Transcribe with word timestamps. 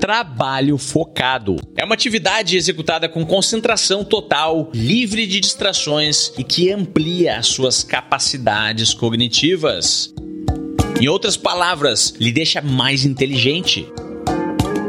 Trabalho 0.00 0.78
focado. 0.78 1.56
É 1.76 1.84
uma 1.84 1.94
atividade 1.94 2.56
executada 2.56 3.08
com 3.08 3.26
concentração 3.26 4.04
total, 4.04 4.70
livre 4.72 5.26
de 5.26 5.40
distrações 5.40 6.32
e 6.38 6.44
que 6.44 6.70
amplia 6.70 7.38
as 7.38 7.48
suas 7.48 7.82
capacidades 7.82 8.94
cognitivas. 8.94 10.14
Em 11.00 11.08
outras 11.08 11.36
palavras, 11.36 12.14
lhe 12.18 12.30
deixa 12.30 12.62
mais 12.62 13.04
inteligente. 13.04 13.86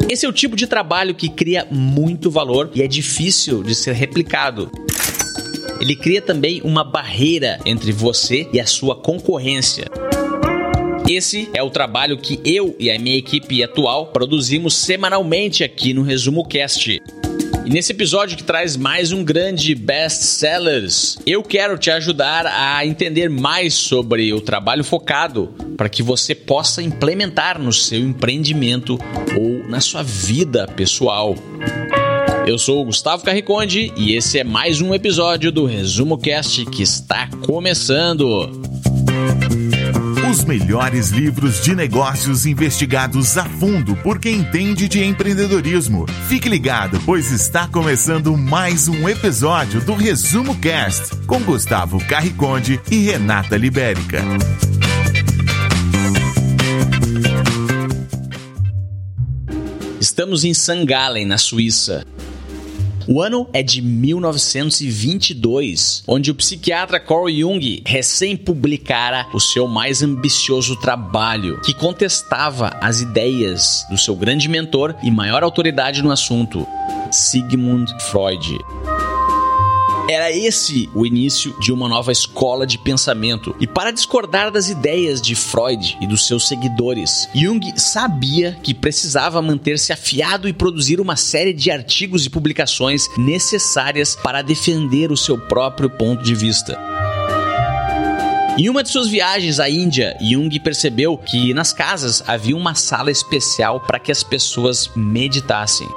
Esse 0.07 0.25
é 0.25 0.29
o 0.29 0.33
tipo 0.33 0.55
de 0.55 0.67
trabalho 0.67 1.15
que 1.15 1.29
cria 1.29 1.67
muito 1.71 2.29
valor 2.29 2.71
e 2.73 2.81
é 2.81 2.87
difícil 2.87 3.63
de 3.63 3.73
ser 3.73 3.93
replicado. 3.93 4.71
Ele 5.79 5.95
cria 5.95 6.21
também 6.21 6.61
uma 6.63 6.83
barreira 6.83 7.59
entre 7.65 7.91
você 7.91 8.47
e 8.51 8.59
a 8.59 8.65
sua 8.65 8.95
concorrência. 8.95 9.85
Esse 11.09 11.49
é 11.55 11.63
o 11.63 11.71
trabalho 11.71 12.19
que 12.19 12.39
eu 12.45 12.75
e 12.77 12.91
a 12.91 12.99
minha 12.99 13.17
equipe 13.17 13.63
atual 13.63 14.11
produzimos 14.11 14.75
semanalmente 14.75 15.63
aqui 15.63 15.91
no 15.91 16.03
Resumo 16.03 16.47
Cast. 16.47 17.01
E 17.65 17.69
nesse 17.71 17.93
episódio 17.93 18.37
que 18.37 18.43
traz 18.43 18.77
mais 18.77 19.11
um 19.11 19.23
grande 19.23 19.73
best-sellers, 19.73 21.17
eu 21.25 21.41
quero 21.41 21.79
te 21.79 21.89
ajudar 21.89 22.45
a 22.45 22.85
entender 22.85 23.27
mais 23.27 23.73
sobre 23.73 24.31
o 24.31 24.39
trabalho 24.39 24.83
focado 24.83 25.51
para 25.75 25.89
que 25.89 26.03
você 26.03 26.35
possa 26.35 26.83
implementar 26.83 27.59
no 27.59 27.73
seu 27.73 28.01
empreendimento 28.01 28.99
ou 29.35 29.67
na 29.67 29.81
sua 29.81 30.03
vida 30.03 30.67
pessoal. 30.67 31.35
Eu 32.45 32.59
sou 32.59 32.83
o 32.83 32.85
Gustavo 32.85 33.23
Carriconde 33.23 33.91
e 33.97 34.13
esse 34.13 34.37
é 34.37 34.43
mais 34.43 34.79
um 34.79 34.93
episódio 34.93 35.51
do 35.51 35.65
Resumo 35.65 36.19
Cast 36.19 36.63
que 36.67 36.83
está 36.83 37.27
começando. 37.47 38.68
Os 40.29 40.45
melhores 40.45 41.09
livros 41.09 41.59
de 41.59 41.73
negócios 41.73 42.45
investigados 42.45 43.35
a 43.35 43.45
fundo 43.45 43.95
por 43.95 44.19
quem 44.19 44.35
entende 44.35 44.87
de 44.87 45.03
empreendedorismo. 45.03 46.05
Fique 46.27 46.47
ligado, 46.47 47.01
pois 47.03 47.31
está 47.31 47.67
começando 47.67 48.37
mais 48.37 48.87
um 48.87 49.09
episódio 49.09 49.81
do 49.81 49.95
Resumo 49.95 50.55
Cast 50.59 51.15
com 51.25 51.39
Gustavo 51.39 51.97
Carriconde 52.05 52.79
e 52.91 52.97
Renata 52.97 53.57
Libérica. 53.57 54.21
Estamos 59.99 60.43
em 60.43 60.53
St. 60.53 60.85
Gallen, 60.85 61.25
na 61.25 61.39
Suíça. 61.39 62.05
O 63.11 63.23
ano 63.23 63.49
é 63.51 63.63
de 63.63 63.81
1922, 63.81 66.03
onde 66.07 66.29
o 66.29 66.35
psiquiatra 66.35 66.99
Carl 66.99 67.27
Jung 67.27 67.81
recém 67.83 68.37
publicara 68.37 69.25
o 69.33 69.39
seu 69.39 69.67
mais 69.67 70.03
ambicioso 70.03 70.75
trabalho, 70.75 71.59
que 71.61 71.73
contestava 71.73 72.77
as 72.79 73.01
ideias 73.01 73.83
do 73.89 73.97
seu 73.97 74.15
grande 74.15 74.47
mentor 74.47 74.95
e 75.01 75.09
maior 75.09 75.41
autoridade 75.41 76.03
no 76.03 76.11
assunto, 76.11 76.67
Sigmund 77.09 77.91
Freud. 78.11 78.59
Era 80.09 80.31
esse 80.31 80.89
o 80.95 81.05
início 81.05 81.55
de 81.59 81.71
uma 81.71 81.87
nova 81.87 82.11
escola 82.11 82.65
de 82.65 82.79
pensamento. 82.79 83.55
E 83.59 83.67
para 83.67 83.91
discordar 83.91 84.49
das 84.49 84.67
ideias 84.67 85.21
de 85.21 85.35
Freud 85.35 85.95
e 86.01 86.07
dos 86.07 86.25
seus 86.25 86.47
seguidores, 86.47 87.29
Jung 87.31 87.61
sabia 87.77 88.57
que 88.63 88.73
precisava 88.73 89.39
manter-se 89.39 89.93
afiado 89.93 90.49
e 90.49 90.53
produzir 90.53 90.99
uma 90.99 91.15
série 91.15 91.53
de 91.53 91.69
artigos 91.69 92.25
e 92.25 92.29
publicações 92.31 93.07
necessárias 93.19 94.15
para 94.15 94.41
defender 94.41 95.11
o 95.11 95.17
seu 95.17 95.37
próprio 95.37 95.91
ponto 95.91 96.23
de 96.23 96.33
vista. 96.33 96.75
Em 98.57 98.67
uma 98.67 98.81
de 98.81 98.89
suas 98.89 99.07
viagens 99.07 99.59
à 99.59 99.69
Índia, 99.69 100.17
Jung 100.19 100.59
percebeu 100.59 101.19
que 101.19 101.53
nas 101.53 101.71
casas 101.71 102.23
havia 102.25 102.57
uma 102.57 102.73
sala 102.73 103.11
especial 103.11 103.79
para 103.79 103.99
que 103.99 104.11
as 104.11 104.23
pessoas 104.23 104.89
meditassem. 104.95 105.87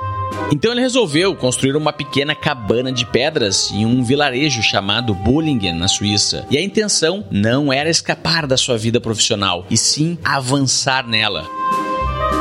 Então 0.52 0.72
ele 0.72 0.80
resolveu 0.80 1.34
construir 1.34 1.76
uma 1.76 1.92
pequena 1.92 2.34
cabana 2.34 2.92
de 2.92 3.06
pedras 3.06 3.70
em 3.70 3.86
um 3.86 4.02
vilarejo 4.02 4.62
chamado 4.62 5.14
Bullingen, 5.14 5.72
na 5.72 5.88
Suíça. 5.88 6.46
E 6.50 6.58
a 6.58 6.62
intenção 6.62 7.24
não 7.30 7.72
era 7.72 7.88
escapar 7.88 8.46
da 8.46 8.56
sua 8.56 8.76
vida 8.76 9.00
profissional, 9.00 9.66
e 9.70 9.76
sim 9.76 10.18
avançar 10.22 11.06
nela. 11.06 11.61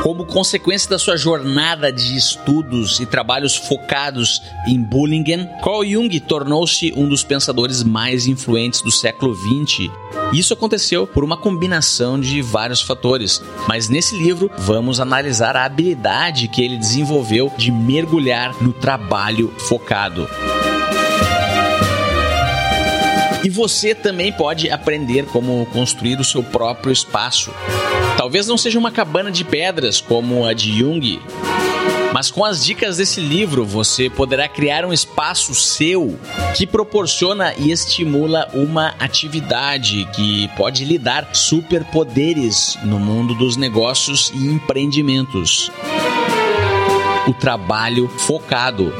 Como 0.02 0.26
consequência 0.26 0.90
da 0.90 0.98
sua 0.98 1.16
jornada 1.16 1.92
de 1.92 2.16
estudos 2.16 2.98
e 2.98 3.06
trabalhos 3.06 3.54
focados 3.54 4.42
em 4.66 4.82
Bullingen, 4.82 5.48
Carl 5.62 5.84
Jung 5.84 6.18
tornou-se 6.18 6.92
um 6.96 7.08
dos 7.08 7.22
pensadores 7.22 7.84
mais 7.84 8.26
influentes 8.26 8.82
do 8.82 8.90
século 8.90 9.32
XX. 9.32 9.92
Isso 10.32 10.52
aconteceu 10.54 11.06
por 11.06 11.22
uma 11.22 11.36
combinação 11.36 12.18
de 12.18 12.42
vários 12.42 12.80
fatores, 12.80 13.40
mas 13.68 13.88
nesse 13.88 14.16
livro 14.16 14.50
vamos 14.58 14.98
analisar 14.98 15.56
a 15.56 15.64
habilidade 15.64 16.48
que 16.48 16.62
ele 16.62 16.76
desenvolveu 16.76 17.52
de 17.56 17.70
mergulhar 17.70 18.60
no 18.60 18.72
trabalho 18.72 19.54
focado. 19.56 20.28
E 23.44 23.48
você 23.48 23.94
também 23.94 24.32
pode 24.32 24.68
aprender 24.68 25.26
como 25.26 25.64
construir 25.66 26.18
o 26.18 26.24
seu 26.24 26.42
próprio 26.42 26.92
espaço. 26.92 27.52
Talvez 28.16 28.46
não 28.46 28.56
seja 28.56 28.78
uma 28.78 28.90
cabana 28.90 29.30
de 29.30 29.44
pedras 29.44 30.00
como 30.00 30.44
a 30.46 30.52
de 30.52 30.78
Jung, 30.78 31.20
mas 32.12 32.30
com 32.30 32.44
as 32.44 32.64
dicas 32.64 32.98
desse 32.98 33.20
livro 33.20 33.64
você 33.64 34.10
poderá 34.10 34.46
criar 34.46 34.84
um 34.84 34.92
espaço 34.92 35.54
seu 35.54 36.18
que 36.54 36.66
proporciona 36.66 37.54
e 37.56 37.72
estimula 37.72 38.48
uma 38.52 38.94
atividade 38.98 40.06
que 40.14 40.48
pode 40.56 40.84
lhe 40.84 40.98
dar 40.98 41.34
superpoderes 41.34 42.78
no 42.84 42.98
mundo 43.00 43.34
dos 43.34 43.56
negócios 43.56 44.30
e 44.34 44.46
empreendimentos. 44.46 45.70
O 47.26 47.32
trabalho 47.32 48.08
focado. 48.08 48.92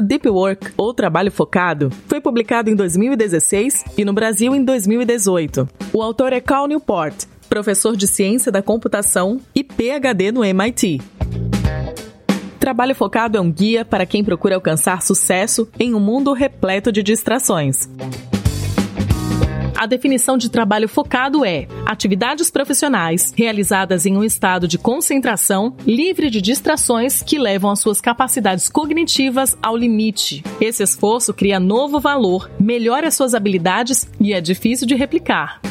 Livro 0.00 0.08
Deep 0.08 0.28
Work, 0.28 0.72
ou 0.76 0.94
Trabalho 0.94 1.30
Focado, 1.30 1.90
foi 2.06 2.20
publicado 2.20 2.70
em 2.70 2.74
2016 2.74 3.84
e 3.98 4.04
no 4.04 4.12
Brasil 4.12 4.54
em 4.54 4.64
2018. 4.64 5.68
O 5.92 6.02
autor 6.02 6.32
é 6.32 6.40
Cal 6.40 6.66
Newport, 6.66 7.26
professor 7.48 7.96
de 7.96 8.06
ciência 8.06 8.50
da 8.50 8.62
computação 8.62 9.40
e 9.54 9.62
PhD 9.62 10.32
no 10.32 10.44
MIT. 10.44 11.02
Trabalho 12.58 12.94
Focado 12.94 13.36
é 13.36 13.40
um 13.40 13.50
guia 13.50 13.84
para 13.84 14.06
quem 14.06 14.24
procura 14.24 14.54
alcançar 14.54 15.02
sucesso 15.02 15.68
em 15.78 15.94
um 15.94 16.00
mundo 16.00 16.32
repleto 16.32 16.90
de 16.90 17.02
distrações. 17.02 17.88
A 19.80 19.86
definição 19.86 20.36
de 20.36 20.50
trabalho 20.50 20.86
focado 20.86 21.42
é 21.42 21.66
atividades 21.86 22.50
profissionais 22.50 23.32
realizadas 23.34 24.04
em 24.04 24.14
um 24.14 24.22
estado 24.22 24.68
de 24.68 24.76
concentração, 24.76 25.74
livre 25.86 26.28
de 26.28 26.42
distrações 26.42 27.22
que 27.22 27.38
levam 27.38 27.70
as 27.70 27.80
suas 27.80 27.98
capacidades 27.98 28.68
cognitivas 28.68 29.56
ao 29.62 29.74
limite. 29.74 30.44
Esse 30.60 30.82
esforço 30.82 31.32
cria 31.32 31.58
novo 31.58 31.98
valor, 31.98 32.50
melhora 32.60 33.10
suas 33.10 33.32
habilidades 33.32 34.06
e 34.20 34.34
é 34.34 34.40
difícil 34.42 34.86
de 34.86 34.94
replicar. 34.94 35.62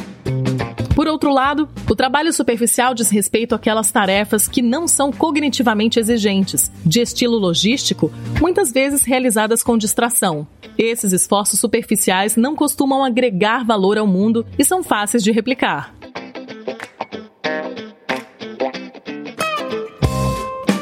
Por 1.00 1.08
outro 1.08 1.32
lado, 1.32 1.70
o 1.90 1.96
trabalho 1.96 2.34
superficial 2.34 2.94
diz 2.94 3.10
respeito 3.10 3.56
àquelas 3.56 3.90
tarefas 3.90 4.50
que 4.50 4.62
não 4.62 4.86
são 4.86 5.14
cognitivamente 5.14 5.98
exigentes, 5.98 6.70
de 6.86 7.00
estilo 7.00 7.38
logístico, 7.38 8.12
muitas 8.38 8.74
vezes 8.74 9.04
realizadas 9.04 9.64
com 9.64 9.78
distração. 9.78 10.46
Esses 10.78 11.14
esforços 11.14 11.58
superficiais 11.58 12.36
não 12.36 12.54
costumam 12.54 13.02
agregar 13.02 13.64
valor 13.64 13.98
ao 13.98 14.06
mundo 14.06 14.46
e 14.58 14.66
são 14.66 14.84
fáceis 14.84 15.24
de 15.24 15.32
replicar. 15.32 15.96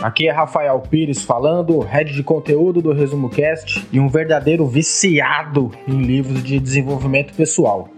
Aqui 0.07 0.25
é 0.25 0.31
Rafael 0.31 0.79
Pires 0.79 1.25
falando, 1.25 1.79
head 1.79 2.13
de 2.13 2.23
conteúdo 2.23 2.81
do 2.81 2.93
Resumo 2.93 3.29
Cast 3.29 3.85
e 3.91 3.99
um 3.99 4.07
verdadeiro 4.07 4.65
viciado 4.65 5.69
em 5.85 6.01
livros 6.01 6.41
de 6.41 6.61
desenvolvimento 6.61 7.33
pessoal. 7.33 7.89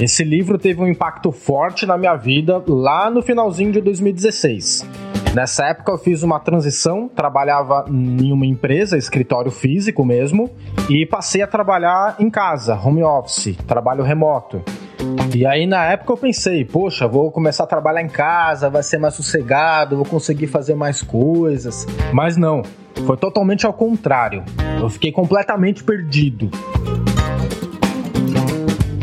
Esse 0.00 0.24
livro 0.24 0.56
teve 0.56 0.80
um 0.80 0.88
impacto 0.88 1.30
forte 1.30 1.84
na 1.84 1.98
minha 1.98 2.16
vida 2.16 2.64
lá 2.66 3.10
no 3.10 3.20
finalzinho 3.20 3.70
de 3.70 3.82
2016. 3.82 4.88
Nessa 5.34 5.66
época 5.66 5.92
eu 5.92 5.98
fiz 5.98 6.22
uma 6.22 6.40
transição, 6.40 7.06
trabalhava 7.06 7.84
em 7.86 8.32
uma 8.32 8.46
empresa, 8.46 8.96
escritório 8.96 9.50
físico 9.50 10.06
mesmo, 10.06 10.50
e 10.88 11.04
passei 11.04 11.42
a 11.42 11.46
trabalhar 11.46 12.16
em 12.18 12.30
casa, 12.30 12.74
home 12.82 13.02
office, 13.02 13.54
trabalho 13.66 14.02
remoto. 14.02 14.62
E 15.34 15.46
aí 15.46 15.66
na 15.66 15.84
época 15.86 16.12
eu 16.12 16.16
pensei, 16.16 16.64
poxa, 16.64 17.08
vou 17.08 17.30
começar 17.30 17.64
a 17.64 17.66
trabalhar 17.66 18.02
em 18.02 18.08
casa, 18.08 18.68
vai 18.68 18.82
ser 18.82 18.98
mais 18.98 19.14
sossegado, 19.14 19.96
vou 19.96 20.04
conseguir 20.04 20.46
fazer 20.46 20.74
mais 20.74 21.02
coisas. 21.02 21.86
Mas 22.12 22.36
não, 22.36 22.62
foi 23.06 23.16
totalmente 23.16 23.66
ao 23.66 23.72
contrário. 23.72 24.44
Eu 24.80 24.88
fiquei 24.88 25.10
completamente 25.10 25.82
perdido. 25.82 26.50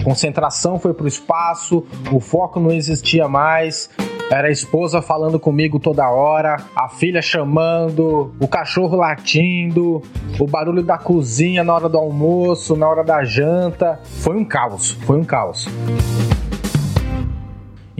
Concentração 0.04 0.80
foi 0.80 0.94
pro 0.94 1.07
espaço, 1.07 1.86
o 2.12 2.19
foco 2.19 2.60
não 2.60 2.72
existia 2.72 3.28
mais, 3.28 3.90
era 4.30 4.48
a 4.48 4.52
esposa 4.52 5.02
falando 5.02 5.40
comigo 5.40 5.80
toda 5.80 6.08
hora, 6.10 6.58
a 6.76 6.88
filha 6.88 7.22
chamando, 7.22 8.31
o 8.40 8.48
cachorro 8.48 8.96
latindo, 8.96 10.04
o 10.40 10.46
barulho 10.46 10.84
da 10.84 10.98
cozinha 10.98 11.64
na 11.64 11.74
hora 11.74 11.90
do 11.90 11.98
almoço, 11.98 12.76
na 12.76 12.88
hora 12.88 13.04
da 13.04 13.24
janta. 13.24 14.00
Foi 14.04 14.36
um 14.38 14.46
caos, 14.46 14.92
foi 14.92 15.18
um 15.18 15.24
caos. 15.24 15.68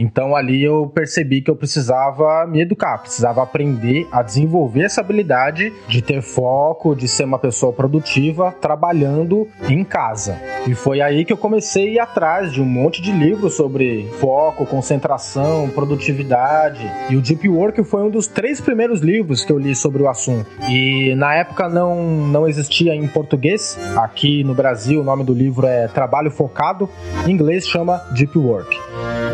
Então 0.00 0.34
ali 0.34 0.64
eu 0.64 0.86
percebi 0.86 1.42
que 1.42 1.50
eu 1.50 1.56
precisava 1.56 2.46
me 2.46 2.62
educar, 2.62 2.96
precisava 2.96 3.42
aprender 3.42 4.08
a 4.10 4.22
desenvolver 4.22 4.84
essa 4.84 5.02
habilidade 5.02 5.70
de 5.86 6.00
ter 6.00 6.22
foco, 6.22 6.96
de 6.96 7.06
ser 7.06 7.24
uma 7.24 7.38
pessoa 7.38 7.70
produtiva 7.70 8.50
trabalhando 8.62 9.46
em 9.68 9.84
casa. 9.84 10.40
E 10.66 10.74
foi 10.74 11.02
aí 11.02 11.22
que 11.22 11.32
eu 11.32 11.36
comecei 11.36 11.88
a 11.88 11.92
ir 11.92 11.98
atrás 11.98 12.50
de 12.50 12.62
um 12.62 12.64
monte 12.64 13.02
de 13.02 13.12
livros 13.12 13.54
sobre 13.54 14.08
foco, 14.18 14.64
concentração, 14.64 15.68
produtividade. 15.68 16.90
E 17.10 17.16
o 17.16 17.20
Deep 17.20 17.46
Work 17.46 17.84
foi 17.84 18.02
um 18.02 18.10
dos 18.10 18.26
três 18.26 18.58
primeiros 18.58 19.00
livros 19.00 19.44
que 19.44 19.52
eu 19.52 19.58
li 19.58 19.74
sobre 19.74 20.02
o 20.02 20.08
assunto. 20.08 20.46
E 20.66 21.14
na 21.14 21.34
época 21.34 21.68
não, 21.68 22.02
não 22.02 22.48
existia 22.48 22.94
em 22.94 23.06
português. 23.06 23.78
Aqui 23.96 24.42
no 24.44 24.54
Brasil 24.54 25.02
o 25.02 25.04
nome 25.04 25.24
do 25.24 25.34
livro 25.34 25.66
é 25.66 25.88
Trabalho 25.88 26.30
Focado, 26.30 26.88
em 27.26 27.32
inglês 27.32 27.68
chama 27.68 27.98
Deep 28.14 28.38
Work. 28.38 28.78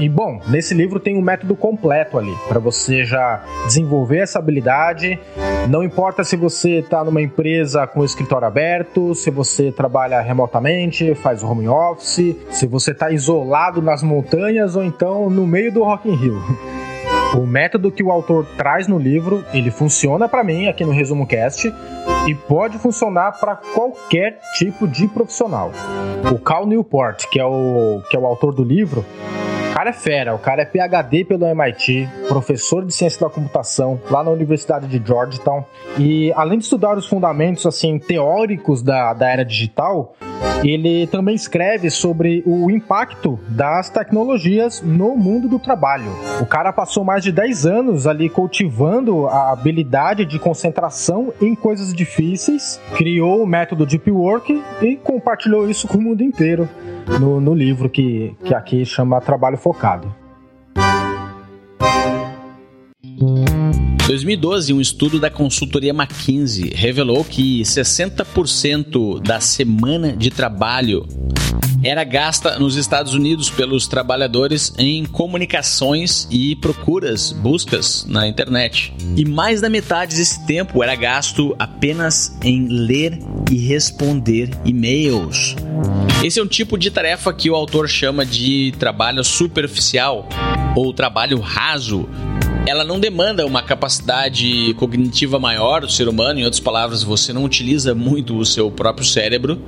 E 0.01 0.09
bom, 0.09 0.41
nesse 0.57 0.73
livro 0.73 0.99
tem 0.99 1.19
um 1.19 1.21
método 1.21 1.55
completo 1.55 2.17
ali 2.17 2.35
para 2.49 2.59
você 2.59 3.05
já 3.05 3.45
desenvolver 3.67 4.21
essa 4.21 4.39
habilidade. 4.39 5.21
Não 5.69 5.83
importa 5.83 6.25
se 6.25 6.35
você 6.35 6.79
está 6.79 7.05
numa 7.05 7.21
empresa 7.21 7.87
com 7.87 8.03
escritório 8.03 8.49
aberto, 8.49 9.15
se 9.15 9.31
você 9.31 9.71
trabalha 9.71 10.19
remotamente, 10.23 11.15
faz 11.15 11.43
home 11.43 11.69
office, 11.69 12.35
se 12.51 12.67
você 12.67 12.93
está 12.93 13.11
isolado 13.11 13.83
nas 13.83 14.03
montanhas 14.03 14.77
ou 14.77 14.83
então 14.83 15.29
no 15.29 15.47
meio 15.47 15.71
do 15.71 15.85
Rock 15.85 16.09
in 16.09 16.15
Rio. 16.15 16.43
O 17.35 17.47
método 17.47 17.93
que 17.93 18.03
o 18.03 18.11
autor 18.11 18.47
traz 18.57 18.89
no 18.89 18.99
livro, 18.99 19.45
ele 19.53 19.71
funciona 19.71 20.27
para 20.27 20.43
mim 20.43 20.69
aqui 20.69 20.87
no 20.87 20.93
Resumo 20.93 21.27
Cast 21.27 21.71
e 22.27 22.35
pode 22.35 22.79
funcionar 22.79 23.33
para 23.33 23.57
qualquer 23.57 24.39
tipo 24.57 24.89
de 24.89 25.07
profissional. 25.07 25.71
O 26.33 26.39
Cal 26.39 26.67
Newport, 26.67 27.27
que 27.31 27.39
é 27.39 27.45
o, 27.45 28.01
que 28.09 28.17
é 28.17 28.19
o 28.19 28.25
autor 28.25 28.55
do 28.55 28.65
livro, 28.65 29.05
cara 29.87 29.91
é 29.91 29.93
fera, 29.93 30.35
o 30.35 30.39
cara 30.39 30.63
é 30.63 30.65
PhD 30.65 31.25
pelo 31.25 31.47
MIT, 31.47 32.09
professor 32.29 32.85
de 32.85 32.93
ciência 32.93 33.21
da 33.21 33.33
computação 33.33 34.01
lá 34.11 34.25
na 34.25 34.31
Universidade 34.31 34.87
de 34.89 35.07
Georgetown. 35.07 35.65
E 35.99 36.33
além 36.33 36.59
de 36.59 36.65
estudar 36.65 36.97
os 36.97 37.07
fundamentos 37.07 37.67
assim 37.67 37.99
teóricos 37.99 38.83
da, 38.83 39.13
da 39.13 39.31
era 39.31 39.45
digital, 39.45 40.17
ele 40.65 41.07
também 41.07 41.35
escreve 41.35 41.91
sobre 41.91 42.43
o 42.47 42.71
impacto 42.71 43.39
das 43.49 43.91
tecnologias 43.91 44.83
no 44.83 45.17
mundo 45.17 45.49
do 45.49 45.59
trabalho. 45.59 46.11
O 46.41 46.47
cara 46.47 46.73
passou 46.73 47.05
mais 47.05 47.23
de 47.23 47.33
10 47.33 47.67
anos 47.67 48.07
ali 48.07 48.29
cultivando 48.29 49.27
a 49.27 49.53
habilidade 49.53 50.25
de 50.25 50.39
concentração 50.39 51.33
em 51.41 51.55
coisas 51.55 51.93
difíceis, 51.93 52.81
criou 52.97 53.43
o 53.43 53.47
método 53.47 53.87
Deep 53.87 54.11
Work 54.11 54.63
e 54.83 54.97
compartilhou 54.97 55.69
isso 55.69 55.87
com 55.87 55.99
o 55.99 56.03
mundo 56.03 56.23
inteiro 56.23 56.69
no, 57.21 57.41
no 57.41 57.55
livro 57.55 57.89
que, 57.89 58.35
que 58.45 58.55
aqui 58.55 58.85
chama 58.85 59.21
Trabalho 59.21 59.57
Focado. 59.57 60.15
2012, 64.07 64.73
um 64.73 64.81
estudo 64.81 65.19
da 65.19 65.31
consultoria 65.31 65.93
McKinsey 65.93 66.71
revelou 66.75 67.25
que 67.25 67.63
60% 67.63 69.21
da 69.21 69.41
semana 69.41 70.15
de 70.15 70.31
trabalho 70.31 71.07
era 71.83 72.05
gasta 72.05 72.59
nos 72.59 72.77
Estados 72.77 73.15
Unidos 73.15 73.49
pelos 73.49 73.87
trabalhadores 73.87 74.73
em 74.77 75.05
comunicações 75.05 76.27
e 76.31 76.57
procuras, 76.57 77.33
buscas 77.33 78.05
na 78.09 78.27
internet. 78.27 78.93
E 79.17 79.25
mais 79.25 79.61
da 79.61 79.69
metade 79.69 80.17
desse 80.17 80.45
tempo 80.47 80.83
era 80.83 80.95
gasto 80.95 81.55
apenas 81.59 82.37
em 82.43 82.67
ler 82.67 83.19
e 83.51 83.57
responder 83.57 84.51
e-mails. 84.65 85.55
Esse 86.25 86.41
é 86.41 86.43
um 86.43 86.47
tipo 86.47 86.77
de 86.77 86.91
tarefa 86.91 87.33
que 87.33 87.51
o 87.51 87.55
autor 87.55 87.89
chama 87.89 88.27
de 88.27 88.75
trabalho 88.79 89.23
superficial 89.23 90.29
ou 90.75 90.93
trabalho 90.93 91.39
raso. 91.41 92.09
Ela 92.67 92.85
não 92.85 92.99
demanda 92.99 93.47
uma 93.47 93.63
capacidade 93.63 94.75
cognitiva 94.75 95.39
maior 95.39 95.83
do 95.83 95.91
ser 95.91 96.09
humano, 96.09 96.41
em 96.41 96.45
outras 96.45 96.61
palavras, 96.61 97.03
você 97.03 97.33
não 97.33 97.45
utiliza 97.45 97.95
muito 97.95 98.37
o 98.37 98.45
seu 98.45 98.71
próprio 98.71 99.07
cérebro 99.07 99.61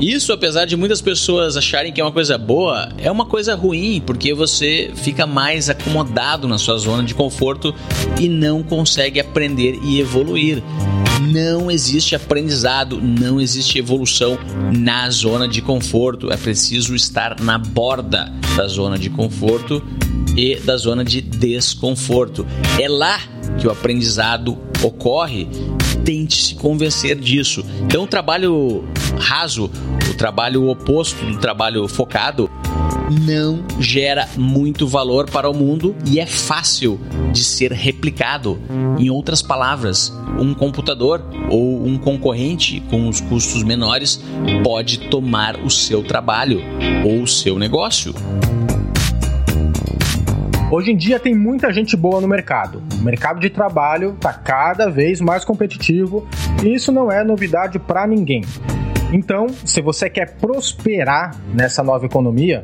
isso, 0.00 0.30
apesar 0.32 0.66
de 0.66 0.76
muitas 0.76 1.00
pessoas 1.00 1.56
acharem 1.56 1.90
que 1.90 2.00
é 2.00 2.04
uma 2.04 2.12
coisa 2.12 2.36
boa, 2.36 2.90
é 2.98 3.10
uma 3.10 3.24
coisa 3.24 3.54
ruim, 3.54 4.02
porque 4.04 4.34
você 4.34 4.90
fica 4.94 5.26
mais 5.26 5.70
acomodado 5.70 6.46
na 6.46 6.58
sua 6.58 6.76
zona 6.76 7.02
de 7.02 7.14
conforto 7.14 7.74
e 8.20 8.28
não 8.28 8.62
consegue 8.62 9.18
aprender 9.18 9.78
e 9.82 9.98
evoluir. 9.98 10.62
Não 11.32 11.70
existe 11.70 12.14
aprendizado, 12.14 13.00
não 13.00 13.40
existe 13.40 13.78
evolução 13.78 14.38
na 14.70 15.08
zona 15.08 15.48
de 15.48 15.62
conforto. 15.62 16.30
É 16.30 16.36
preciso 16.36 16.94
estar 16.94 17.40
na 17.40 17.56
borda 17.56 18.30
da 18.54 18.66
zona 18.66 18.98
de 18.98 19.08
conforto 19.08 19.82
e 20.36 20.56
da 20.56 20.76
zona 20.76 21.04
de 21.04 21.20
desconforto. 21.20 22.46
É 22.80 22.88
lá 22.88 23.20
que 23.58 23.66
o 23.66 23.70
aprendizado 23.70 24.58
ocorre 24.82 25.48
tente 26.04 26.40
se 26.40 26.54
convencer 26.54 27.16
disso. 27.16 27.64
Então, 27.82 28.04
o 28.04 28.06
trabalho 28.06 28.84
raso, 29.18 29.70
o 30.08 30.14
trabalho 30.14 30.68
oposto 30.68 31.24
do 31.24 31.38
trabalho 31.38 31.88
focado, 31.88 32.50
não 33.24 33.64
gera 33.80 34.28
muito 34.36 34.86
valor 34.86 35.30
para 35.30 35.48
o 35.48 35.54
mundo 35.54 35.94
e 36.04 36.18
é 36.18 36.26
fácil 36.26 37.00
de 37.32 37.42
ser 37.42 37.72
replicado. 37.72 38.58
Em 38.98 39.10
outras 39.10 39.42
palavras, 39.42 40.12
um 40.38 40.54
computador 40.54 41.24
ou 41.50 41.86
um 41.86 41.98
concorrente 41.98 42.80
com 42.90 43.08
os 43.08 43.20
custos 43.20 43.62
menores 43.62 44.20
pode 44.64 44.98
tomar 45.08 45.56
o 45.64 45.70
seu 45.70 46.02
trabalho 46.02 46.60
ou 47.04 47.22
o 47.22 47.28
seu 47.28 47.58
negócio. 47.58 48.14
Hoje 50.68 50.90
em 50.90 50.96
dia 50.96 51.20
tem 51.20 51.32
muita 51.32 51.72
gente 51.72 51.96
boa 51.96 52.20
no 52.20 52.26
mercado. 52.26 52.82
O 52.98 53.04
mercado 53.04 53.38
de 53.38 53.48
trabalho 53.48 54.14
está 54.14 54.32
cada 54.32 54.90
vez 54.90 55.20
mais 55.20 55.44
competitivo 55.44 56.26
e 56.64 56.74
isso 56.74 56.90
não 56.90 57.10
é 57.10 57.22
novidade 57.22 57.78
para 57.78 58.04
ninguém. 58.04 58.42
Então, 59.12 59.46
se 59.64 59.80
você 59.80 60.10
quer 60.10 60.34
prosperar 60.38 61.36
nessa 61.54 61.84
nova 61.84 62.04
economia, 62.04 62.62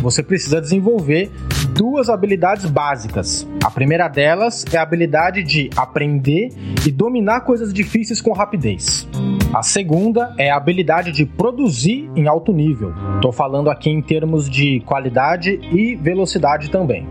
você 0.00 0.22
precisa 0.22 0.60
desenvolver 0.60 1.32
duas 1.74 2.08
habilidades 2.08 2.66
básicas. 2.66 3.46
A 3.64 3.70
primeira 3.70 4.08
delas 4.08 4.64
é 4.72 4.76
a 4.76 4.82
habilidade 4.82 5.42
de 5.42 5.70
aprender 5.76 6.50
e 6.86 6.90
dominar 6.90 7.40
coisas 7.42 7.72
difíceis 7.72 8.20
com 8.20 8.32
rapidez. 8.32 9.08
A 9.54 9.62
segunda 9.62 10.34
é 10.38 10.50
a 10.50 10.56
habilidade 10.56 11.12
de 11.12 11.24
produzir 11.24 12.10
em 12.16 12.26
alto 12.26 12.52
nível. 12.52 12.92
Estou 13.16 13.32
falando 13.32 13.70
aqui 13.70 13.90
em 13.90 14.02
termos 14.02 14.48
de 14.48 14.80
qualidade 14.80 15.60
e 15.72 15.94
velocidade 15.96 16.70
também. 16.70 17.06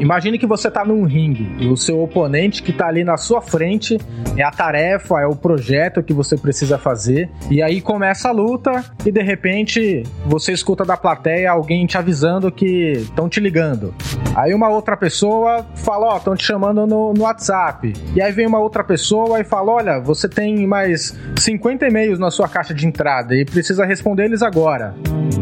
Imagine 0.00 0.38
que 0.38 0.46
você 0.46 0.68
está 0.68 0.84
num 0.84 1.04
ringue 1.04 1.48
e 1.58 1.68
o 1.68 1.76
seu 1.76 2.02
oponente 2.02 2.62
que 2.62 2.70
está 2.70 2.86
ali 2.86 3.02
na 3.02 3.16
sua 3.16 3.40
frente 3.40 3.98
é 4.36 4.42
a 4.42 4.50
tarefa, 4.50 5.20
é 5.20 5.26
o 5.26 5.34
projeto 5.34 6.02
que 6.02 6.12
você 6.12 6.36
precisa 6.36 6.76
fazer. 6.76 7.30
E 7.50 7.62
aí 7.62 7.80
começa 7.80 8.28
a 8.28 8.32
luta 8.32 8.84
e 9.04 9.10
de 9.10 9.22
repente 9.22 10.02
você 10.26 10.52
escuta 10.52 10.84
da 10.84 10.96
plateia 10.96 11.50
alguém 11.50 11.86
te 11.86 11.96
avisando 11.96 12.52
que 12.52 12.92
estão 12.92 13.28
te 13.28 13.40
ligando. 13.40 13.94
Aí 14.34 14.52
uma 14.52 14.68
outra 14.68 14.96
pessoa 14.96 15.66
fala: 15.74 16.06
Ó, 16.06 16.14
oh, 16.14 16.16
estão 16.18 16.36
te 16.36 16.44
chamando 16.44 16.86
no, 16.86 17.12
no 17.12 17.22
WhatsApp. 17.22 17.92
E 18.14 18.20
aí 18.20 18.32
vem 18.32 18.46
uma 18.46 18.58
outra 18.58 18.84
pessoa 18.84 19.40
e 19.40 19.44
fala: 19.44 19.72
Olha, 19.72 20.00
você 20.00 20.28
tem 20.28 20.66
mais 20.66 21.16
50 21.38 21.86
e-mails 21.86 22.18
na 22.18 22.30
sua 22.30 22.48
caixa 22.48 22.74
de 22.74 22.86
entrada 22.86 23.34
e 23.34 23.44
precisa 23.44 23.84
responder 23.84 24.24
eles 24.24 24.42
agora. 24.42 24.94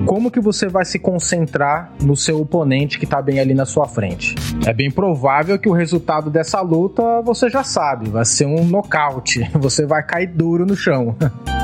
Como 0.07 0.31
que 0.31 0.41
você 0.41 0.69
vai 0.69 0.85
se 0.85 0.99
concentrar 0.99 1.91
no 2.03 2.15
seu 2.15 2.41
oponente 2.41 2.99
que 2.99 3.05
está 3.05 3.23
bem 3.23 3.41
ali 3.41 3.55
na 3.55 3.65
sua 3.65 3.89
frente? 3.89 4.35
É 4.67 4.73
bem 4.73 4.91
provável 4.91 5.59
que 5.59 5.69
o 5.69 5.73
resultado 5.73 6.31
dessa 6.31 6.61
luta 6.61 7.23
você 7.23 7.49
já 7.49 7.65
sabe, 7.65 8.11
vai 8.11 8.25
ser 8.25 8.47
um 8.47 8.65
nocaute. 8.65 9.51
Você 9.65 9.87
vai 9.87 10.03
cair 10.03 10.27
duro 10.27 10.67
no 10.67 10.77
chão. 10.77 11.17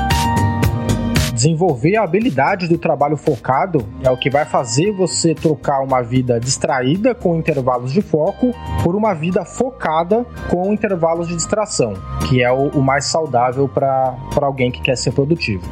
Desenvolver 1.41 1.97
a 1.97 2.03
habilidade 2.03 2.67
do 2.67 2.77
trabalho 2.77 3.17
focado 3.17 3.83
é 4.03 4.11
o 4.11 4.15
que 4.15 4.29
vai 4.29 4.45
fazer 4.45 4.91
você 4.91 5.33
trocar 5.33 5.81
uma 5.81 5.99
vida 6.03 6.39
distraída 6.39 7.15
com 7.15 7.35
intervalos 7.35 7.91
de 7.91 7.99
foco 7.99 8.53
por 8.83 8.95
uma 8.95 9.15
vida 9.15 9.43
focada 9.43 10.23
com 10.51 10.71
intervalos 10.71 11.27
de 11.27 11.35
distração, 11.35 11.95
que 12.29 12.43
é 12.43 12.51
o, 12.51 12.79
mais 12.79 13.05
saudável 13.05 13.67
para 13.67 14.15
alguém 14.35 14.71
que 14.71 14.83
quer 14.83 14.95
ser 14.95 15.13
produtivo. 15.13 15.63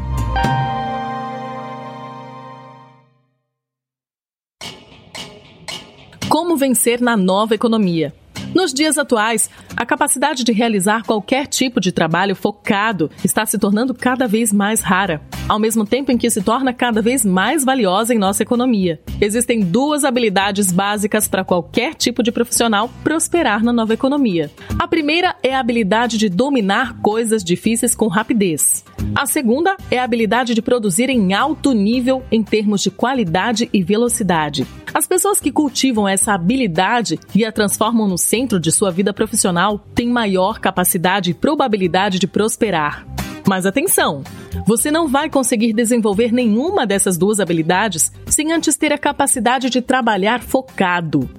vencer 6.59 6.99
na 6.99 7.15
nova 7.15 7.55
economia. 7.55 8.13
Nos 8.53 8.73
dias 8.73 8.97
atuais, 8.97 9.49
a 9.75 9.85
capacidade 9.85 10.43
de 10.43 10.51
realizar 10.51 11.03
qualquer 11.03 11.45
tipo 11.45 11.79
de 11.79 11.91
trabalho 11.91 12.35
focado 12.35 13.09
está 13.23 13.45
se 13.45 13.59
tornando 13.59 13.93
cada 13.93 14.27
vez 14.27 14.51
mais 14.51 14.81
rara, 14.81 15.21
ao 15.47 15.59
mesmo 15.59 15.85
tempo 15.85 16.11
em 16.11 16.17
que 16.17 16.29
se 16.29 16.41
torna 16.41 16.73
cada 16.73 17.01
vez 17.01 17.23
mais 17.23 17.63
valiosa 17.63 18.13
em 18.13 18.17
nossa 18.17 18.41
economia. 18.41 18.99
Existem 19.21 19.59
duas 19.59 20.03
habilidades 20.03 20.71
básicas 20.71 21.27
para 21.27 21.45
qualquer 21.45 21.93
tipo 21.93 22.23
de 22.23 22.31
profissional 22.31 22.89
prosperar 23.03 23.63
na 23.63 23.71
nova 23.71 23.93
economia. 23.93 24.51
A 24.79 24.87
primeira 24.87 25.35
é 25.43 25.53
a 25.53 25.59
habilidade 25.59 26.17
de 26.17 26.27
dominar 26.27 26.99
coisas 27.01 27.43
difíceis 27.43 27.93
com 27.93 28.07
rapidez. 28.07 28.83
A 29.15 29.25
segunda 29.25 29.75
é 29.91 29.97
a 29.99 30.03
habilidade 30.03 30.53
de 30.53 30.61
produzir 30.61 31.09
em 31.09 31.33
alto 31.33 31.73
nível 31.73 32.23
em 32.31 32.43
termos 32.43 32.81
de 32.81 32.89
qualidade 32.89 33.69
e 33.73 33.83
velocidade. 33.83 34.65
As 34.93 35.05
pessoas 35.07 35.39
que 35.39 35.51
cultivam 35.51 36.07
essa 36.07 36.33
habilidade 36.33 37.19
e 37.35 37.43
a 37.43 37.51
transformam 37.51 38.07
no 38.07 38.17
centro 38.17 38.59
de 38.59 38.71
sua 38.71 38.91
vida 38.91 39.13
profissional 39.13 39.79
têm 39.93 40.09
maior 40.09 40.59
capacidade 40.59 41.31
e 41.31 41.33
probabilidade 41.33 42.19
de 42.19 42.27
prosperar. 42.27 43.05
Mas 43.47 43.65
atenção! 43.65 44.23
Você 44.65 44.91
não 44.91 45.07
vai 45.07 45.29
conseguir 45.29 45.73
desenvolver 45.73 46.31
nenhuma 46.31 46.85
dessas 46.85 47.17
duas 47.17 47.39
habilidades 47.39 48.11
sem 48.27 48.51
antes 48.51 48.77
ter 48.77 48.93
a 48.93 48.97
capacidade 48.97 49.69
de 49.69 49.81
trabalhar 49.81 50.41
focado. 50.41 51.29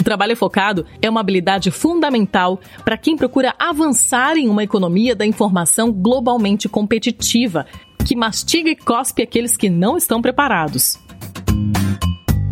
O 0.00 0.02
trabalho 0.02 0.34
focado 0.34 0.86
é 1.02 1.10
uma 1.10 1.20
habilidade 1.20 1.70
fundamental 1.70 2.58
para 2.86 2.96
quem 2.96 3.18
procura 3.18 3.54
avançar 3.58 4.38
em 4.38 4.48
uma 4.48 4.64
economia 4.64 5.14
da 5.14 5.26
informação 5.26 5.92
globalmente 5.92 6.70
competitiva, 6.70 7.66
que 8.06 8.16
mastiga 8.16 8.70
e 8.70 8.76
cospe 8.76 9.22
aqueles 9.22 9.58
que 9.58 9.68
não 9.68 9.98
estão 9.98 10.22
preparados. 10.22 10.98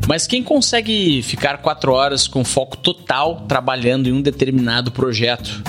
Mas 0.07 0.27
quem 0.27 0.43
consegue 0.43 1.23
ficar 1.23 1.59
quatro 1.59 1.93
horas 1.93 2.29
com 2.29 2.45
foco 2.45 2.77
total 2.77 3.47
trabalhando 3.49 4.11
em 4.11 4.13
um 4.13 4.21
determinado 4.21 4.93
projeto? 4.93 5.63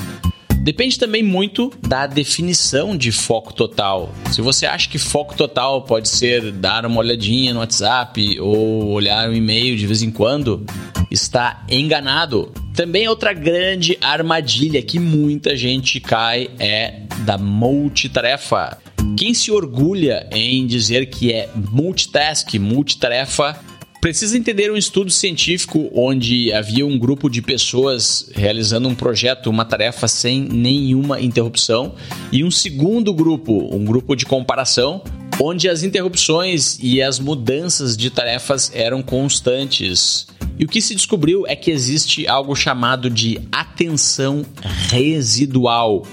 Depende 0.61 0.99
também 0.99 1.23
muito 1.23 1.71
da 1.87 2.05
definição 2.05 2.95
de 2.95 3.11
foco 3.11 3.53
total. 3.53 4.13
Se 4.31 4.41
você 4.41 4.65
acha 4.65 4.89
que 4.89 4.97
foco 4.97 5.35
total 5.35 5.83
pode 5.83 6.09
ser 6.09 6.51
dar 6.51 6.85
uma 6.85 6.99
olhadinha 6.99 7.53
no 7.53 7.59
WhatsApp 7.59 8.39
ou 8.39 8.89
olhar 8.89 9.29
um 9.29 9.33
e-mail 9.33 9.77
de 9.77 9.87
vez 9.87 10.01
em 10.01 10.11
quando, 10.11 10.65
está 11.09 11.63
enganado. 11.69 12.51
Também 12.73 13.07
outra 13.07 13.33
grande 13.33 13.97
armadilha 14.01 14.81
que 14.81 14.99
muita 14.99 15.55
gente 15.55 15.99
cai 15.99 16.49
é 16.59 17.01
da 17.19 17.37
multitarefa. 17.37 18.77
Quem 19.17 19.33
se 19.33 19.51
orgulha 19.51 20.29
em 20.31 20.65
dizer 20.67 21.07
que 21.07 21.33
é 21.33 21.49
multitask, 21.71 22.53
multitarefa, 22.55 23.59
Precisa 24.01 24.37
entender 24.37 24.71
um 24.71 24.77
estudo 24.77 25.11
científico 25.11 25.89
onde 25.93 26.53
havia 26.53 26.85
um 26.85 26.97
grupo 26.97 27.29
de 27.29 27.41
pessoas 27.41 28.31
realizando 28.33 28.87
um 28.87 28.95
projeto, 28.95 29.49
uma 29.49 29.65
tarefa 29.65 30.07
sem 30.07 30.41
nenhuma 30.41 31.19
interrupção, 31.19 31.93
e 32.31 32.41
um 32.41 32.49
segundo 32.49 33.13
grupo, 33.13 33.75
um 33.75 33.83
grupo 33.83 34.15
de 34.15 34.25
comparação, 34.25 35.03
onde 35.37 35.67
as 35.67 35.83
interrupções 35.83 36.79
e 36.81 37.01
as 37.01 37.19
mudanças 37.19 37.97
de 37.97 38.09
tarefas 38.09 38.71
eram 38.73 39.03
constantes. 39.03 40.27
E 40.57 40.63
o 40.63 40.67
que 40.67 40.81
se 40.81 40.95
descobriu 40.95 41.45
é 41.45 41.55
que 41.55 41.69
existe 41.69 42.25
algo 42.25 42.55
chamado 42.55 43.09
de 43.09 43.37
atenção 43.51 44.45
residual. 44.89 46.05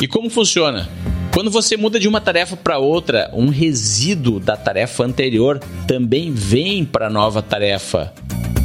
E 0.00 0.08
como 0.08 0.28
funciona? 0.28 0.88
Quando 1.34 1.50
você 1.50 1.76
muda 1.76 1.98
de 1.98 2.06
uma 2.06 2.20
tarefa 2.20 2.56
para 2.56 2.78
outra, 2.78 3.28
um 3.34 3.48
resíduo 3.48 4.38
da 4.38 4.56
tarefa 4.56 5.02
anterior 5.02 5.58
também 5.84 6.30
vem 6.30 6.84
para 6.84 7.08
a 7.08 7.10
nova 7.10 7.42
tarefa. 7.42 8.14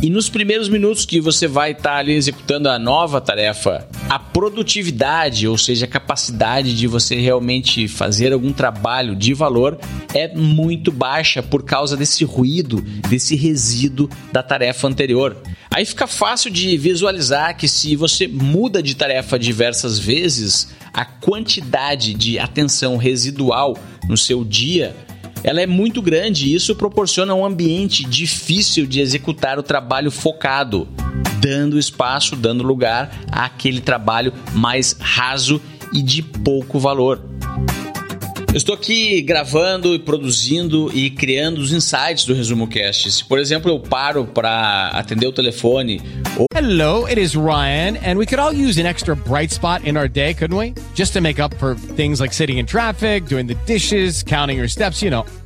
E 0.03 0.09
nos 0.09 0.29
primeiros 0.29 0.69
minutos 0.69 1.03
que 1.03 1.19
você 1.19 1.47
vai 1.47 1.71
estar 1.71 1.93
tá 1.93 1.97
ali 1.97 2.13
executando 2.13 2.69
a 2.69 2.77
nova 2.77 3.19
tarefa, 3.19 3.87
a 4.07 4.19
produtividade, 4.19 5.47
ou 5.47 5.57
seja, 5.57 5.85
a 5.85 5.89
capacidade 5.89 6.77
de 6.77 6.85
você 6.85 7.15
realmente 7.15 7.87
fazer 7.87 8.31
algum 8.31 8.53
trabalho 8.53 9.15
de 9.15 9.33
valor 9.33 9.79
é 10.13 10.33
muito 10.35 10.91
baixa 10.91 11.41
por 11.41 11.63
causa 11.63 11.97
desse 11.97 12.23
ruído, 12.23 12.81
desse 13.09 13.35
resíduo 13.35 14.07
da 14.31 14.43
tarefa 14.43 14.87
anterior. 14.87 15.35
Aí 15.71 15.85
fica 15.85 16.07
fácil 16.07 16.51
de 16.51 16.77
visualizar 16.77 17.57
que 17.57 17.67
se 17.67 17.95
você 17.95 18.27
muda 18.27 18.81
de 18.81 18.95
tarefa 18.95 19.39
diversas 19.39 19.99
vezes, 19.99 20.69
a 20.93 21.05
quantidade 21.05 22.13
de 22.13 22.39
atenção 22.39 22.97
residual 22.97 23.77
no 24.07 24.17
seu 24.17 24.43
dia 24.43 24.95
ela 25.43 25.61
é 25.61 25.67
muito 25.67 26.01
grande 26.01 26.47
e 26.47 26.53
isso 26.53 26.75
proporciona 26.75 27.33
um 27.33 27.45
ambiente 27.45 28.03
difícil 28.03 28.85
de 28.85 28.99
executar 28.99 29.57
o 29.57 29.63
trabalho 29.63 30.11
focado, 30.11 30.87
dando 31.39 31.79
espaço, 31.79 32.35
dando 32.35 32.63
lugar 32.63 33.11
àquele 33.31 33.79
trabalho 33.79 34.33
mais 34.53 34.97
raso 34.99 35.61
e 35.93 36.01
de 36.01 36.21
pouco 36.21 36.77
valor. 36.77 37.23
Estou 38.53 38.73
aqui 38.73 39.21
gravando 39.21 39.93
e 39.93 39.99
produzindo 39.99 40.89
e 40.91 41.11
criando 41.11 41.59
os 41.59 41.71
insights 41.71 42.25
do 42.25 42.33
Resumo 42.33 42.67
Cast. 42.67 43.11
Se, 43.11 43.23
por 43.23 43.37
exemplo, 43.37 43.69
eu 43.69 43.79
paro 43.79 44.25
para 44.25 44.87
atender 44.87 45.27
o 45.27 45.31
telefone. 45.31 46.01
Ou... 46.35 46.47
Hello, 46.55 47.07
it 47.07 47.21
is 47.21 47.35
Ryan, 47.35 47.97
and 48.03 48.17
we 48.17 48.25
could 48.25 48.39
all 48.39 48.51
use 48.51 48.79
an 48.79 48.87
extra 48.87 49.15
bright 49.15 49.53
spot 49.53 49.87
in 49.87 49.95
our 49.95 50.09
day, 50.09 50.33
couldn't 50.33 50.57
we? 50.57 50.73
Just 50.95 51.13
to 51.13 51.21
make 51.21 51.39
up 51.39 51.55
for 51.57 51.75
things 51.95 52.19
like 52.19 52.33
sitting 52.33 52.57
in 52.57 52.65
traffic, 52.65 53.27
doing 53.27 53.45
the 53.45 53.55
dishes, 53.67 54.23
counting 54.23 54.57
your 54.57 54.67
steps, 54.67 55.03
you 55.03 55.11
know, 55.11 55.25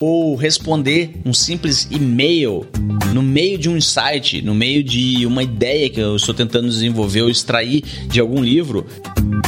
Ou 0.00 0.34
responder 0.34 1.20
um 1.24 1.32
simples 1.32 1.86
e-mail 1.90 2.66
no 3.12 3.22
meio 3.22 3.56
de 3.56 3.68
um 3.68 3.76
insight, 3.76 4.42
no 4.42 4.54
meio 4.54 4.82
de 4.82 5.24
uma 5.26 5.42
ideia 5.42 5.88
que 5.88 6.00
eu 6.00 6.16
estou 6.16 6.34
tentando 6.34 6.68
desenvolver 6.68 7.22
ou 7.22 7.30
extrair 7.30 7.82
de 8.08 8.18
algum 8.18 8.42
livro. 8.42 8.86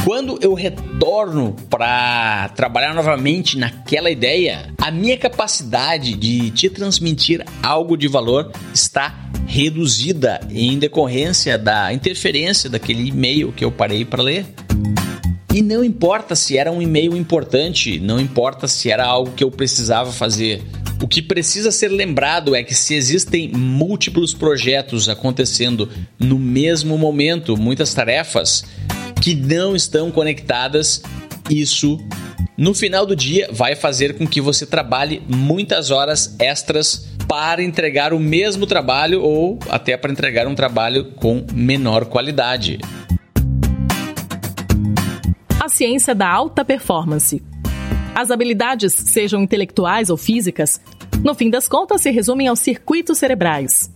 Quando 0.05 0.39
eu 0.41 0.53
retorno 0.53 1.55
para 1.69 2.49
trabalhar 2.49 2.93
novamente 2.93 3.57
naquela 3.57 4.09
ideia, 4.09 4.73
a 4.77 4.91
minha 4.91 5.17
capacidade 5.17 6.13
de 6.13 6.51
te 6.51 6.69
transmitir 6.69 7.43
algo 7.61 7.97
de 7.97 8.07
valor 8.07 8.51
está 8.73 9.29
reduzida 9.47 10.39
em 10.49 10.77
decorrência 10.77 11.57
da 11.57 11.91
interferência 11.91 12.69
daquele 12.69 13.09
e-mail 13.09 13.51
que 13.51 13.65
eu 13.65 13.71
parei 13.71 14.05
para 14.05 14.23
ler. 14.23 14.45
E 15.55 15.61
não 15.61 15.85
importa 15.85 16.35
se 16.35 16.57
era 16.57 16.69
um 16.69 16.81
e-mail 16.81 17.15
importante, 17.15 17.97
não 17.97 18.19
importa 18.19 18.67
se 18.67 18.91
era 18.91 19.05
algo 19.05 19.31
que 19.31 19.41
eu 19.41 19.49
precisava 19.49 20.11
fazer. 20.11 20.61
O 21.01 21.07
que 21.07 21.21
precisa 21.21 21.71
ser 21.71 21.87
lembrado 21.87 22.53
é 22.53 22.61
que 22.61 22.75
se 22.75 22.93
existem 22.93 23.47
múltiplos 23.53 24.33
projetos 24.33 25.07
acontecendo 25.07 25.89
no 26.19 26.37
mesmo 26.37 26.97
momento, 26.97 27.55
muitas 27.55 27.93
tarefas, 27.93 28.65
que 29.21 29.33
não 29.33 29.77
estão 29.77 30.11
conectadas, 30.11 31.01
isso 31.49 32.05
no 32.57 32.73
final 32.73 33.05
do 33.05 33.15
dia 33.15 33.47
vai 33.49 33.77
fazer 33.77 34.17
com 34.17 34.27
que 34.27 34.41
você 34.41 34.65
trabalhe 34.65 35.23
muitas 35.25 35.89
horas 35.89 36.35
extras 36.37 37.07
para 37.29 37.63
entregar 37.63 38.13
o 38.13 38.19
mesmo 38.19 38.67
trabalho 38.67 39.21
ou 39.21 39.57
até 39.69 39.95
para 39.95 40.11
entregar 40.11 40.47
um 40.47 40.55
trabalho 40.55 41.13
com 41.15 41.45
menor 41.53 42.07
qualidade. 42.07 42.77
A 45.65 45.67
ciência 45.67 46.13
da 46.13 46.29
alta 46.29 46.63
performance. 46.63 47.41
As 48.13 48.29
habilidades, 48.29 48.93
sejam 48.93 49.41
intelectuais 49.41 50.11
ou 50.11 50.15
físicas, 50.15 50.79
no 51.23 51.33
fim 51.33 51.49
das 51.49 51.67
contas 51.67 52.01
se 52.01 52.11
resumem 52.11 52.47
aos 52.47 52.59
circuitos 52.59 53.17
cerebrais. 53.17 53.91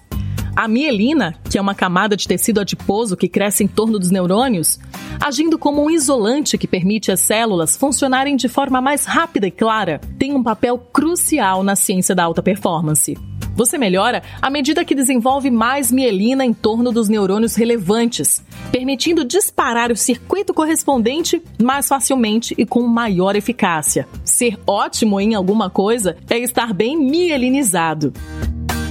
A 0.56 0.68
mielina, 0.68 1.36
que 1.48 1.60
é 1.60 1.62
uma 1.62 1.76
camada 1.76 2.18
de 2.18 2.28
tecido 2.28 2.60
adiposo 2.60 3.16
que 3.16 3.28
cresce 3.28 3.64
em 3.64 3.68
torno 3.68 4.00
dos 4.00 4.10
neurônios, 4.10 4.80
agindo 5.24 5.60
como 5.60 5.84
um 5.84 5.92
isolante 5.92 6.58
que 6.58 6.68
permite 6.68 7.12
às 7.12 7.20
células 7.20 7.78
funcionarem 7.78 8.36
de 8.36 8.50
forma 8.50 8.82
mais 8.82 9.06
rápida 9.06 9.46
e 9.46 9.52
clara, 9.52 10.02
tem 10.18 10.34
um 10.34 10.42
papel 10.42 10.76
crucial 10.92 11.62
na 11.62 11.76
ciência 11.76 12.16
da 12.16 12.24
alta 12.24 12.42
performance. 12.42 13.16
Você 13.60 13.78
melhora 13.78 14.24
à 14.42 14.50
medida 14.50 14.86
que 14.86 14.96
desenvolve 14.96 15.52
mais 15.52 15.92
mielina 15.92 16.46
em 16.46 16.54
torno 16.54 16.94
dos 16.94 17.10
neurônios 17.10 17.56
relevantes, 17.56 18.42
permitindo 18.72 19.26
disparar 19.26 19.92
o 19.92 19.98
circuito 19.98 20.54
correspondente 20.54 21.42
mais 21.62 21.86
facilmente 21.86 22.56
e 22.58 22.66
com 22.66 22.84
maior 22.84 23.36
eficácia. 23.36 24.08
Ser 24.24 24.58
ótimo 24.66 25.20
em 25.20 25.36
alguma 25.36 25.70
coisa 25.70 26.16
é 26.30 26.40
estar 26.40 26.74
bem 26.74 26.96
mielinizado. 26.96 28.14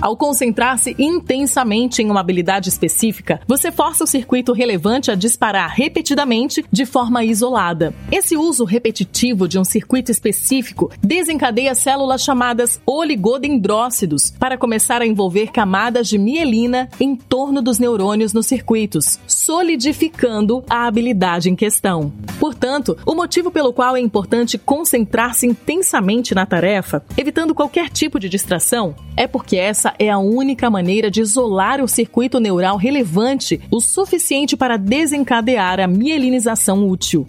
Ao 0.00 0.16
concentrar-se 0.16 0.94
intensamente 0.96 2.00
em 2.02 2.08
uma 2.08 2.20
habilidade 2.20 2.68
específica, 2.68 3.40
você 3.48 3.72
força 3.72 4.04
o 4.04 4.06
circuito 4.06 4.52
relevante 4.52 5.10
a 5.10 5.16
disparar 5.16 5.74
repetidamente 5.74 6.64
de 6.70 6.86
forma 6.86 7.24
isolada. 7.24 7.92
Esse 8.10 8.36
uso 8.36 8.64
repetitivo 8.64 9.48
de 9.48 9.58
um 9.58 9.64
circuito 9.64 10.12
específico 10.12 10.88
desencadeia 11.02 11.74
células 11.74 12.22
chamadas 12.22 12.80
oligodendrócitos 12.86 14.30
para 14.30 14.56
começar 14.56 15.02
a 15.02 15.06
envolver 15.06 15.50
camadas 15.50 16.06
de 16.06 16.16
mielina 16.16 16.88
em 17.00 17.16
torno 17.16 17.60
dos 17.60 17.80
neurônios 17.80 18.32
nos 18.32 18.46
circuitos, 18.46 19.18
solidificando 19.26 20.62
a 20.70 20.86
habilidade 20.86 21.50
em 21.50 21.56
questão. 21.56 22.12
Portanto, 22.38 22.96
o 23.04 23.16
motivo 23.16 23.50
pelo 23.50 23.72
qual 23.72 23.96
é 23.96 24.00
importante 24.00 24.58
concentrar-se 24.58 25.44
intensamente 25.44 26.36
na 26.36 26.46
tarefa, 26.46 27.04
evitando 27.16 27.52
qualquer 27.52 27.88
tipo 27.88 28.20
de 28.20 28.28
distração, 28.28 28.94
é 29.16 29.26
porque 29.26 29.56
essa 29.56 29.87
é 29.98 30.10
a 30.10 30.18
única 30.18 30.68
maneira 30.68 31.10
de 31.10 31.20
isolar 31.20 31.82
o 31.82 31.88
circuito 31.88 32.40
neural 32.40 32.76
relevante 32.76 33.60
o 33.70 33.80
suficiente 33.80 34.56
para 34.56 34.76
desencadear 34.76 35.80
a 35.80 35.86
mielinização 35.86 36.88
útil. 36.88 37.26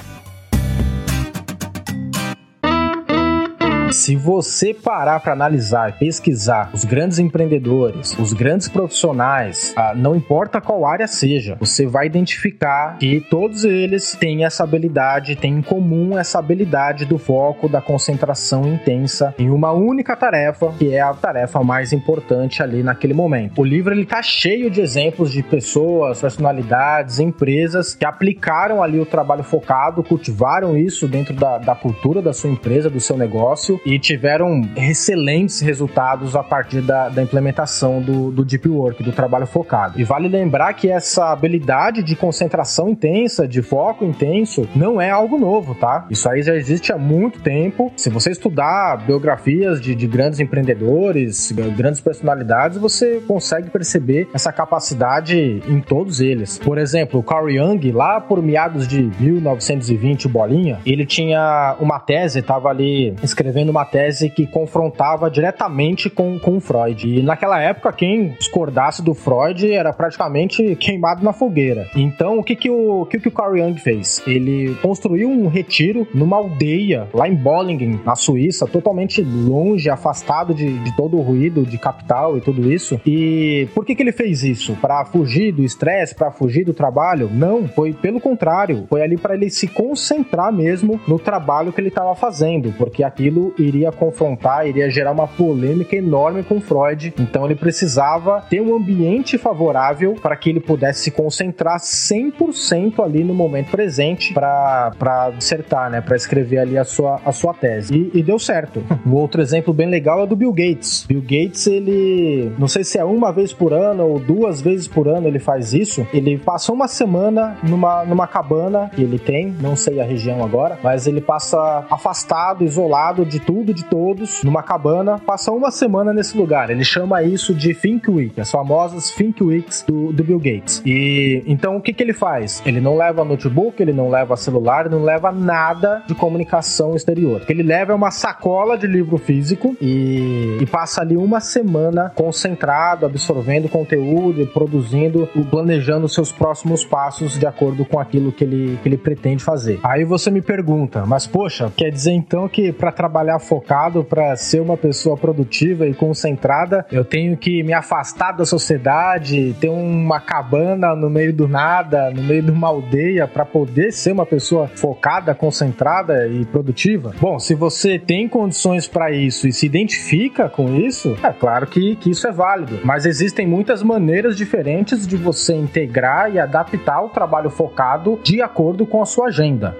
Se 3.92 4.16
você 4.16 4.72
parar 4.72 5.20
para 5.20 5.34
analisar, 5.34 5.98
pesquisar 5.98 6.70
os 6.74 6.86
grandes 6.86 7.18
empreendedores, 7.18 8.18
os 8.20 8.34
grandes 8.34 8.68
profissionais, 8.68 9.74
ah, 9.76 9.94
não 9.96 10.16
importa 10.16 10.62
qual 10.62 10.86
área 10.86 11.08
seja, 11.08 11.58
você 11.60 11.88
vai 11.88 12.06
identificar 12.06 12.98
que 13.00 13.20
todos 13.20 13.64
eles 13.64 14.16
têm 14.20 14.46
essa 14.46 14.64
habilidade, 14.64 15.36
têm 15.36 15.56
em 15.56 15.62
comum 15.62 16.18
essa 16.18 16.38
habilidade 16.38 17.06
do 17.06 17.18
foco, 17.18 17.68
da 17.68 17.82
concentração 17.82 18.68
intensa 18.68 19.34
em 19.40 19.50
uma 19.50 19.72
única 19.72 20.16
tarefa, 20.16 20.72
que 20.78 20.94
é 20.94 21.02
a 21.02 21.14
tarefa 21.14 21.64
mais 21.64 21.92
importante 21.92 22.62
ali 22.62 22.84
naquele 22.84 23.14
momento. 23.14 23.60
O 23.60 23.66
livro 23.66 23.94
ele 23.94 24.06
tá 24.06 24.22
cheio 24.22 24.70
de 24.70 24.82
exemplos 24.82 25.32
de 25.32 25.42
pessoas, 25.42 26.22
personalidades, 26.22 27.20
empresas 27.20 27.96
que 27.96 28.06
aplicaram 28.06 28.84
ali 28.84 29.00
o 29.00 29.06
trabalho 29.06 29.44
focado, 29.44 30.04
cultivaram 30.04 30.78
isso 30.78 31.08
dentro 31.08 31.34
da, 31.34 31.58
da 31.58 31.76
cultura 31.76 32.22
da 32.22 32.34
sua 32.34 32.52
empresa, 32.52 32.90
do 32.90 33.00
seu 33.00 33.18
negócio 33.18 33.79
e 33.86 34.00
tiveram 34.00 34.62
excelentes 34.76 35.62
resultados 35.62 36.36
a 36.36 36.44
partir 36.44 36.82
da, 36.82 37.10
da 37.10 37.22
implementação 37.22 38.02
do, 38.02 38.32
do 38.32 38.46
Deep 38.46 38.68
Work, 38.68 39.04
do 39.04 39.12
trabalho 39.12 39.46
focado. 39.46 40.00
E 40.00 40.04
vale 40.04 40.28
lembrar 40.28 40.74
que 40.74 40.90
essa 40.90 41.32
habilidade 41.32 42.04
de 42.04 42.16
concentração 42.16 42.90
intensa, 42.90 43.48
de 43.48 43.62
foco 43.62 44.06
intenso, 44.06 44.68
não 44.76 45.00
é 45.00 45.10
algo 45.10 45.38
novo, 45.38 45.76
tá? 45.76 46.06
Isso 46.10 46.30
aí 46.30 46.42
já 46.42 46.56
existe 46.56 46.92
há 46.92 46.98
muito 46.98 47.40
tempo. 47.42 47.92
Se 47.96 48.10
você 48.10 48.32
estudar 48.32 48.98
biografias 49.06 49.82
de, 49.82 49.96
de 49.96 50.08
grandes 50.08 50.40
empreendedores, 50.40 51.52
grandes 51.76 52.02
personalidades, 52.02 52.78
você 52.78 53.22
consegue 53.28 53.70
perceber 53.70 54.28
essa 54.34 54.52
capacidade 54.52 55.62
em 55.68 55.82
todos 55.82 56.20
eles. 56.20 56.58
Por 56.58 56.78
exemplo, 56.78 57.20
o 57.20 57.24
Carl 57.24 57.50
Jung, 57.50 57.92
lá 57.92 58.20
por 58.20 58.42
meados 58.42 58.88
de 58.88 59.10
1920, 59.20 60.28
bolinha, 60.28 60.80
ele 60.86 61.06
tinha 61.06 61.76
uma 61.80 62.00
tese, 62.00 62.40
estava 62.40 62.70
ali 62.70 63.16
escrevendo 63.24 63.69
uma 63.70 63.86
tese 63.86 64.30
que 64.30 64.46
confrontava 64.48 65.30
diretamente 65.30 66.10
com, 66.10 66.40
com 66.40 66.60
Freud. 66.60 67.08
E 67.08 67.22
naquela 67.22 67.62
época, 67.62 67.94
quem 67.94 68.30
discordasse 68.40 69.04
do 69.04 69.14
Freud 69.14 69.72
era 69.72 69.94
praticamente 69.94 70.76
queimado 70.76 71.24
na 71.24 71.34
fogueira. 71.34 71.88
Então, 71.96 72.40
o 72.40 72.44
que, 72.44 72.56
que, 72.56 72.70
o, 72.70 73.06
que, 73.06 73.20
que 73.20 73.28
o 73.28 73.32
Carl 73.32 73.58
Jung 73.58 73.80
fez? 73.80 74.22
Ele 74.28 74.76
construiu 74.82 75.30
um 75.30 75.48
retiro 75.48 76.08
numa 76.14 76.38
aldeia 76.38 77.08
lá 77.14 77.28
em 77.28 77.36
Bollingen, 77.36 78.00
na 78.06 78.16
Suíça, 78.16 78.68
totalmente 78.68 79.22
longe, 79.22 79.90
afastado 79.90 80.54
de, 80.54 80.78
de 80.80 80.96
todo 80.96 81.18
o 81.18 81.22
ruído 81.22 81.64
de 81.64 81.78
capital 81.78 82.38
e 82.38 82.42
tudo 82.42 82.72
isso. 82.72 83.00
E 83.06 83.68
por 83.74 83.86
que, 83.86 83.96
que 83.96 84.04
ele 84.04 84.12
fez 84.12 84.44
isso? 84.44 84.76
Para 84.82 85.06
fugir 85.06 85.52
do 85.52 85.64
estresse, 85.64 86.16
para 86.16 86.32
fugir 86.32 86.64
do 86.66 86.74
trabalho? 86.74 87.30
Não, 87.32 87.68
foi 87.68 87.94
pelo 87.94 88.20
contrário. 88.20 88.86
Foi 88.90 89.02
ali 89.02 89.18
para 89.18 89.36
ele 89.36 89.50
se 89.50 89.68
concentrar 89.68 90.52
mesmo 90.52 91.00
no 91.08 91.20
trabalho 91.20 91.72
que 91.72 91.82
ele 91.82 91.90
estava 91.90 92.16
fazendo, 92.16 92.74
porque 92.78 93.04
aquilo 93.04 93.54
iria 93.60 93.92
confrontar, 93.92 94.68
iria 94.68 94.90
gerar 94.90 95.12
uma 95.12 95.28
polêmica 95.28 95.96
enorme 95.96 96.44
com 96.44 96.60
Freud. 96.60 97.14
Então 97.20 97.46
ele 97.46 97.56
precisava 97.56 98.42
ter 98.50 98.62
um 98.62 98.76
ambiente 98.76 99.38
favorável 99.38 100.16
para 100.22 100.36
que 100.36 100.50
ele 100.50 100.60
pudesse 100.60 101.04
se 101.04 101.12
concentrar 101.12 101.80
100% 101.80 103.04
ali 103.04 103.24
no 103.24 103.34
momento 103.34 103.72
presente 103.72 104.34
para 104.34 105.32
dissertar, 105.38 105.90
né, 105.90 106.02
para 106.02 106.16
escrever 106.16 106.60
ali 106.60 106.78
a 106.78 106.84
sua, 106.84 107.20
a 107.26 107.32
sua 107.32 107.54
tese. 107.54 107.94
E, 107.94 108.20
e 108.20 108.24
deu 108.24 108.40
certo. 108.40 108.84
Um 109.06 109.14
outro 109.14 109.42
exemplo 109.42 109.74
bem 109.74 109.88
legal 109.88 110.24
é 110.24 110.28
do 110.28 110.36
Bill 110.36 110.52
Gates. 110.52 111.06
Bill 111.08 111.22
Gates, 111.22 111.68
ele, 111.68 112.52
não 112.58 112.68
sei 112.68 112.84
se 112.84 112.98
é 112.98 113.04
uma 113.04 113.32
vez 113.32 113.54
por 113.54 113.74
ano 113.74 114.06
ou 114.06 114.20
duas 114.20 114.62
vezes 114.62 114.88
por 114.88 115.08
ano 115.08 115.28
ele 115.28 115.40
faz 115.40 115.74
isso. 115.74 116.06
Ele 116.14 116.38
passou 116.38 116.76
uma 116.76 116.88
semana 116.88 117.58
numa, 117.64 118.04
numa 118.06 118.28
cabana 118.28 118.92
que 118.94 119.02
ele 119.02 119.20
tem, 119.20 119.56
não 119.60 119.76
sei 119.76 120.00
a 120.00 120.04
região 120.04 120.44
agora, 120.44 120.78
mas 120.84 121.08
ele 121.08 121.22
passa 121.22 121.86
afastado, 121.90 122.64
isolado 122.64 123.26
de 123.26 123.40
tudo, 123.50 123.74
de 123.74 123.84
todos, 123.86 124.44
numa 124.44 124.62
cabana, 124.62 125.18
passa 125.18 125.52
uma 125.52 125.72
semana 125.72 126.14
nesse 126.14 126.38
lugar. 126.38 126.70
Ele 126.70 126.84
chama 126.84 127.24
isso 127.24 127.52
de 127.52 127.74
Think 127.74 128.08
Week, 128.12 128.40
as 128.40 128.52
famosas 128.52 129.10
Think 129.10 129.44
Weeks 129.44 129.84
do, 129.88 130.14
do 130.14 130.24
Bill 130.24 130.38
Gates. 130.38 130.84
E 130.86 131.42
então 131.48 131.76
o 131.76 131.82
que, 131.82 131.92
que 131.92 132.04
ele 132.04 132.14
faz? 132.14 132.62
Ele 132.64 132.80
não 132.80 132.96
leva 132.96 133.26
notebook, 133.26 133.82
ele 133.82 133.92
não 133.92 134.08
leva 134.08 134.38
celular, 134.38 134.88
não 134.88 135.04
leva 135.04 135.32
nada 135.32 136.04
de 136.06 136.14
comunicação 136.14 136.96
exterior. 136.96 137.42
O 137.42 137.46
que 137.48 137.52
ele 137.52 137.64
leva 137.64 137.92
é 137.92 137.96
uma 137.96 138.12
sacola 138.12 138.78
de 138.78 138.86
livro 138.86 139.18
físico 139.18 139.76
e, 139.82 140.60
e 140.62 140.66
passa 140.68 141.02
ali 141.02 141.18
uma 141.18 141.40
semana 141.40 142.12
concentrado, 142.14 143.08
absorvendo 143.08 143.68
conteúdo, 143.68 144.46
produzindo, 144.46 145.28
planejando 145.50 146.08
seus 146.08 146.32
próximos 146.32 146.86
passos 146.86 147.40
de 147.40 147.48
acordo 147.48 147.84
com 147.84 148.00
aquilo 148.00 148.32
que 148.32 148.44
ele, 148.44 148.78
que 148.84 148.88
ele 148.88 148.98
pretende 148.98 149.44
fazer. 149.44 149.80
Aí 149.82 150.04
você 150.04 150.30
me 150.30 150.40
pergunta, 150.44 151.04
mas 151.08 151.26
poxa, 151.26 151.74
quer 151.76 151.90
dizer 151.90 152.12
então 152.12 152.48
que 152.48 152.72
para 152.72 152.92
trabalhar 152.92 153.39
focado, 153.40 154.04
para 154.04 154.36
ser 154.36 154.62
uma 154.62 154.78
pessoa 154.78 155.18
produtiva 155.18 155.88
e 155.88 155.94
concentrada, 155.94 156.86
eu 156.92 157.04
tenho 157.04 157.36
que 157.38 157.64
me 157.64 157.74
afastar 157.74 158.32
da 158.34 158.46
sociedade, 158.46 159.56
ter 159.60 159.70
uma 159.70 160.20
cabana 160.20 160.96
no 160.96 161.10
meio 161.10 161.34
do 161.34 161.48
nada, 161.48 162.12
no 162.12 162.22
meio 162.22 162.44
de 162.44 162.52
uma 162.52 162.68
aldeia, 162.68 163.28
para 163.28 163.46
poder 163.46 163.92
ser 163.92 164.12
uma 164.12 164.26
pessoa 164.26 164.68
focada, 164.68 165.34
concentrada 165.34 166.28
e 166.28 166.46
produtiva? 166.46 167.14
Bom, 167.20 167.40
se 167.40 167.56
você 167.56 167.98
tem 167.98 168.28
condições 168.28 168.88
para 168.88 169.12
isso 169.12 169.48
e 169.48 169.54
se 169.54 169.66
identifica 169.66 170.50
com 170.50 170.76
isso, 170.76 171.18
é 171.24 171.32
claro 171.32 171.68
que, 171.68 171.96
que 171.96 172.12
isso 172.12 172.28
é 172.28 172.32
válido. 172.32 172.80
Mas 172.84 173.06
existem 173.06 173.48
muitas 173.48 173.84
maneiras 173.84 174.36
diferentes 174.36 175.08
de 175.08 175.18
você 175.18 175.54
integrar 175.54 176.34
e 176.34 176.40
adaptar 176.40 177.02
o 177.02 177.10
trabalho 177.10 177.50
focado 177.50 178.20
de 178.24 178.42
acordo 178.42 178.86
com 178.86 179.02
a 179.02 179.06
sua 179.06 179.28
agenda. 179.28 179.76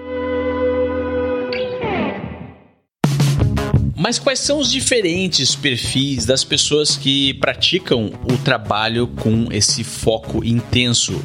Mas 4.00 4.18
quais 4.18 4.38
são 4.38 4.58
os 4.58 4.72
diferentes 4.72 5.54
perfis 5.54 6.24
das 6.24 6.42
pessoas 6.42 6.96
que 6.96 7.34
praticam 7.34 8.10
o 8.24 8.38
trabalho 8.38 9.06
com 9.06 9.48
esse 9.52 9.84
foco 9.84 10.42
intenso? 10.42 11.22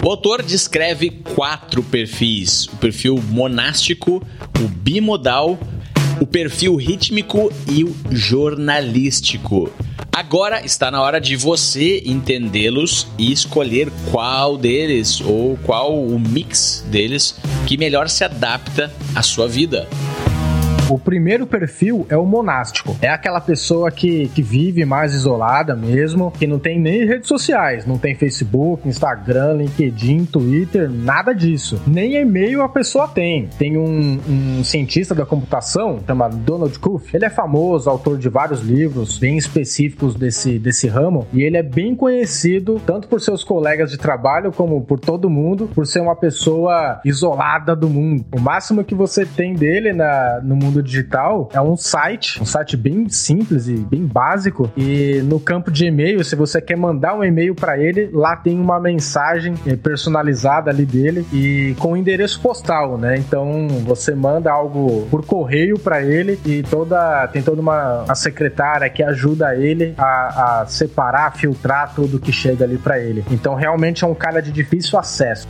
O 0.00 0.08
autor 0.08 0.40
descreve 0.40 1.10
quatro 1.10 1.82
perfis: 1.82 2.66
o 2.66 2.76
perfil 2.76 3.20
monástico, 3.30 4.24
o 4.62 4.68
bimodal, 4.68 5.58
o 6.20 6.26
perfil 6.28 6.76
rítmico 6.76 7.52
e 7.68 7.82
o 7.82 7.92
jornalístico. 8.12 9.68
Agora 10.12 10.64
está 10.64 10.92
na 10.92 11.02
hora 11.02 11.20
de 11.20 11.34
você 11.34 12.04
entendê-los 12.06 13.08
e 13.18 13.32
escolher 13.32 13.90
qual 14.12 14.56
deles 14.56 15.20
ou 15.20 15.56
qual 15.64 16.00
o 16.00 16.20
mix 16.20 16.84
deles 16.88 17.34
que 17.66 17.76
melhor 17.76 18.08
se 18.08 18.22
adapta 18.22 18.94
à 19.12 19.22
sua 19.22 19.48
vida. 19.48 19.88
O 20.90 20.98
primeiro 20.98 21.46
perfil 21.46 22.04
é 22.08 22.16
o 22.16 22.26
monástico. 22.26 22.96
É 23.00 23.06
aquela 23.06 23.40
pessoa 23.40 23.92
que, 23.92 24.26
que 24.34 24.42
vive 24.42 24.84
mais 24.84 25.14
isolada 25.14 25.76
mesmo, 25.76 26.32
que 26.32 26.48
não 26.48 26.58
tem 26.58 26.80
nem 26.80 27.06
redes 27.06 27.28
sociais, 27.28 27.86
não 27.86 27.96
tem 27.96 28.16
Facebook, 28.16 28.88
Instagram, 28.88 29.58
LinkedIn, 29.58 30.24
Twitter, 30.24 30.90
nada 30.90 31.32
disso. 31.32 31.80
Nem 31.86 32.16
e-mail 32.16 32.62
a 32.62 32.68
pessoa 32.68 33.06
tem. 33.06 33.48
Tem 33.56 33.78
um, 33.78 34.18
um 34.28 34.64
cientista 34.64 35.14
da 35.14 35.24
computação 35.24 36.00
chamado 36.04 36.36
Donald 36.38 36.76
Knuth. 36.80 37.14
Ele 37.14 37.24
é 37.24 37.30
famoso, 37.30 37.88
autor 37.88 38.18
de 38.18 38.28
vários 38.28 38.60
livros 38.60 39.16
bem 39.16 39.38
específicos 39.38 40.16
desse, 40.16 40.58
desse 40.58 40.88
ramo, 40.88 41.24
e 41.32 41.44
ele 41.44 41.56
é 41.56 41.62
bem 41.62 41.94
conhecido 41.94 42.82
tanto 42.84 43.06
por 43.06 43.20
seus 43.20 43.44
colegas 43.44 43.92
de 43.92 43.96
trabalho 43.96 44.50
como 44.50 44.80
por 44.80 44.98
todo 44.98 45.30
mundo, 45.30 45.70
por 45.72 45.86
ser 45.86 46.00
uma 46.00 46.16
pessoa 46.16 47.00
isolada 47.04 47.76
do 47.76 47.88
mundo. 47.88 48.24
O 48.34 48.40
máximo 48.40 48.82
que 48.82 48.94
você 48.94 49.24
tem 49.24 49.54
dele 49.54 49.92
na, 49.92 50.40
no 50.42 50.56
mundo 50.56 50.79
digital 50.82 51.48
é 51.52 51.60
um 51.60 51.76
site, 51.76 52.40
um 52.42 52.46
site 52.46 52.76
bem 52.76 53.08
simples 53.08 53.68
e 53.68 53.74
bem 53.74 54.06
básico. 54.06 54.70
E 54.76 55.20
no 55.24 55.40
campo 55.40 55.70
de 55.70 55.86
e-mail, 55.86 56.24
se 56.24 56.36
você 56.36 56.60
quer 56.60 56.76
mandar 56.76 57.14
um 57.14 57.24
e-mail 57.24 57.54
para 57.54 57.78
ele, 57.78 58.10
lá 58.12 58.36
tem 58.36 58.58
uma 58.58 58.80
mensagem 58.80 59.54
eh, 59.66 59.76
personalizada 59.76 60.70
ali 60.70 60.84
dele 60.84 61.26
e 61.32 61.74
com 61.78 61.96
endereço 61.96 62.40
postal, 62.40 62.96
né? 62.96 63.16
Então 63.18 63.68
você 63.84 64.14
manda 64.14 64.50
algo 64.50 65.06
por 65.10 65.24
correio 65.24 65.78
para 65.78 66.02
ele 66.02 66.38
e 66.44 66.62
toda 66.62 67.28
tem 67.28 67.42
toda 67.42 67.60
uma, 67.60 68.02
uma 68.02 68.14
secretária 68.14 68.88
que 68.88 69.02
ajuda 69.02 69.54
ele 69.54 69.94
a, 69.96 70.60
a 70.60 70.66
separar, 70.66 71.36
filtrar 71.36 71.94
tudo 71.94 72.18
que 72.18 72.32
chega 72.32 72.64
ali 72.64 72.78
para 72.78 72.98
ele. 72.98 73.24
Então 73.30 73.54
realmente 73.54 74.04
é 74.04 74.06
um 74.06 74.14
cara 74.14 74.40
de 74.40 74.52
difícil 74.52 74.98
acesso. 74.98 75.48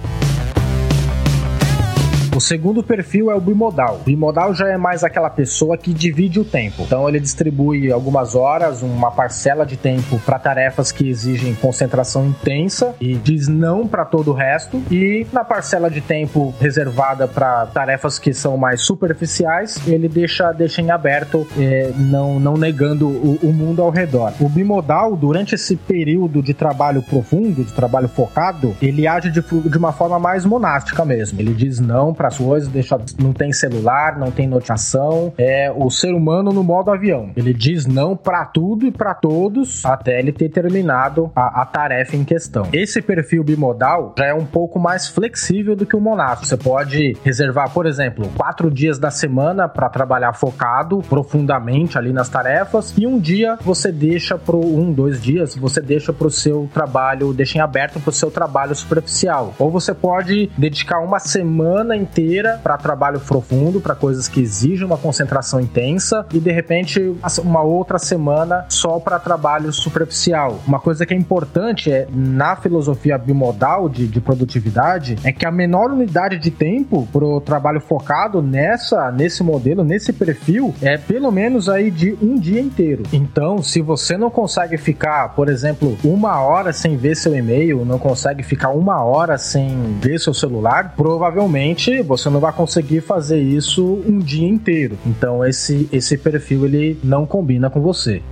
O 2.41 2.43
segundo 2.43 2.83
perfil 2.83 3.31
é 3.31 3.35
o 3.35 3.41
bimodal. 3.41 3.99
O 4.01 4.05
bimodal 4.05 4.55
já 4.55 4.67
é 4.67 4.79
mais 4.79 5.05
aquela 5.05 5.29
pessoa 5.29 5.77
que 5.77 5.93
divide 5.93 6.41
o 6.41 6.45
tempo. 6.45 6.85
Então 6.85 7.07
ele 7.07 7.21
distribui 7.21 7.93
algumas 7.93 8.35
horas, 8.35 8.81
uma 8.81 9.11
parcela 9.11 9.67
de 9.67 9.77
tempo 9.77 10.19
para 10.25 10.39
tarefas 10.39 10.91
que 10.91 11.07
exigem 11.07 11.55
concentração 11.55 12.27
intensa 12.27 12.95
e 12.99 13.15
diz 13.15 13.47
não 13.47 13.87
para 13.87 14.07
todo 14.07 14.31
o 14.31 14.33
resto. 14.33 14.83
E 14.91 15.27
na 15.35 15.45
parcela 15.45 15.91
de 15.91 16.01
tempo 16.01 16.55
reservada 16.59 17.29
para 17.29 17.67
tarefas 17.67 18.19
que 18.19 18.33
são 18.33 18.57
mais 18.57 18.81
superficiais, 18.81 19.79
ele 19.87 20.09
deixa, 20.09 20.51
deixa 20.51 20.81
em 20.81 20.91
aberto, 20.91 21.47
eh, 21.59 21.93
não, 21.95 22.41
não 22.41 22.57
negando 22.57 23.07
o, 23.07 23.39
o 23.43 23.53
mundo 23.53 23.83
ao 23.83 23.91
redor. 23.91 24.33
O 24.41 24.49
bimodal, 24.49 25.15
durante 25.15 25.57
esse 25.57 25.77
período 25.77 26.43
de 26.43 26.55
trabalho 26.55 27.03
profundo, 27.03 27.63
de 27.63 27.73
trabalho 27.75 28.09
focado, 28.09 28.75
ele 28.81 29.07
age 29.07 29.31
de, 29.31 29.43
de 29.43 29.77
uma 29.77 29.93
forma 29.93 30.19
mais 30.19 30.47
monástica 30.47 31.05
mesmo. 31.05 31.39
Ele 31.39 31.53
diz 31.53 31.79
não 31.79 32.15
para 32.15 32.30
as 32.31 32.39
coisas, 32.39 32.69
deixa, 32.69 32.99
não 33.19 33.33
tem 33.33 33.53
celular, 33.53 34.19
não 34.19 34.31
tem 34.31 34.47
notificação. 34.47 35.33
É 35.37 35.71
o 35.71 35.91
ser 35.91 36.15
humano 36.15 36.53
no 36.53 36.63
modo 36.63 36.91
avião. 36.91 37.31
Ele 37.37 37.53
diz 37.53 37.87
não 37.87 38.17
para 38.17 38.45
tudo 38.45 38.87
e 38.87 38.91
para 38.91 39.15
todos 39.15 39.85
até 39.85 40.19
ele 40.19 40.33
ter 40.33 40.49
terminado 40.49 41.31
a, 41.35 41.63
a, 41.63 41.67
tarefa 41.67 42.17
em 42.17 42.25
questão. 42.25 42.67
Esse 42.73 43.03
perfil 43.03 43.43
bimodal 43.45 44.15
já 44.17 44.27
é 44.27 44.35
um 44.35 44.47
pouco 44.47 44.79
mais 44.79 45.09
flexível 45.09 45.75
do 45.77 45.85
que 45.85 45.97
o 45.97 46.01
monástico. 46.01 46.47
Você 46.47 46.57
pode 46.57 47.17
reservar, 47.25 47.71
por 47.73 47.87
exemplo, 47.87 48.29
quatro 48.37 48.71
dias 48.71 48.99
da 48.99 49.11
semana 49.11 49.69
para 49.69 49.89
trabalhar 49.89 50.33
focado 50.33 51.01
profundamente 51.09 51.99
ali 51.99 52.13
nas 52.13 52.29
tarefas 52.29 52.95
e 52.97 53.07
um 53.07 53.19
dia 53.19 53.59
você 53.61 53.91
deixa 53.91 54.39
pro 54.39 54.59
um, 54.59 54.93
dois 54.93 55.21
dias 55.21 55.55
você 55.55 55.81
deixa 55.81 56.13
pro 56.13 56.31
seu 56.31 56.69
trabalho, 56.73 57.33
deixa 57.33 57.59
em 57.59 57.61
aberto 57.61 58.01
pro 58.01 58.13
seu 58.13 58.31
trabalho 58.31 58.75
superficial. 58.75 59.55
Ou 59.59 59.71
você 59.71 59.93
pode 59.93 60.51
dedicar 60.57 61.01
uma 61.01 61.19
semana 61.19 61.97
inteira 61.97 62.20
para 62.63 62.77
trabalho 62.77 63.21
profundo, 63.21 63.81
para 63.81 63.95
coisas 63.95 64.29
que 64.29 64.41
exigem 64.41 64.87
uma 64.87 64.97
concentração 64.97 65.61
intensa 65.61 66.27
e 66.33 66.41
de 66.41 66.51
repente 66.51 67.15
uma 67.43 67.63
outra 67.63 67.99
semana 67.99 68.65
só 68.69 68.99
para 68.99 69.19
trabalho 69.19 69.73
superficial. 69.73 70.61
Uma 70.67 70.81
coisa 70.81 71.05
que 71.07 71.15
é 71.15 71.17
importante 71.17 71.91
é 71.91 72.07
na 72.13 72.57
filosofia 72.57 73.19
bimodal 73.19 73.89
de, 73.89 74.07
de 74.07 74.21
produtividade 74.21 75.17
é 75.25 75.33
que 75.33 75.47
a 75.47 75.51
menor 75.51 75.91
unidade 75.91 76.39
de 76.39 76.51
tempo 76.51 77.09
para 77.13 77.25
o 77.25 77.41
trabalho 77.41 77.81
focado 77.81 78.43
nessa 78.43 79.11
nesse 79.11 79.43
modelo, 79.43 79.85
nesse 79.85 80.13
perfil 80.13 80.75
é 80.83 80.97
pelo 80.97 81.31
menos 81.31 81.69
aí 81.69 81.91
de 81.91 82.17
um 82.21 82.39
dia 82.39 82.61
inteiro. 82.61 83.03
Então, 83.13 83.63
se 83.63 83.81
você 83.81 84.17
não 84.17 84.31
consegue 84.31 84.77
ficar, 84.77 85.31
por 85.35 85.49
exemplo, 85.49 85.97
uma 86.05 86.41
hora 86.41 86.73
sem 86.73 86.97
ver 86.97 87.17
seu 87.17 87.35
e-mail, 87.35 87.85
não 87.85 87.99
consegue 87.99 88.43
ficar 88.43 88.71
uma 88.71 89.03
hora 89.03 89.39
sem 89.39 89.99
ver 90.01 90.19
seu 90.19 90.35
celular, 90.35 90.95
provavelmente 90.97 92.00
você 92.03 92.29
não 92.31 92.41
vai 92.41 92.53
conseguir 92.53 93.01
fazer 93.01 93.41
isso 93.41 94.03
um 94.07 94.19
dia 94.19 94.49
inteiro. 94.49 94.99
Então 95.07 95.45
esse 95.45 95.89
esse 95.93 96.17
perfil 96.17 96.65
ele 96.67 96.99
não 97.03 97.27
combina 97.27 97.71
com 97.71 97.81
você. 97.81 98.23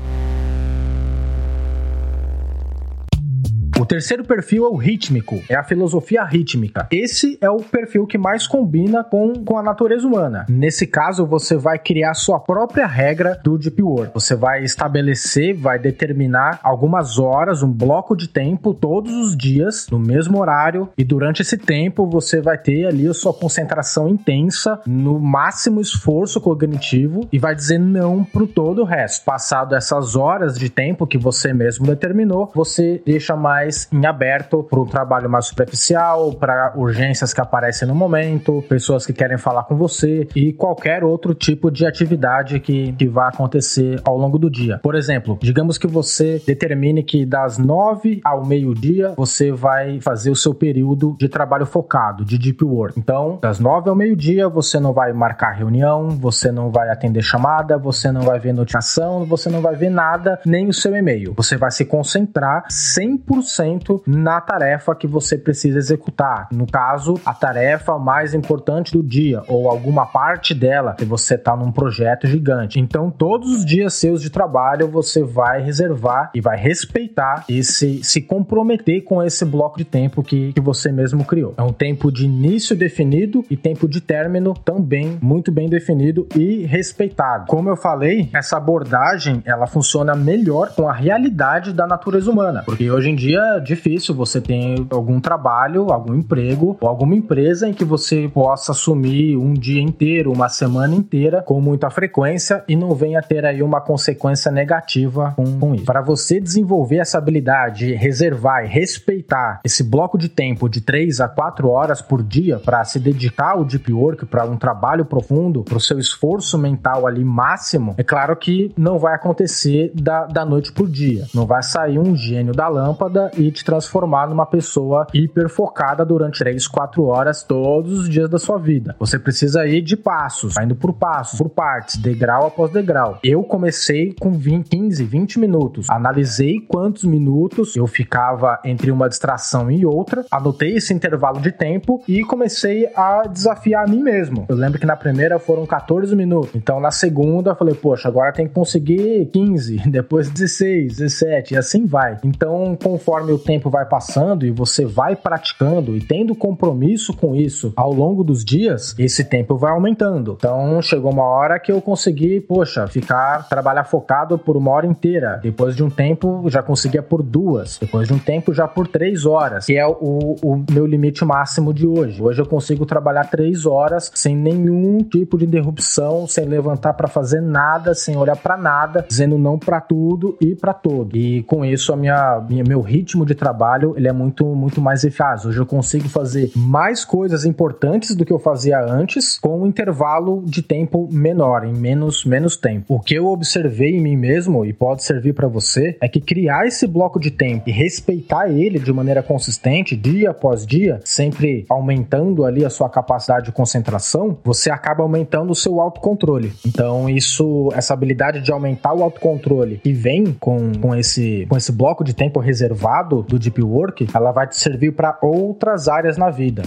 Terceiro 3.88 4.22
perfil 4.22 4.66
é 4.66 4.68
o 4.68 4.76
rítmico, 4.76 5.42
é 5.48 5.56
a 5.56 5.64
filosofia 5.64 6.22
rítmica. 6.22 6.86
Esse 6.92 7.38
é 7.40 7.48
o 7.48 7.56
perfil 7.56 8.06
que 8.06 8.18
mais 8.18 8.46
combina 8.46 9.02
com, 9.02 9.32
com 9.42 9.58
a 9.58 9.62
natureza 9.62 10.06
humana. 10.06 10.44
Nesse 10.48 10.86
caso, 10.86 11.26
você 11.26 11.56
vai 11.56 11.78
criar 11.78 12.12
sua 12.12 12.38
própria 12.38 12.86
regra 12.86 13.40
do 13.42 13.56
Deep 13.56 13.82
Work. 13.82 14.12
Você 14.12 14.36
vai 14.36 14.62
estabelecer, 14.62 15.56
vai 15.56 15.78
determinar 15.78 16.60
algumas 16.62 17.18
horas, 17.18 17.62
um 17.62 17.72
bloco 17.72 18.14
de 18.14 18.28
tempo 18.28 18.74
todos 18.74 19.10
os 19.12 19.34
dias, 19.34 19.88
no 19.90 19.98
mesmo 19.98 20.38
horário, 20.38 20.90
e 20.98 21.02
durante 21.02 21.40
esse 21.40 21.56
tempo 21.56 22.06
você 22.06 22.42
vai 22.42 22.58
ter 22.58 22.86
ali 22.86 23.08
a 23.08 23.14
sua 23.14 23.32
concentração 23.32 24.08
intensa, 24.08 24.80
no 24.86 25.18
máximo 25.18 25.80
esforço 25.80 26.40
cognitivo, 26.42 27.26
e 27.32 27.38
vai 27.38 27.54
dizer 27.54 27.78
não 27.78 28.22
pro 28.22 28.46
todo 28.46 28.82
o 28.82 28.84
resto. 28.84 29.24
Passado 29.24 29.74
essas 29.74 30.14
horas 30.14 30.58
de 30.58 30.68
tempo 30.68 31.06
que 31.06 31.16
você 31.16 31.54
mesmo 31.54 31.86
determinou, 31.86 32.50
você 32.54 33.00
deixa 33.06 33.34
mais 33.34 33.77
mais 33.78 33.88
em 33.92 34.06
aberto 34.06 34.62
para 34.62 34.80
um 34.80 34.86
trabalho 34.86 35.28
mais 35.30 35.46
superficial, 35.46 36.32
para 36.32 36.72
urgências 36.74 37.32
que 37.32 37.40
aparecem 37.40 37.86
no 37.86 37.94
momento, 37.94 38.64
pessoas 38.68 39.06
que 39.06 39.12
querem 39.12 39.38
falar 39.38 39.64
com 39.64 39.76
você 39.76 40.26
e 40.34 40.52
qualquer 40.52 41.04
outro 41.04 41.34
tipo 41.34 41.70
de 41.70 41.86
atividade 41.86 42.58
que, 42.60 42.92
que 42.92 43.06
vai 43.06 43.28
acontecer 43.28 44.00
ao 44.04 44.16
longo 44.16 44.38
do 44.38 44.50
dia. 44.50 44.80
Por 44.82 44.94
exemplo, 44.94 45.38
digamos 45.40 45.78
que 45.78 45.86
você 45.86 46.42
determine 46.44 47.02
que 47.02 47.24
das 47.26 47.58
nove 47.58 48.20
ao 48.24 48.44
meio-dia 48.44 49.12
você 49.16 49.52
vai 49.52 50.00
fazer 50.00 50.30
o 50.30 50.36
seu 50.36 50.54
período 50.54 51.16
de 51.18 51.28
trabalho 51.28 51.66
focado, 51.66 52.24
de 52.24 52.38
deep 52.38 52.64
work. 52.64 52.98
Então, 52.98 53.38
das 53.40 53.58
nove 53.58 53.90
ao 53.90 53.96
meio-dia 53.96 54.48
você 54.48 54.80
não 54.80 54.92
vai 54.92 55.12
marcar 55.12 55.52
reunião, 55.52 56.08
você 56.08 56.50
não 56.50 56.70
vai 56.70 56.88
atender 56.88 57.22
chamada, 57.22 57.76
você 57.76 58.10
não 58.10 58.22
vai 58.22 58.38
ver 58.38 58.52
notificação, 58.52 59.24
você 59.24 59.50
não 59.50 59.60
vai 59.60 59.74
ver 59.74 59.90
nada, 59.90 60.40
nem 60.44 60.68
o 60.68 60.72
seu 60.72 60.96
e-mail. 60.96 61.34
Você 61.36 61.56
vai 61.56 61.70
se 61.70 61.84
concentrar 61.84 62.64
100% 62.68 63.67
100% 63.68 64.02
na 64.06 64.40
tarefa 64.40 64.94
que 64.94 65.06
você 65.06 65.36
precisa 65.36 65.78
executar. 65.78 66.48
No 66.52 66.66
caso, 66.66 67.20
a 67.24 67.34
tarefa 67.34 67.98
mais 67.98 68.34
importante 68.34 68.92
do 68.92 69.02
dia 69.02 69.42
ou 69.48 69.68
alguma 69.68 70.06
parte 70.06 70.54
dela, 70.54 70.94
que 70.94 71.04
você 71.04 71.34
está 71.34 71.56
num 71.56 71.70
projeto 71.70 72.26
gigante. 72.26 72.80
Então, 72.80 73.10
todos 73.10 73.50
os 73.50 73.64
dias 73.64 73.94
seus 73.94 74.22
de 74.22 74.30
trabalho 74.30 74.88
você 74.88 75.22
vai 75.22 75.62
reservar 75.62 76.30
e 76.34 76.40
vai 76.40 76.56
respeitar 76.56 77.44
esse 77.48 78.02
se 78.02 78.22
comprometer 78.22 79.02
com 79.02 79.22
esse 79.22 79.44
bloco 79.44 79.78
de 79.78 79.84
tempo 79.84 80.22
que, 80.22 80.52
que 80.52 80.60
você 80.60 80.90
mesmo 80.90 81.24
criou. 81.24 81.54
É 81.56 81.62
um 81.62 81.72
tempo 81.72 82.10
de 82.10 82.24
início 82.24 82.76
definido 82.76 83.44
e 83.50 83.56
tempo 83.56 83.88
de 83.88 84.00
término 84.00 84.54
também 84.54 85.18
muito 85.20 85.50
bem 85.50 85.68
definido 85.68 86.26
e 86.36 86.64
respeitado. 86.64 87.46
Como 87.46 87.68
eu 87.68 87.76
falei, 87.76 88.28
essa 88.32 88.56
abordagem 88.56 89.42
ela 89.44 89.66
funciona 89.66 90.14
melhor 90.14 90.74
com 90.74 90.88
a 90.88 90.92
realidade 90.92 91.72
da 91.72 91.86
natureza 91.86 92.30
humana, 92.30 92.62
porque 92.64 92.90
hoje 92.90 93.10
em 93.10 93.16
dia 93.16 93.57
difícil 93.58 94.14
você 94.14 94.40
ter 94.40 94.76
algum 94.90 95.20
trabalho, 95.20 95.92
algum 95.92 96.14
emprego 96.14 96.76
ou 96.80 96.88
alguma 96.88 97.14
empresa 97.14 97.68
em 97.68 97.72
que 97.72 97.84
você 97.84 98.28
possa 98.32 98.72
assumir 98.72 99.36
um 99.36 99.54
dia 99.54 99.80
inteiro, 99.80 100.32
uma 100.32 100.48
semana 100.48 100.94
inteira 100.94 101.42
com 101.42 101.60
muita 101.60 101.90
frequência 101.90 102.64
e 102.68 102.76
não 102.76 102.94
venha 102.94 103.22
ter 103.22 103.44
aí 103.44 103.62
uma 103.62 103.80
consequência 103.80 104.50
negativa 104.50 105.32
com, 105.36 105.58
com 105.58 105.74
isso. 105.74 105.84
Para 105.84 106.00
você 106.00 106.40
desenvolver 106.40 106.98
essa 106.98 107.18
habilidade 107.18 107.78
de 107.78 107.94
reservar 107.94 108.64
e 108.64 108.68
respeitar 108.68 109.60
esse 109.64 109.84
bloco 109.84 110.18
de 110.18 110.28
tempo 110.28 110.68
de 110.68 110.80
3 110.80 111.20
a 111.20 111.28
4 111.28 111.68
horas 111.68 112.02
por 112.02 112.22
dia 112.22 112.58
para 112.58 112.84
se 112.84 112.98
dedicar 112.98 113.52
ao 113.52 113.64
deep 113.64 113.92
work, 113.92 114.26
para 114.26 114.44
um 114.44 114.56
trabalho 114.56 115.04
profundo, 115.04 115.62
para 115.62 115.76
o 115.76 115.80
seu 115.80 115.98
esforço 115.98 116.58
mental 116.58 117.06
ali 117.06 117.24
máximo, 117.24 117.94
é 117.96 118.02
claro 118.02 118.34
que 118.36 118.72
não 118.76 118.98
vai 118.98 119.14
acontecer 119.14 119.92
da, 119.94 120.26
da 120.26 120.44
noite 120.44 120.72
pro 120.72 120.88
dia. 120.88 121.26
Não 121.32 121.46
vai 121.46 121.62
sair 121.62 121.98
um 121.98 122.16
gênio 122.16 122.52
da 122.52 122.66
lâmpada 122.68 123.30
e 123.38 123.50
te 123.50 123.64
transformar 123.64 124.28
numa 124.28 124.46
pessoa 124.46 125.06
hiper 125.14 125.48
focada 125.48 126.04
durante 126.04 126.38
3, 126.38 126.66
4 126.66 127.04
horas 127.04 127.42
todos 127.42 128.00
os 128.00 128.08
dias 128.08 128.28
da 128.28 128.38
sua 128.38 128.58
vida. 128.58 128.96
Você 128.98 129.18
precisa 129.18 129.66
ir 129.66 129.80
de 129.82 129.96
passos, 129.96 130.56
indo 130.58 130.74
por 130.74 130.92
passos, 130.92 131.38
por 131.38 131.48
partes, 131.48 131.96
degrau 131.96 132.46
após 132.46 132.70
degrau. 132.72 133.18
Eu 133.22 133.42
comecei 133.42 134.14
com 134.18 134.32
20, 134.32 134.68
15, 134.68 135.04
20 135.04 135.38
minutos. 135.38 135.90
Analisei 135.90 136.60
quantos 136.60 137.04
minutos 137.04 137.76
eu 137.76 137.86
ficava 137.86 138.58
entre 138.64 138.90
uma 138.90 139.08
distração 139.08 139.70
e 139.70 139.86
outra, 139.86 140.24
anotei 140.30 140.76
esse 140.76 140.92
intervalo 140.92 141.40
de 141.40 141.52
tempo 141.52 142.02
e 142.06 142.22
comecei 142.22 142.90
a 142.94 143.22
desafiar 143.26 143.84
a 143.84 143.90
mim 143.90 144.02
mesmo. 144.02 144.46
Eu 144.48 144.56
lembro 144.56 144.78
que 144.78 144.86
na 144.86 144.96
primeira 144.96 145.38
foram 145.38 145.66
14 145.66 146.14
minutos. 146.14 146.54
Então 146.54 146.80
na 146.80 146.90
segunda 146.90 147.50
eu 147.50 147.56
falei, 147.56 147.74
poxa, 147.74 148.08
agora 148.08 148.32
tem 148.32 148.46
que 148.46 148.54
conseguir 148.54 149.26
15, 149.32 149.82
depois 149.90 150.30
16, 150.30 150.96
17 150.96 151.54
e 151.54 151.56
assim 151.56 151.86
vai. 151.86 152.18
Então, 152.24 152.76
conforme 152.82 153.27
o 153.32 153.38
tempo 153.38 153.70
vai 153.70 153.84
passando 153.84 154.46
e 154.46 154.50
você 154.50 154.84
vai 154.84 155.16
praticando 155.16 155.96
e 155.96 156.00
tendo 156.00 156.34
compromisso 156.34 157.14
com 157.14 157.34
isso 157.34 157.72
ao 157.76 157.92
longo 157.92 158.24
dos 158.24 158.44
dias, 158.44 158.94
esse 158.98 159.24
tempo 159.24 159.56
vai 159.56 159.72
aumentando. 159.72 160.36
Então, 160.38 160.80
chegou 160.82 161.12
uma 161.12 161.24
hora 161.24 161.58
que 161.58 161.70
eu 161.70 161.80
consegui, 161.80 162.40
poxa, 162.40 162.86
ficar 162.86 163.48
trabalhar 163.48 163.84
focado 163.84 164.38
por 164.38 164.56
uma 164.56 164.70
hora 164.70 164.86
inteira. 164.86 165.40
Depois 165.42 165.76
de 165.76 165.82
um 165.82 165.90
tempo, 165.90 166.44
já 166.48 166.62
conseguia 166.62 167.02
por 167.02 167.22
duas. 167.22 167.78
Depois 167.78 168.08
de 168.08 168.14
um 168.14 168.18
tempo, 168.18 168.52
já 168.52 168.66
por 168.66 168.86
três 168.86 169.26
horas, 169.26 169.66
que 169.66 169.76
é 169.76 169.86
o, 169.86 170.36
o 170.42 170.64
meu 170.70 170.86
limite 170.86 171.24
máximo 171.24 171.72
de 171.72 171.86
hoje. 171.86 172.22
Hoje 172.22 172.40
eu 172.40 172.46
consigo 172.46 172.86
trabalhar 172.86 173.24
três 173.24 173.66
horas 173.66 174.10
sem 174.14 174.36
nenhum 174.36 174.98
tipo 174.98 175.38
de 175.38 175.44
interrupção, 175.44 176.26
sem 176.26 176.44
levantar 176.44 176.94
para 176.94 177.08
fazer 177.08 177.40
nada, 177.40 177.94
sem 177.94 178.16
olhar 178.16 178.36
para 178.36 178.56
nada, 178.56 179.04
dizendo 179.08 179.38
não 179.38 179.58
para 179.58 179.80
tudo 179.80 180.36
e 180.40 180.54
para 180.54 180.72
todo. 180.72 181.16
E 181.16 181.42
com 181.44 181.64
isso 181.64 181.92
a 181.92 181.96
minha, 181.96 182.40
minha, 182.48 182.64
meu 182.64 182.80
ritmo 182.80 183.17
de 183.24 183.34
trabalho 183.34 183.94
ele 183.96 184.08
é 184.08 184.12
muito 184.12 184.44
muito 184.54 184.80
mais 184.80 185.04
eficaz. 185.04 185.44
Hoje 185.44 185.58
eu 185.58 185.66
consigo 185.66 186.08
fazer 186.08 186.50
mais 186.54 187.04
coisas 187.04 187.44
importantes 187.44 188.14
do 188.14 188.24
que 188.24 188.32
eu 188.32 188.38
fazia 188.38 188.80
antes 188.80 189.38
com 189.38 189.62
um 189.62 189.66
intervalo 189.66 190.42
de 190.44 190.62
tempo 190.62 191.08
menor, 191.10 191.64
em 191.64 191.72
menos 191.72 192.24
menos 192.24 192.56
tempo. 192.56 192.94
O 192.94 193.00
que 193.00 193.14
eu 193.14 193.26
observei 193.26 193.96
em 193.96 194.00
mim 194.00 194.16
mesmo 194.16 194.64
e 194.64 194.72
pode 194.72 195.02
servir 195.02 195.32
para 195.32 195.48
você 195.48 195.96
é 196.00 196.08
que 196.08 196.20
criar 196.20 196.66
esse 196.66 196.86
bloco 196.86 197.18
de 197.18 197.30
tempo 197.30 197.68
e 197.68 197.72
respeitar 197.72 198.48
ele 198.48 198.78
de 198.78 198.92
maneira 198.92 199.22
consistente, 199.22 199.96
dia 199.96 200.30
após 200.30 200.66
dia, 200.66 201.00
sempre 201.04 201.64
aumentando 201.68 202.44
ali 202.44 202.64
a 202.64 202.70
sua 202.70 202.88
capacidade 202.88 203.46
de 203.46 203.52
concentração, 203.52 204.38
você 204.44 204.70
acaba 204.70 205.02
aumentando 205.02 205.50
o 205.50 205.54
seu 205.54 205.80
autocontrole. 205.80 206.52
Então, 206.66 207.08
isso, 207.08 207.70
essa 207.74 207.94
habilidade 207.94 208.40
de 208.40 208.52
aumentar 208.52 208.94
o 208.94 209.02
autocontrole 209.02 209.78
que 209.78 209.92
vem 209.92 210.36
com, 210.38 210.72
com, 210.80 210.94
esse, 210.94 211.46
com 211.48 211.56
esse 211.56 211.72
bloco 211.72 212.04
de 212.04 212.14
tempo 212.14 212.40
reservado 212.40 213.07
do 213.08 213.38
Deep 213.38 213.62
Work, 213.62 214.08
ela 214.14 214.32
vai 214.32 214.46
te 214.46 214.56
servir 214.56 214.92
para 214.92 215.18
outras 215.22 215.88
áreas 215.88 216.16
na 216.16 216.30
vida. 216.30 216.62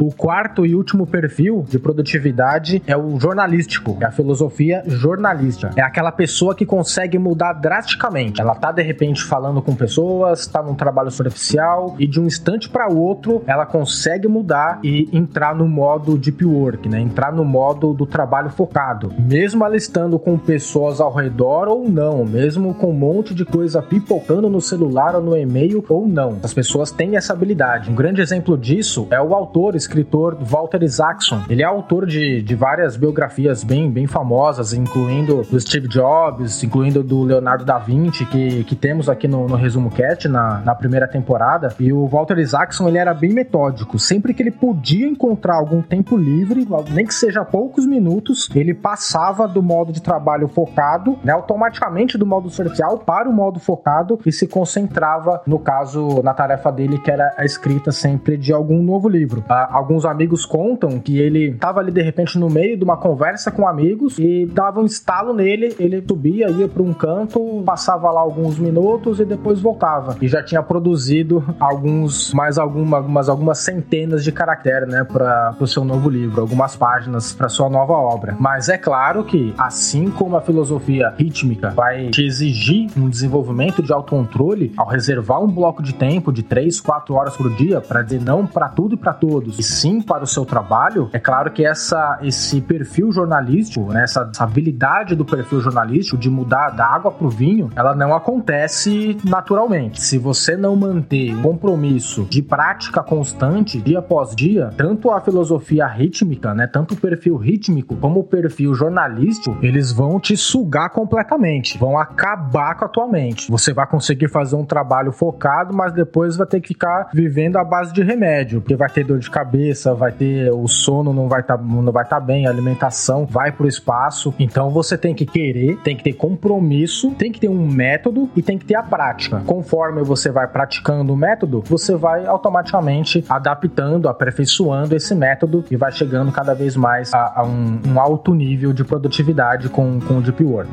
O 0.00 0.12
quarto 0.12 0.66
e 0.66 0.74
último 0.74 1.06
perfil 1.06 1.64
de 1.68 1.78
produtividade 1.78 2.82
é 2.86 2.96
o 2.96 3.18
jornalístico, 3.18 3.96
é 4.00 4.06
a 4.06 4.10
filosofia 4.10 4.82
jornalística. 4.86 5.70
É 5.76 5.82
aquela 5.82 6.10
pessoa 6.10 6.54
que 6.54 6.66
consegue 6.66 7.16
mudar 7.18 7.52
drasticamente. 7.54 8.40
Ela 8.40 8.54
tá 8.54 8.72
de 8.72 8.82
repente 8.82 9.22
falando 9.22 9.62
com 9.62 9.74
pessoas, 9.74 10.46
tá 10.46 10.62
num 10.62 10.74
trabalho 10.74 11.10
superficial 11.10 11.94
e 11.98 12.06
de 12.06 12.20
um 12.20 12.26
instante 12.26 12.68
para 12.68 12.88
outro 12.88 13.42
ela 13.46 13.64
consegue 13.64 14.26
mudar 14.26 14.80
e 14.82 15.08
entrar 15.12 15.54
no 15.54 15.68
modo 15.68 16.18
deep 16.18 16.44
work, 16.44 16.88
né? 16.88 17.00
Entrar 17.00 17.32
no 17.32 17.44
modo 17.44 17.94
do 17.94 18.04
trabalho 18.04 18.50
focado. 18.50 19.12
Mesmo 19.18 19.64
ela 19.64 19.76
estando 19.76 20.18
com 20.18 20.36
pessoas 20.36 21.00
ao 21.00 21.14
redor 21.14 21.68
ou 21.68 21.88
não, 21.88 22.24
mesmo 22.24 22.74
com 22.74 22.90
um 22.90 22.94
monte 22.94 23.34
de 23.34 23.44
coisa 23.44 23.80
pipocando 23.80 24.48
no 24.48 24.60
celular 24.60 25.14
ou 25.14 25.22
no 25.22 25.36
e-mail 25.36 25.84
ou 25.88 26.06
não. 26.06 26.38
As 26.42 26.52
pessoas 26.52 26.90
têm 26.90 27.16
essa 27.16 27.32
habilidade. 27.32 27.90
Um 27.90 27.94
grande 27.94 28.20
exemplo 28.20 28.58
disso 28.58 29.06
é 29.10 29.20
o 29.20 29.34
autor 29.34 29.76
escritor 29.84 30.36
Walter 30.40 30.82
Isaacson. 30.82 31.42
Ele 31.48 31.62
é 31.62 31.64
autor 31.64 32.06
de, 32.06 32.42
de 32.42 32.54
várias 32.54 32.96
biografias 32.96 33.62
bem, 33.62 33.90
bem 33.90 34.06
famosas, 34.06 34.72
incluindo 34.72 35.42
do 35.42 35.60
Steve 35.60 35.88
Jobs, 35.88 36.62
incluindo 36.62 37.02
do 37.02 37.22
Leonardo 37.22 37.64
da 37.64 37.78
Vinci, 37.78 38.26
que, 38.26 38.64
que 38.64 38.74
temos 38.74 39.08
aqui 39.08 39.28
no, 39.28 39.46
no 39.46 39.56
Resumo 39.56 39.90
Cat, 39.90 40.28
na, 40.28 40.60
na 40.60 40.74
primeira 40.74 41.06
temporada. 41.06 41.74
E 41.78 41.92
o 41.92 42.06
Walter 42.06 42.38
Isaacson, 42.38 42.88
ele 42.88 42.98
era 42.98 43.14
bem 43.14 43.32
metódico. 43.32 43.98
Sempre 43.98 44.34
que 44.34 44.42
ele 44.42 44.50
podia 44.50 45.06
encontrar 45.06 45.56
algum 45.56 45.82
tempo 45.82 46.16
livre, 46.16 46.66
nem 46.90 47.06
que 47.06 47.14
seja 47.14 47.44
poucos 47.44 47.86
minutos, 47.86 48.48
ele 48.54 48.74
passava 48.74 49.46
do 49.46 49.62
modo 49.62 49.92
de 49.92 50.02
trabalho 50.02 50.48
focado, 50.48 51.18
né, 51.22 51.32
automaticamente 51.32 52.16
do 52.16 52.26
modo 52.26 52.48
superficial 52.50 52.98
para 52.98 53.28
o 53.28 53.32
modo 53.32 53.60
focado 53.60 54.18
e 54.24 54.32
se 54.32 54.46
concentrava, 54.46 55.42
no 55.46 55.58
caso, 55.58 56.22
na 56.22 56.32
tarefa 56.32 56.70
dele, 56.72 56.98
que 56.98 57.10
era 57.10 57.34
a 57.36 57.44
escrita 57.44 57.92
sempre 57.92 58.36
de 58.36 58.52
algum 58.52 58.82
novo 58.82 59.08
livro. 59.08 59.44
Ah, 59.48 59.68
alguns 59.74 60.04
amigos 60.04 60.46
contam 60.46 61.00
que 61.00 61.18
ele 61.18 61.54
tava 61.54 61.80
ali 61.80 61.90
de 61.90 62.00
repente 62.00 62.38
no 62.38 62.48
meio 62.48 62.76
de 62.76 62.84
uma 62.84 62.96
conversa 62.96 63.50
com 63.50 63.66
amigos 63.66 64.18
e 64.20 64.46
dava 64.46 64.80
um 64.80 64.84
estalo 64.84 65.34
nele, 65.34 65.74
ele 65.80 66.02
subia, 66.06 66.48
ia 66.48 66.68
para 66.68 66.82
um 66.82 66.94
canto, 66.94 67.62
passava 67.66 68.08
lá 68.10 68.20
alguns 68.20 68.56
minutos 68.56 69.18
e 69.18 69.24
depois 69.24 69.60
voltava. 69.60 70.16
E 70.20 70.28
já 70.28 70.42
tinha 70.42 70.62
produzido 70.62 71.44
alguns, 71.58 72.32
mais 72.32 72.56
alguma, 72.56 72.98
algumas, 72.98 73.28
algumas 73.28 73.58
centenas 73.58 74.22
de 74.22 74.30
caracteres, 74.30 74.88
né, 74.88 75.02
para 75.02 75.56
o 75.58 75.66
seu 75.66 75.84
novo 75.84 76.08
livro, 76.08 76.40
algumas 76.40 76.76
páginas 76.76 77.32
para 77.32 77.48
sua 77.48 77.68
nova 77.68 77.94
obra. 77.94 78.36
Mas 78.38 78.68
é 78.68 78.78
claro 78.78 79.24
que, 79.24 79.52
assim 79.58 80.08
como 80.08 80.36
a 80.36 80.40
filosofia 80.40 81.12
rítmica 81.18 81.70
vai 81.70 82.10
te 82.10 82.24
exigir 82.24 82.90
um 82.96 83.08
desenvolvimento 83.08 83.82
de 83.82 83.92
autocontrole 83.92 84.72
ao 84.76 84.86
reservar 84.86 85.42
um 85.42 85.50
bloco 85.50 85.82
de 85.82 85.94
tempo 85.94 86.32
de 86.32 86.44
3, 86.44 86.80
4 86.80 87.14
horas 87.14 87.36
por 87.36 87.52
dia 87.56 87.80
para 87.80 88.02
dizer 88.02 88.22
não 88.22 88.46
para 88.46 88.68
tudo 88.68 88.94
e 88.94 88.98
para 88.98 89.12
todos, 89.12 89.63
sim 89.64 90.00
para 90.00 90.24
o 90.24 90.26
seu 90.26 90.44
trabalho, 90.44 91.08
é 91.12 91.18
claro 91.18 91.50
que 91.50 91.64
essa, 91.64 92.18
esse 92.22 92.60
perfil 92.60 93.10
jornalístico, 93.10 93.92
né, 93.92 94.04
essa, 94.04 94.30
habilidade 94.38 95.14
do 95.14 95.24
perfil 95.24 95.60
jornalístico 95.60 96.18
de 96.18 96.28
mudar 96.28 96.70
da 96.70 96.86
água 96.86 97.10
para 97.10 97.26
o 97.26 97.30
vinho, 97.30 97.70
ela 97.74 97.94
não 97.94 98.14
acontece 98.14 99.16
naturalmente. 99.24 100.00
Se 100.02 100.18
você 100.18 100.56
não 100.56 100.76
manter 100.76 101.34
um 101.34 101.42
compromisso 101.42 102.24
de 102.24 102.42
prática 102.42 103.02
constante, 103.02 103.80
dia 103.80 104.00
após 104.00 104.34
dia, 104.34 104.70
tanto 104.76 105.10
a 105.10 105.20
filosofia 105.20 105.86
rítmica, 105.86 106.54
né, 106.54 106.66
tanto 106.66 106.94
o 106.94 106.96
perfil 106.96 107.36
rítmico 107.36 107.96
como 107.96 108.20
o 108.20 108.24
perfil 108.24 108.74
jornalístico, 108.74 109.56
eles 109.62 109.90
vão 109.90 110.20
te 110.20 110.36
sugar 110.36 110.90
completamente, 110.90 111.78
vão 111.78 111.98
acabar 111.98 112.74
com 112.74 112.84
a 112.84 112.88
tua 112.88 113.06
mente. 113.06 113.50
Você 113.50 113.72
vai 113.72 113.86
conseguir 113.86 114.28
fazer 114.28 114.56
um 114.56 114.64
trabalho 114.64 115.12
focado, 115.12 115.74
mas 115.74 115.92
depois 115.92 116.36
vai 116.36 116.46
ter 116.46 116.60
que 116.60 116.68
ficar 116.68 117.08
vivendo 117.14 117.56
à 117.56 117.64
base 117.64 117.92
de 117.92 118.02
remédio, 118.02 118.60
porque 118.60 118.76
vai 118.76 118.90
ter 118.90 119.04
dor 119.04 119.18
de 119.18 119.30
cabeça 119.30 119.53
cabeça, 119.54 119.94
vai 119.94 120.10
ter 120.10 120.50
o 120.52 120.66
sono 120.66 121.12
não 121.12 121.28
vai 121.28 121.40
estar 121.40 121.56
tá, 121.56 121.62
não 121.62 121.92
vai 121.92 122.02
estar 122.02 122.20
tá 122.20 122.20
bem, 122.20 122.46
a 122.46 122.50
alimentação 122.50 123.24
vai 123.24 123.52
pro 123.52 123.68
espaço. 123.68 124.34
Então 124.38 124.70
você 124.70 124.98
tem 124.98 125.14
que 125.14 125.24
querer, 125.24 125.78
tem 125.82 125.96
que 125.96 126.02
ter 126.02 126.12
compromisso, 126.12 127.12
tem 127.12 127.30
que 127.30 127.38
ter 127.38 127.48
um 127.48 127.66
método 127.66 128.28
e 128.34 128.42
tem 128.42 128.58
que 128.58 128.64
ter 128.64 128.74
a 128.74 128.82
prática. 128.82 129.42
Conforme 129.46 130.02
você 130.02 130.30
vai 130.30 130.48
praticando 130.48 131.12
o 131.12 131.16
método, 131.16 131.62
você 131.66 131.94
vai 131.94 132.26
automaticamente 132.26 133.24
adaptando, 133.28 134.08
aperfeiçoando 134.08 134.96
esse 134.96 135.14
método 135.14 135.64
e 135.70 135.76
vai 135.76 135.92
chegando 135.92 136.32
cada 136.32 136.54
vez 136.54 136.76
mais 136.76 137.14
a, 137.14 137.40
a 137.40 137.44
um, 137.44 137.80
um, 137.86 138.00
alto 138.00 138.34
nível 138.34 138.72
de 138.72 138.84
produtividade 138.84 139.68
com, 139.68 140.00
com 140.00 140.18
o 140.18 140.22
Deep 140.22 140.42
Work. 140.42 140.70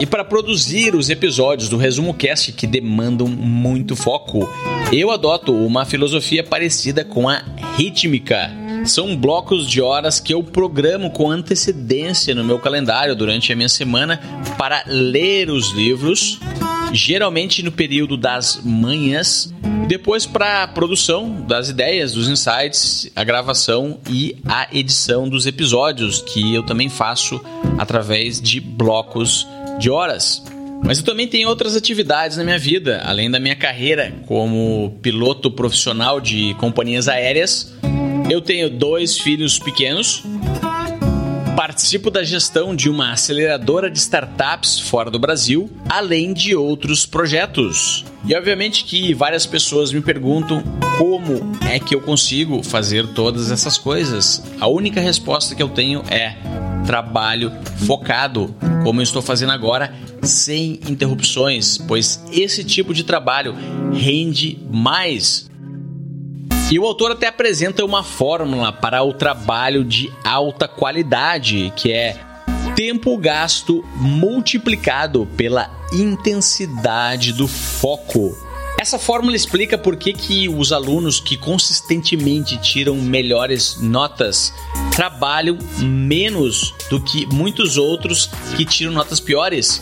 E 0.00 0.06
para 0.06 0.24
produzir 0.24 0.94
os 0.94 1.08
episódios 1.08 1.68
do 1.68 1.76
Resumo 1.76 2.12
Cast 2.12 2.52
que 2.52 2.66
demandam 2.66 3.28
muito 3.28 3.94
foco, 3.94 4.48
eu 4.92 5.10
adoto 5.10 5.54
uma 5.54 5.84
filosofia 5.84 6.42
parecida 6.42 7.04
com 7.04 7.28
a 7.28 7.42
rítmica. 7.76 8.50
São 8.84 9.16
blocos 9.16 9.68
de 9.68 9.80
horas 9.80 10.20
que 10.20 10.34
eu 10.34 10.42
programo 10.42 11.10
com 11.10 11.30
antecedência 11.30 12.34
no 12.34 12.44
meu 12.44 12.58
calendário 12.58 13.14
durante 13.14 13.52
a 13.52 13.56
minha 13.56 13.68
semana 13.68 14.20
para 14.58 14.84
ler 14.86 15.48
os 15.48 15.70
livros, 15.70 16.38
geralmente 16.92 17.62
no 17.62 17.72
período 17.72 18.16
das 18.16 18.60
manhãs, 18.62 19.54
depois 19.86 20.26
para 20.26 20.64
a 20.64 20.68
produção 20.68 21.44
das 21.46 21.68
ideias, 21.68 22.12
dos 22.12 22.28
insights, 22.28 23.10
a 23.14 23.22
gravação 23.22 23.98
e 24.10 24.36
a 24.44 24.66
edição 24.72 25.28
dos 25.28 25.46
episódios, 25.46 26.20
que 26.20 26.54
eu 26.54 26.62
também 26.62 26.88
faço 26.88 27.40
através 27.78 28.40
de 28.40 28.60
blocos 28.60 29.46
de 29.78 29.90
horas. 29.90 30.42
Mas 30.82 30.98
eu 30.98 31.04
também 31.04 31.26
tenho 31.26 31.48
outras 31.48 31.74
atividades 31.74 32.36
na 32.36 32.44
minha 32.44 32.58
vida, 32.58 33.02
além 33.06 33.30
da 33.30 33.40
minha 33.40 33.56
carreira 33.56 34.12
como 34.26 34.98
piloto 35.00 35.50
profissional 35.50 36.20
de 36.20 36.54
companhias 36.54 37.08
aéreas. 37.08 37.72
Eu 38.30 38.40
tenho 38.40 38.68
dois 38.68 39.18
filhos 39.18 39.58
pequenos, 39.58 40.22
participo 41.56 42.10
da 42.10 42.22
gestão 42.22 42.76
de 42.76 42.90
uma 42.90 43.12
aceleradora 43.12 43.90
de 43.90 43.98
startups 43.98 44.78
fora 44.80 45.10
do 45.10 45.18
Brasil, 45.18 45.70
além 45.88 46.34
de 46.34 46.54
outros 46.54 47.06
projetos. 47.06 48.04
E 48.26 48.34
obviamente 48.34 48.84
que 48.84 49.14
várias 49.14 49.46
pessoas 49.46 49.92
me 49.92 50.00
perguntam 50.00 50.62
como 50.98 51.52
é 51.70 51.78
que 51.78 51.94
eu 51.94 52.00
consigo 52.00 52.62
fazer 52.62 53.06
todas 53.08 53.50
essas 53.50 53.78
coisas. 53.78 54.42
A 54.60 54.66
única 54.66 55.00
resposta 55.00 55.54
que 55.54 55.62
eu 55.62 55.68
tenho 55.68 56.02
é 56.10 56.34
trabalho 56.86 57.52
focado, 57.86 58.54
como 58.82 59.00
eu 59.00 59.02
estou 59.02 59.22
fazendo 59.22 59.52
agora, 59.52 59.94
sem 60.22 60.80
interrupções, 60.88 61.78
pois 61.78 62.22
esse 62.32 62.64
tipo 62.64 62.94
de 62.94 63.04
trabalho 63.04 63.54
rende 63.92 64.58
mais. 64.70 65.50
E 66.70 66.78
o 66.78 66.86
autor 66.86 67.12
até 67.12 67.26
apresenta 67.26 67.84
uma 67.84 68.02
fórmula 68.02 68.72
para 68.72 69.02
o 69.02 69.12
trabalho 69.12 69.84
de 69.84 70.10
alta 70.24 70.66
qualidade, 70.66 71.72
que 71.76 71.92
é 71.92 72.18
tempo 72.74 73.16
gasto 73.16 73.84
multiplicado 73.96 75.28
pela 75.36 75.70
intensidade 75.92 77.32
do 77.32 77.46
foco. 77.46 78.43
Essa 78.84 78.98
fórmula 78.98 79.34
explica 79.34 79.78
por 79.78 79.96
que, 79.96 80.12
que 80.12 80.46
os 80.46 80.70
alunos 80.70 81.18
que 81.18 81.38
consistentemente 81.38 82.58
tiram 82.58 82.96
melhores 82.96 83.78
notas 83.80 84.52
trabalham 84.94 85.56
menos 85.78 86.74
do 86.90 87.00
que 87.00 87.24
muitos 87.32 87.78
outros 87.78 88.28
que 88.54 88.66
tiram 88.66 88.92
notas 88.92 89.20
piores. 89.20 89.80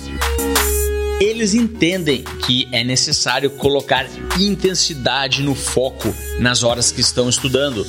Eles 1.20 1.52
entendem 1.52 2.22
que 2.46 2.68
é 2.70 2.84
necessário 2.84 3.50
colocar 3.50 4.06
intensidade 4.38 5.42
no 5.42 5.56
foco 5.56 6.14
nas 6.38 6.62
horas 6.62 6.92
que 6.92 7.00
estão 7.00 7.28
estudando. 7.28 7.84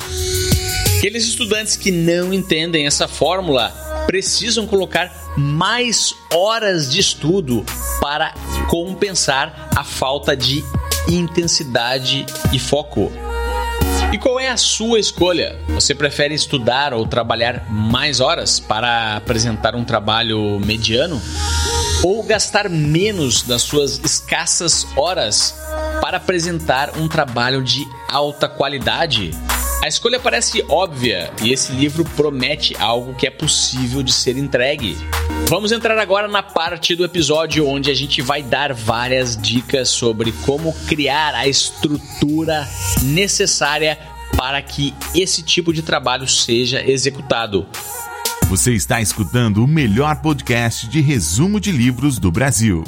Aqueles 0.98 1.28
estudantes 1.28 1.76
que 1.76 1.92
não 1.92 2.34
entendem 2.34 2.88
essa 2.88 3.06
fórmula 3.06 3.70
precisam 4.08 4.66
colocar 4.66 5.14
mais 5.36 6.12
horas 6.32 6.90
de 6.90 6.98
estudo 6.98 7.64
para 8.00 8.34
compensar 8.68 9.70
a 9.76 9.84
falta 9.84 10.36
de 10.36 10.64
intensidade 11.08 12.26
e 12.52 12.58
foco. 12.58 13.12
E 14.12 14.18
qual 14.18 14.38
é 14.38 14.48
a 14.48 14.56
sua 14.56 15.00
escolha? 15.00 15.58
Você 15.70 15.94
prefere 15.94 16.34
estudar 16.34 16.94
ou 16.94 17.06
trabalhar 17.06 17.66
mais 17.68 18.20
horas 18.20 18.60
para 18.60 19.16
apresentar 19.16 19.74
um 19.74 19.84
trabalho 19.84 20.60
mediano? 20.60 21.20
Ou 22.02 22.22
gastar 22.22 22.68
menos 22.68 23.42
das 23.42 23.62
suas 23.62 23.98
escassas 24.04 24.86
horas 24.96 25.54
para 26.00 26.18
apresentar 26.18 26.96
um 26.96 27.08
trabalho 27.08 27.62
de 27.62 27.84
alta 28.08 28.48
qualidade? 28.48 29.32
A 29.84 29.88
escolha 29.88 30.18
parece 30.18 30.64
óbvia 30.66 31.30
e 31.42 31.52
esse 31.52 31.70
livro 31.70 32.06
promete 32.16 32.74
algo 32.78 33.12
que 33.12 33.26
é 33.26 33.30
possível 33.30 34.02
de 34.02 34.14
ser 34.14 34.34
entregue. 34.38 34.96
Vamos 35.46 35.72
entrar 35.72 35.98
agora 35.98 36.26
na 36.26 36.42
parte 36.42 36.96
do 36.96 37.04
episódio 37.04 37.68
onde 37.68 37.90
a 37.90 37.94
gente 37.94 38.22
vai 38.22 38.42
dar 38.42 38.72
várias 38.72 39.36
dicas 39.36 39.90
sobre 39.90 40.32
como 40.46 40.72
criar 40.86 41.34
a 41.34 41.46
estrutura 41.46 42.66
necessária 43.02 43.98
para 44.38 44.62
que 44.62 44.94
esse 45.14 45.42
tipo 45.42 45.70
de 45.70 45.82
trabalho 45.82 46.26
seja 46.26 46.82
executado. 46.82 47.66
Você 48.48 48.72
está 48.72 49.02
escutando 49.02 49.62
o 49.62 49.66
melhor 49.66 50.22
podcast 50.22 50.88
de 50.88 51.02
resumo 51.02 51.60
de 51.60 51.70
livros 51.70 52.18
do 52.18 52.32
Brasil 52.32 52.84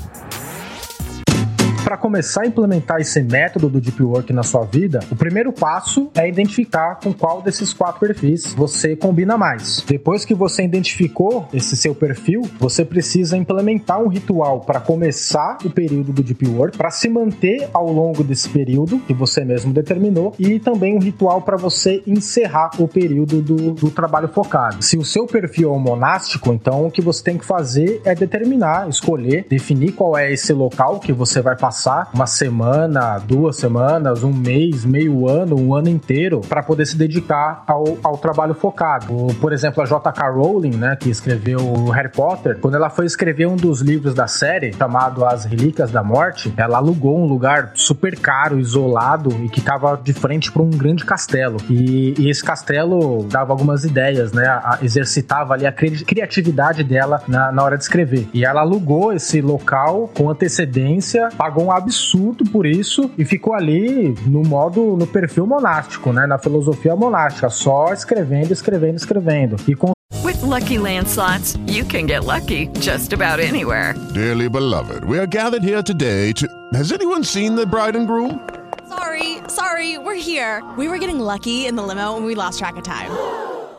para 1.87 1.96
começar 1.96 2.42
a 2.42 2.46
implementar 2.49 3.01
esse 3.01 3.22
método 3.22 3.68
do 3.68 3.81
Deep 3.81 4.03
Work 4.03 4.33
na 4.33 4.42
sua 4.42 4.64
vida, 4.64 4.99
o 5.09 5.14
primeiro 5.14 5.53
passo 5.53 6.11
é 6.16 6.29
identificar 6.29 6.96
com 6.96 7.12
qual 7.12 7.40
desses 7.40 7.72
quatro 7.72 8.01
perfis 8.01 8.53
você 8.55 8.96
combina 8.96 9.38
mais. 9.38 9.85
Depois 9.87 10.25
que 10.25 10.35
você 10.35 10.64
identificou 10.64 11.49
esse 11.55 11.77
seu 11.77 11.94
perfil, 11.94 12.42
você 12.59 12.85
precisa 12.85 13.37
implementar 13.37 14.03
um 14.03 14.09
ritual 14.09 14.62
para 14.62 14.81
começar 14.81 15.59
o 15.64 15.70
período 15.70 16.12
do 16.12 16.25
Deep 16.25 16.49
Work, 16.49 16.77
para 16.77 16.90
se 16.90 17.09
manter 17.09 17.68
ao 17.72 17.88
longo 17.92 18.25
desse 18.25 18.49
período 18.49 18.99
que 18.99 19.14
você 19.14 19.44
mesmo 19.44 19.72
determinou, 19.72 20.35
e 20.40 20.59
também 20.59 20.96
um 20.96 21.01
ritual 21.01 21.42
para 21.42 21.57
você 21.57 22.03
encerrar 22.05 22.70
o 22.81 22.88
período 22.88 23.40
do, 23.40 23.70
do 23.75 23.90
trabalho 23.92 24.27
focado. 24.27 24.83
Se 24.83 24.99
o 24.99 25.05
seu 25.05 25.25
perfil 25.25 25.72
é 25.72 25.79
monástico, 25.79 26.53
então 26.53 26.87
o 26.87 26.90
que 26.90 27.01
você 27.01 27.22
tem 27.22 27.38
que 27.38 27.44
fazer 27.44 28.01
é 28.05 28.12
determinar, 28.12 28.88
escolher, 28.88 29.46
definir 29.49 29.92
qual 29.92 30.18
é 30.18 30.33
esse 30.33 30.53
local 30.53 30.99
que 30.99 31.12
você 31.12 31.40
vai 31.40 31.55
passar 31.55 31.75
passar 31.76 32.08
uma 32.14 32.26
semana, 32.26 33.18
duas 33.18 33.56
semanas, 33.56 34.22
um 34.24 34.32
mês, 34.32 34.82
meio 34.82 35.28
ano, 35.28 35.60
um 35.60 35.74
ano 35.74 35.90
inteiro 35.90 36.40
para 36.40 36.62
poder 36.62 36.86
se 36.86 36.96
dedicar 36.96 37.62
ao, 37.66 37.98
ao 38.02 38.16
trabalho 38.16 38.54
focado. 38.54 39.26
Por 39.38 39.52
exemplo, 39.52 39.82
a 39.82 39.86
J.K. 39.86 40.30
Rowling, 40.30 40.76
né, 40.76 40.96
que 40.96 41.10
escreveu 41.10 41.58
Harry 41.90 42.08
Potter, 42.08 42.58
quando 42.60 42.76
ela 42.76 42.88
foi 42.88 43.04
escrever 43.04 43.46
um 43.46 43.56
dos 43.56 43.82
livros 43.82 44.14
da 44.14 44.26
série, 44.26 44.72
chamado 44.72 45.22
As 45.26 45.44
Relíquias 45.44 45.90
da 45.90 46.02
Morte, 46.02 46.52
ela 46.56 46.78
alugou 46.78 47.18
um 47.18 47.26
lugar 47.26 47.72
super 47.74 48.18
caro, 48.18 48.58
isolado 48.58 49.30
e 49.44 49.50
que 49.50 49.58
estava 49.58 50.00
de 50.02 50.14
frente 50.14 50.50
para 50.50 50.62
um 50.62 50.70
grande 50.70 51.04
castelo. 51.04 51.58
E, 51.68 52.14
e, 52.18 52.30
esse 52.30 52.42
castelo 52.42 53.24
dava 53.24 53.52
algumas 53.52 53.84
ideias, 53.84 54.32
né, 54.32 54.46
a, 54.46 54.78
exercitava 54.80 55.52
ali 55.52 55.66
a 55.66 55.72
cri 55.72 56.04
criatividade 56.04 56.82
dela 56.82 57.22
na, 57.28 57.52
na 57.52 57.62
hora 57.62 57.76
de 57.76 57.82
escrever. 57.82 58.28
E 58.32 58.46
ela 58.46 58.62
alugou 58.62 59.12
esse 59.12 59.42
local 59.42 60.10
com 60.14 60.30
antecedência, 60.30 61.28
pagou 61.36 61.65
um 61.66 61.72
absurdo 61.72 62.44
por 62.44 62.64
isso 62.64 63.11
e 63.18 63.24
ficou 63.24 63.55
ali 63.55 64.14
no 64.26 64.42
modo, 64.42 64.96
no 64.96 65.07
perfil 65.07 65.46
monástico, 65.46 66.12
né? 66.12 66.26
Na 66.26 66.38
filosofia 66.38 66.94
monástica, 66.94 67.50
só 67.50 67.92
escrevendo, 67.92 68.52
escrevendo, 68.52 68.96
escrevendo. 68.96 69.57
E 69.66 69.74
com 69.74 69.92
With 70.24 70.42
lucky 70.42 70.79
landslots, 70.79 71.59
you 71.66 71.85
can 71.85 72.07
get 72.07 72.24
lucky 72.24 72.68
just 72.81 73.12
about 73.12 73.40
anywhere. 73.40 73.94
Dearly 74.14 74.48
beloved, 74.48 75.05
we 75.05 75.18
are 75.18 75.26
gathered 75.26 75.64
here 75.64 75.83
today 75.83 76.33
to. 76.35 76.46
Has 76.72 76.92
anyone 76.92 77.24
seen 77.24 77.57
the 77.57 77.66
bride 77.66 77.96
and 77.96 78.07
groom? 78.07 78.40
Sorry, 78.88 79.38
sorry, 79.48 79.98
we're 79.98 80.14
here. 80.14 80.62
We 80.79 80.88
were 80.88 80.98
getting 80.98 81.18
lucky 81.18 81.66
in 81.66 81.74
the 81.74 81.83
limo 81.83 82.16
and 82.16 82.24
we 82.24 82.35
lost 82.35 82.59
track 82.59 82.76
of 82.76 82.85
time. 82.85 83.11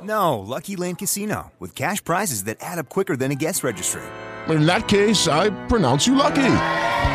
No, 0.04 0.40
Lucky 0.40 0.76
Land 0.76 1.00
Casino, 1.00 1.52
with 1.60 1.76
cash 1.76 2.04
prizes 2.04 2.44
that 2.46 2.58
add 2.60 2.78
up 2.78 2.90
quicker 2.90 3.16
than 3.16 3.32
a 3.32 3.36
guest 3.36 3.64
registry. 3.64 4.04
In 4.48 4.66
that 4.66 4.88
case, 4.88 5.28
I 5.28 5.50
pronounce 5.68 6.08
you 6.08 6.16
lucky. 6.16 6.87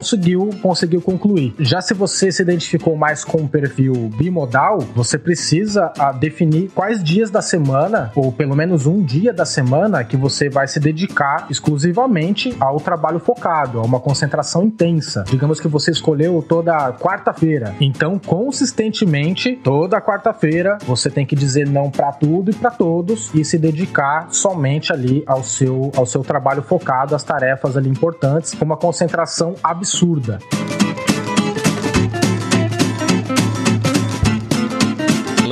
Conseguiu, 0.00 0.50
conseguiu 0.62 1.02
concluir. 1.02 1.54
Já 1.58 1.82
se 1.82 1.92
você 1.92 2.32
se 2.32 2.42
identificou 2.42 2.96
mais 2.96 3.22
com 3.22 3.42
o 3.42 3.48
perfil 3.48 3.92
bimodal, 4.16 4.78
você 4.94 5.18
precisa 5.18 5.92
ah, 5.98 6.10
definir 6.10 6.70
quais 6.74 7.04
dias 7.04 7.30
da 7.30 7.42
semana, 7.42 8.10
ou 8.16 8.32
pelo 8.32 8.56
menos 8.56 8.86
um 8.86 9.02
dia 9.02 9.32
da 9.32 9.44
semana, 9.44 10.02
que 10.02 10.16
você 10.16 10.48
vai 10.48 10.66
se 10.66 10.80
dedicar 10.80 11.46
exclusivamente 11.50 12.56
ao 12.58 12.80
trabalho 12.80 13.18
focado, 13.18 13.78
a 13.78 13.82
uma 13.82 14.00
concentração 14.00 14.64
intensa. 14.64 15.24
Digamos 15.28 15.60
que 15.60 15.68
você 15.68 15.90
escolheu 15.90 16.42
toda 16.48 16.92
quarta-feira. 16.94 17.74
Então, 17.78 18.18
consistentemente, 18.18 19.56
toda 19.62 20.00
quarta-feira, 20.00 20.78
você 20.86 21.10
tem 21.10 21.26
que 21.26 21.36
dizer 21.36 21.68
não 21.68 21.90
para 21.90 22.12
tudo 22.12 22.50
e 22.50 22.54
para 22.54 22.70
todos 22.70 23.30
e 23.34 23.44
se 23.44 23.58
dedicar 23.58 24.28
somente 24.30 24.92
ali 24.92 25.22
ao 25.26 25.44
seu, 25.44 25.92
ao 25.94 26.06
seu 26.06 26.22
trabalho 26.22 26.62
focado, 26.62 27.14
às 27.14 27.22
tarefas 27.22 27.76
ali 27.76 27.90
importantes, 27.90 28.54
com 28.54 28.64
uma 28.64 28.76
concentração 28.76 29.54
absoluta 29.62 29.89
absurda. 29.90 30.79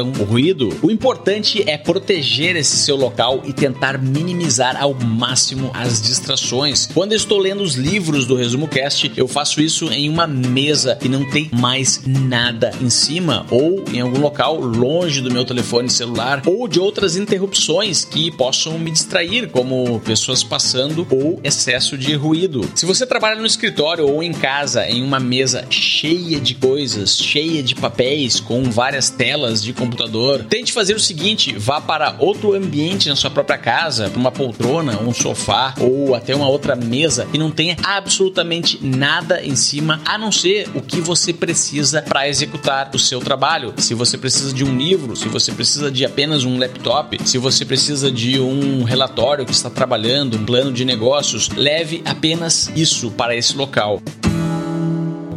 O 0.02 0.24
ruído, 0.24 0.76
o 0.82 0.90
importante 0.90 1.62
é 1.68 1.76
proteger 1.76 2.56
esse 2.56 2.76
seu 2.76 2.96
local 2.96 3.42
e 3.44 3.52
tentar 3.52 3.98
minimizar 3.98 4.80
ao 4.80 4.94
máximo 4.94 5.70
as 5.74 6.00
distrações. 6.00 6.88
Quando 6.92 7.12
estou 7.14 7.38
lendo 7.38 7.62
os 7.62 7.74
livros 7.74 8.26
do 8.26 8.36
Resumo 8.36 8.68
Cast, 8.68 9.12
eu 9.16 9.28
faço 9.28 9.60
isso 9.60 9.90
em 9.92 10.08
uma 10.08 10.26
mesa 10.26 10.96
que 10.96 11.08
não 11.08 11.28
tem 11.30 11.50
mais 11.52 12.02
nada 12.06 12.70
em 12.80 12.90
cima 12.90 13.46
ou 13.50 13.84
em 13.92 14.00
algum 14.00 14.20
local 14.20 14.60
longe 14.60 15.20
do 15.20 15.30
meu 15.30 15.44
telefone 15.44 15.88
celular 15.90 16.42
ou 16.46 16.68
de 16.68 16.80
outras 16.80 17.16
interrupções 17.16 18.04
que 18.04 18.30
possam 18.30 18.78
me 18.78 18.90
distrair, 18.90 19.48
como 19.50 20.00
pessoas 20.00 20.42
passando 20.42 21.06
ou 21.10 21.40
excesso 21.42 21.96
de 21.96 22.14
ruído. 22.14 22.68
Se 22.74 22.86
você 22.86 23.06
trabalha 23.06 23.40
no 23.40 23.46
escritório 23.46 24.06
ou 24.06 24.22
em 24.22 24.32
casa 24.32 24.88
em 24.88 25.02
uma 25.02 25.20
mesa 25.20 25.64
cheia 25.70 26.40
de 26.40 26.54
coisas, 26.54 27.18
cheia 27.18 27.62
de 27.62 27.74
papéis, 27.74 28.40
com 28.40 28.64
várias 28.64 29.10
telas 29.10 29.62
de 29.62 29.72
computador, 29.72 29.87
computador. 29.88 30.44
Tente 30.48 30.72
fazer 30.72 30.94
o 30.94 31.00
seguinte: 31.00 31.56
vá 31.56 31.80
para 31.80 32.16
outro 32.18 32.54
ambiente 32.54 33.08
na 33.08 33.16
sua 33.16 33.30
própria 33.30 33.58
casa, 33.58 34.10
para 34.10 34.18
uma 34.18 34.30
poltrona, 34.30 35.00
um 35.00 35.12
sofá 35.12 35.74
ou 35.80 36.14
até 36.14 36.34
uma 36.34 36.48
outra 36.48 36.76
mesa 36.76 37.26
que 37.26 37.38
não 37.38 37.50
tenha 37.50 37.76
absolutamente 37.82 38.78
nada 38.82 39.42
em 39.42 39.56
cima 39.56 40.00
a 40.04 40.18
não 40.18 40.30
ser 40.30 40.68
o 40.74 40.80
que 40.80 41.00
você 41.00 41.32
precisa 41.32 42.02
para 42.02 42.28
executar 42.28 42.90
o 42.94 42.98
seu 42.98 43.20
trabalho. 43.20 43.74
Se 43.78 43.94
você 43.94 44.18
precisa 44.18 44.52
de 44.52 44.64
um 44.64 44.76
livro, 44.76 45.16
se 45.16 45.28
você 45.28 45.52
precisa 45.52 45.90
de 45.90 46.04
apenas 46.04 46.44
um 46.44 46.58
laptop, 46.58 47.18
se 47.24 47.38
você 47.38 47.64
precisa 47.64 48.10
de 48.10 48.38
um 48.38 48.84
relatório 48.84 49.44
que 49.44 49.52
está 49.52 49.70
trabalhando, 49.70 50.36
um 50.36 50.44
plano 50.44 50.72
de 50.72 50.84
negócios, 50.84 51.48
leve 51.48 52.02
apenas 52.04 52.70
isso 52.74 53.10
para 53.10 53.34
esse 53.34 53.56
local. 53.56 54.00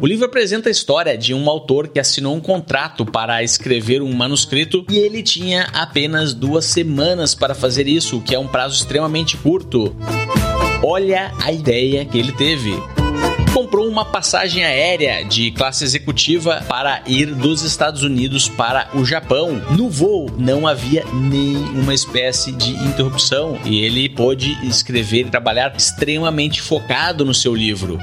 O 0.02 0.08
livro 0.08 0.26
apresenta 0.26 0.68
a 0.68 0.72
história 0.72 1.16
de 1.16 1.32
um 1.32 1.48
autor 1.48 1.88
que 1.88 2.00
assinou 2.00 2.36
um 2.36 2.40
contrato 2.42 3.06
para 3.06 3.44
escrever 3.44 4.02
um 4.02 4.12
manuscrito 4.12 4.84
e 4.90 4.98
ele 4.98 5.22
tinha 5.22 5.68
apenas 5.74 6.34
duas 6.34 6.66
semanas 6.66 7.36
para 7.36 7.54
fazer 7.54 7.88
isso, 7.88 8.18
o 8.18 8.22
que 8.22 8.34
é 8.34 8.40
um 8.40 8.48
prazo 8.48 8.74
extremamente 8.74 9.38
curto. 9.38 9.96
Olha 10.84 11.32
a 11.40 11.52
ideia 11.52 12.04
que 12.04 12.18
ele 12.18 12.32
teve. 12.32 12.74
comprou 13.54 13.88
uma 13.88 14.04
passagem 14.04 14.64
aérea 14.64 15.24
de 15.24 15.52
classe 15.52 15.84
executiva 15.84 16.64
para 16.68 17.04
ir 17.06 17.36
dos 17.36 17.62
Estados 17.62 18.02
Unidos 18.02 18.50
para 18.50 18.90
o 18.96 19.06
Japão. 19.06 19.62
No 19.78 19.88
voo 19.88 20.32
não 20.36 20.66
havia 20.66 21.06
nenhuma 21.14 21.94
espécie 21.94 22.52
de 22.54 22.72
interrupção 22.72 23.60
e 23.64 23.84
ele 23.84 24.10
pôde 24.10 24.58
escrever 24.66 25.28
e 25.28 25.30
trabalhar 25.30 25.76
extremamente 25.78 26.60
focado 26.60 27.24
no 27.24 27.36
seu 27.36 27.54
livro. 27.54 28.00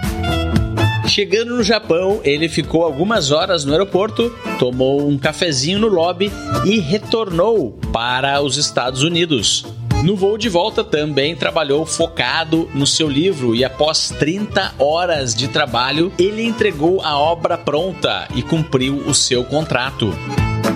Chegando 1.09 1.57
no 1.57 1.63
Japão, 1.63 2.21
ele 2.23 2.49
ficou 2.49 2.85
algumas 2.85 3.31
horas 3.31 3.65
no 3.65 3.73
aeroporto, 3.73 4.31
tomou 4.59 5.09
um 5.09 5.17
cafezinho 5.17 5.79
no 5.79 5.89
lobby 5.89 6.31
e 6.67 6.79
retornou 6.79 7.73
para 7.93 8.41
os 8.43 8.59
Estados 8.59 9.03
Unidos. 9.03 9.65
No 10.05 10.15
voo 10.15 10.39
de 10.39 10.49
volta 10.49 10.85
também 10.85 11.35
trabalhou 11.35 11.85
focado 11.85 12.69
no 12.75 12.87
seu 12.87 13.09
livro 13.09 13.55
e 13.55 13.65
após 13.65 14.11
30 14.19 14.75
horas 14.79 15.35
de 15.35 15.49
trabalho, 15.49 16.13
ele 16.19 16.45
entregou 16.45 17.01
a 17.03 17.19
obra 17.19 17.59
pronta 17.59 18.29
e 18.35 18.43
cumpriu 18.43 18.97
o 19.07 19.15
seu 19.15 19.43
contrato. 19.43 20.13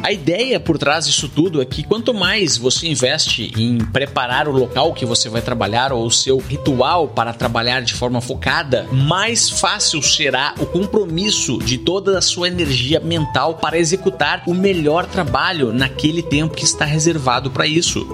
A 0.01 0.13
ideia 0.13 0.59
por 0.61 0.79
trás 0.79 1.07
disso 1.07 1.29
tudo 1.29 1.61
é 1.61 1.65
que 1.65 1.83
quanto 1.83 2.15
mais 2.15 2.57
você 2.57 2.87
investe 2.87 3.53
em 3.57 3.79
preparar 3.79 4.49
o 4.49 4.53
local 4.53 4.93
que 4.93 5.05
você 5.05 5.29
vai 5.29 5.43
trabalhar 5.43 5.93
ou 5.93 6.07
o 6.07 6.11
seu 6.11 6.39
ritual 6.39 7.09
para 7.09 7.33
trabalhar 7.33 7.83
de 7.83 7.95
forma 7.95 8.21
focada, 8.21 8.87
mais 8.93 9.51
fácil 9.51 10.03
será 10.03 10.55
o 10.59 10.67
compromisso 10.67 11.59
de 11.59 11.79
toda 11.79 12.19
a 12.19 12.23
sua 12.23 12.49
energia 12.49 13.01
mental 13.01 13.57
para 13.57 13.79
executar 13.79 14.45
o 14.47 14.55
melhor 14.55 15.07
trabalho 15.07 15.73
naquele 15.73 16.23
tempo 16.23 16.55
que 16.55 16.65
está 16.65 16.85
reservado 16.85 17.51
para 17.51 17.67
isso. 17.67 18.07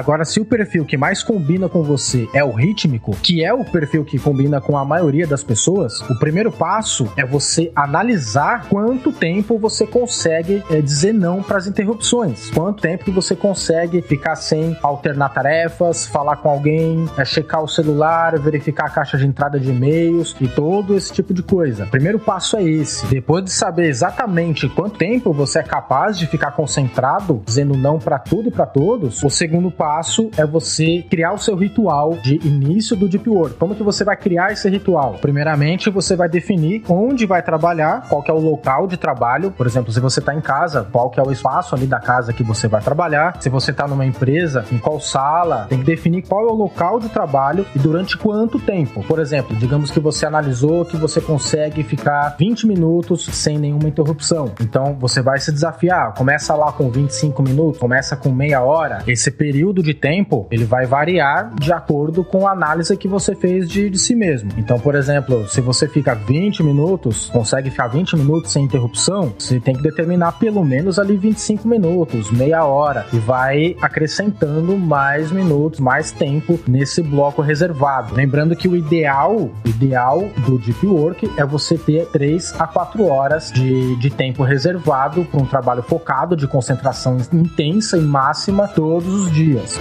Agora, 0.00 0.24
se 0.24 0.40
o 0.40 0.46
perfil 0.46 0.86
que 0.86 0.96
mais 0.96 1.22
combina 1.22 1.68
com 1.68 1.82
você 1.82 2.26
é 2.32 2.42
o 2.42 2.52
rítmico, 2.52 3.14
que 3.16 3.44
é 3.44 3.52
o 3.52 3.62
perfil 3.62 4.02
que 4.02 4.18
combina 4.18 4.58
com 4.58 4.78
a 4.78 4.82
maioria 4.82 5.26
das 5.26 5.44
pessoas, 5.44 6.00
o 6.08 6.18
primeiro 6.18 6.50
passo 6.50 7.12
é 7.18 7.22
você 7.22 7.70
analisar 7.76 8.66
quanto 8.70 9.12
tempo 9.12 9.58
você 9.58 9.86
consegue 9.86 10.64
é, 10.70 10.80
dizer 10.80 11.12
não 11.12 11.42
para 11.42 11.58
as 11.58 11.66
interrupções, 11.66 12.48
quanto 12.48 12.80
tempo 12.80 13.04
que 13.04 13.10
você 13.10 13.36
consegue 13.36 14.00
ficar 14.00 14.36
sem 14.36 14.74
alternar 14.82 15.34
tarefas, 15.34 16.06
falar 16.06 16.36
com 16.36 16.48
alguém, 16.48 17.04
é, 17.18 17.24
checar 17.26 17.62
o 17.62 17.68
celular, 17.68 18.38
verificar 18.38 18.86
a 18.86 18.90
caixa 18.90 19.18
de 19.18 19.26
entrada 19.26 19.60
de 19.60 19.68
e-mails 19.68 20.34
e 20.40 20.48
todo 20.48 20.96
esse 20.96 21.12
tipo 21.12 21.34
de 21.34 21.42
coisa. 21.42 21.84
O 21.84 21.90
primeiro 21.90 22.18
passo 22.18 22.56
é 22.56 22.62
esse. 22.62 23.04
Depois 23.08 23.44
de 23.44 23.50
saber 23.50 23.90
exatamente 23.90 24.66
quanto 24.66 24.96
tempo 24.96 25.30
você 25.30 25.58
é 25.58 25.62
capaz 25.62 26.18
de 26.18 26.26
ficar 26.26 26.52
concentrado, 26.52 27.42
dizendo 27.44 27.76
não 27.76 27.98
para 27.98 28.18
tudo 28.18 28.48
e 28.48 28.50
para 28.50 28.64
todos, 28.64 29.22
o 29.22 29.28
segundo 29.28 29.70
passo 29.70 29.89
é 30.36 30.46
você 30.46 31.04
criar 31.10 31.32
o 31.32 31.38
seu 31.38 31.56
ritual 31.56 32.16
de 32.22 32.36
início 32.46 32.96
do 32.96 33.08
Deep 33.08 33.28
Work. 33.28 33.56
Como 33.56 33.74
que 33.74 33.82
você 33.82 34.04
vai 34.04 34.16
criar 34.16 34.52
esse 34.52 34.68
ritual? 34.68 35.16
Primeiramente, 35.20 35.90
você 35.90 36.14
vai 36.14 36.28
definir 36.28 36.82
onde 36.88 37.26
vai 37.26 37.42
trabalhar, 37.42 38.08
qual 38.08 38.22
que 38.22 38.30
é 38.30 38.34
o 38.34 38.38
local 38.38 38.86
de 38.86 38.96
trabalho. 38.96 39.50
Por 39.50 39.66
exemplo, 39.66 39.92
se 39.92 40.00
você 40.00 40.20
está 40.20 40.34
em 40.34 40.40
casa, 40.40 40.86
qual 40.90 41.10
que 41.10 41.18
é 41.18 41.22
o 41.22 41.32
espaço 41.32 41.74
ali 41.74 41.86
da 41.86 42.00
casa 42.00 42.32
que 42.32 42.42
você 42.42 42.68
vai 42.68 42.80
trabalhar. 42.80 43.36
Se 43.40 43.48
você 43.48 43.70
está 43.70 43.86
numa 43.86 44.06
empresa, 44.06 44.64
em 44.72 44.78
qual 44.78 45.00
sala. 45.00 45.66
Tem 45.68 45.78
que 45.78 45.84
definir 45.84 46.22
qual 46.22 46.48
é 46.48 46.52
o 46.52 46.54
local 46.54 46.98
de 46.98 47.08
trabalho 47.08 47.66
e 47.74 47.78
durante 47.78 48.16
quanto 48.16 48.58
tempo. 48.58 49.02
Por 49.04 49.18
exemplo, 49.18 49.56
digamos 49.56 49.90
que 49.90 50.00
você 50.00 50.26
analisou 50.26 50.84
que 50.84 50.96
você 50.96 51.20
consegue 51.20 51.82
ficar 51.82 52.36
20 52.38 52.66
minutos 52.66 53.24
sem 53.26 53.58
nenhuma 53.58 53.88
interrupção. 53.88 54.52
Então, 54.60 54.96
você 54.98 55.22
vai 55.22 55.38
se 55.38 55.52
desafiar. 55.52 56.14
Começa 56.14 56.54
lá 56.54 56.72
com 56.72 56.90
25 56.90 57.42
minutos, 57.42 57.78
começa 57.78 58.16
com 58.16 58.30
meia 58.30 58.62
hora. 58.62 59.02
Esse 59.06 59.30
período 59.30 59.69
período 59.70 59.82
de 59.82 59.94
tempo 59.94 60.46
ele 60.50 60.64
vai 60.64 60.84
variar 60.86 61.54
de 61.54 61.72
acordo 61.72 62.24
com 62.24 62.46
a 62.46 62.52
análise 62.52 62.96
que 62.96 63.08
você 63.08 63.34
fez 63.34 63.68
de, 63.68 63.88
de 63.88 63.98
si 63.98 64.14
mesmo. 64.14 64.50
Então, 64.58 64.78
por 64.78 64.94
exemplo, 64.94 65.48
se 65.48 65.60
você 65.60 65.88
fica 65.88 66.14
20 66.14 66.62
minutos, 66.62 67.30
consegue 67.30 67.70
ficar 67.70 67.88
20 67.88 68.16
minutos 68.16 68.52
sem 68.52 68.64
interrupção, 68.64 69.32
você 69.38 69.60
tem 69.60 69.74
que 69.74 69.82
determinar 69.82 70.32
pelo 70.32 70.64
menos 70.64 70.98
ali 70.98 71.16
25 71.16 71.66
minutos, 71.66 72.30
meia 72.30 72.64
hora, 72.64 73.06
e 73.12 73.18
vai 73.18 73.76
acrescentando 73.80 74.76
mais 74.76 75.30
minutos, 75.30 75.80
mais 75.80 76.10
tempo 76.10 76.58
nesse 76.66 77.02
bloco 77.02 77.40
reservado. 77.42 78.14
Lembrando 78.14 78.56
que 78.56 78.68
o 78.68 78.76
ideal, 78.76 79.50
ideal 79.64 80.28
do 80.46 80.58
Deep 80.58 80.86
Work 80.86 81.30
é 81.36 81.44
você 81.44 81.78
ter 81.78 82.06
3 82.06 82.54
a 82.58 82.66
4 82.66 83.06
horas 83.06 83.52
de, 83.52 83.96
de 83.96 84.10
tempo 84.10 84.42
reservado 84.42 85.24
para 85.24 85.40
um 85.40 85.46
trabalho 85.46 85.82
focado, 85.82 86.36
de 86.36 86.46
concentração 86.46 87.18
intensa 87.32 87.96
e 87.96 88.02
máxima 88.02 88.66
todos 88.66 89.12
os 89.14 89.30
dias 89.30 89.59
dias. 89.60 89.80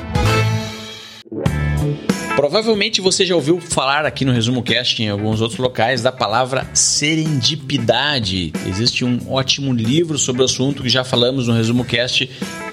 Provavelmente 2.36 3.02
você 3.02 3.26
já 3.26 3.36
ouviu 3.36 3.60
falar 3.60 4.06
aqui 4.06 4.24
no 4.24 4.32
Resumo 4.32 4.64
Cast 4.64 5.04
em 5.04 5.10
alguns 5.10 5.42
outros 5.42 5.60
locais 5.60 6.02
da 6.02 6.12
palavra 6.12 6.66
serendipidade. 6.74 8.54
Existe 8.66 9.04
um 9.04 9.20
ótimo 9.30 9.74
livro 9.74 10.18
sobre 10.18 10.42
o 10.42 10.46
assunto 10.46 10.82
que 10.84 10.90
já 10.90 11.04
falamos 11.04 11.48
no 11.48 11.54
Resumo 11.54 11.84
Cast. 11.84 12.30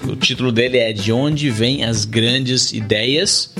O 0.07 0.15
título 0.15 0.53
dele 0.53 0.77
é 0.77 0.93
De 0.93 1.11
onde 1.11 1.49
vêm 1.49 1.83
as 1.83 2.05
grandes 2.05 2.71
ideias? 2.71 3.53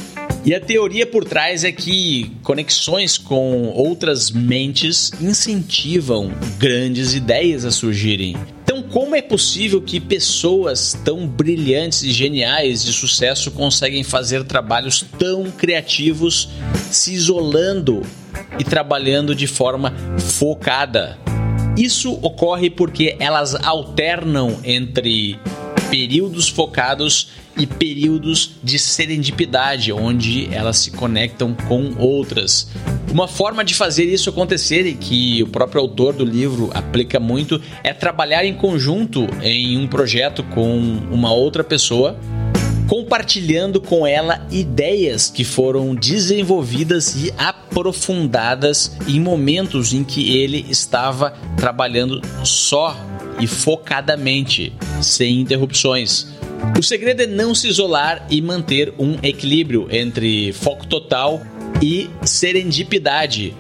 E 0.46 0.56
a 0.56 0.62
teoria 0.62 1.06
por 1.06 1.26
trás 1.26 1.66
é 1.66 1.74
que 1.74 2.32
conexões 2.42 3.18
com 3.18 3.68
outras 3.76 4.32
mentes 4.32 5.12
incentivam 5.20 6.32
grandes 6.58 7.14
ideias 7.14 7.66
a 7.66 7.72
surgirem. 7.72 8.38
Então, 8.78 8.90
como 8.90 9.16
é 9.16 9.24
possível 9.24 9.82
que 9.82 10.00
pessoas 10.00 10.96
tão 11.04 11.28
brilhantes 11.28 12.04
e 12.04 12.12
geniais 12.12 12.84
de 12.84 12.94
sucesso 12.94 13.50
conseguem 13.50 14.04
fazer 14.04 14.44
trabalhos 14.44 15.04
tão 15.18 15.50
criativos 15.50 16.48
se 16.92 17.12
isolando 17.14 18.04
e 18.60 18.64
trabalhando 18.64 19.34
de 19.34 19.48
forma 19.48 19.92
focada? 20.20 21.18
Isso 21.76 22.20
ocorre 22.22 22.70
porque 22.70 23.16
elas 23.20 23.56
alternam 23.56 24.60
entre 24.64 25.40
períodos 25.90 26.48
focados 26.48 27.30
e 27.58 27.66
períodos 27.66 28.52
de 28.64 28.78
serendipidade, 28.78 29.92
onde 29.92 30.54
elas 30.54 30.78
se 30.78 30.92
conectam 30.92 31.56
com 31.68 31.96
outras. 31.98 32.68
Uma 33.12 33.28
forma 33.28 33.64
de 33.64 33.74
fazer 33.74 34.06
isso 34.06 34.30
acontecer 34.30 34.86
e 34.86 34.94
que 34.94 35.42
o 35.42 35.48
próprio 35.48 35.82
autor 35.82 36.14
do 36.14 36.26
livro 36.26 36.70
aplica 36.74 37.20
muito 37.20 37.62
é 37.84 37.94
trabalhar 37.94 38.46
em 38.46 38.54
conjunto 38.54 39.28
em 39.42 39.78
um 39.78 39.88
projeto 39.88 40.44
com 40.44 40.78
uma 41.10 41.32
outra 41.32 41.64
pessoa 41.64 42.20
compartilhando 42.88 43.82
com 43.82 44.08
ela 44.08 44.48
ideias 44.50 45.30
que 45.30 45.44
foram 45.44 45.94
desenvolvidas 45.94 47.16
e 47.16 47.34
aprofundadas 47.38 48.96
em 49.08 49.20
momentos 49.20 49.94
em 49.94 50.04
que 50.04 50.38
ele 50.38 50.66
estava 50.70 51.32
trabalhando 51.58 52.22
só 52.46 52.96
e 53.40 53.46
focadamente, 53.46 54.74
sem 55.02 55.42
interrupções. 55.42 56.28
O 56.78 56.82
segredo 56.82 57.22
é 57.22 57.28
não 57.28 57.54
se 57.54 57.68
isolar 57.68 58.26
e 58.30 58.42
manter 58.42 58.94
um 58.98 59.18
equilíbrio 59.22 59.88
entre 59.92 60.54
foco 60.54 60.88
total 60.88 61.42
e 61.82 62.10
serendipidade. 62.24 63.56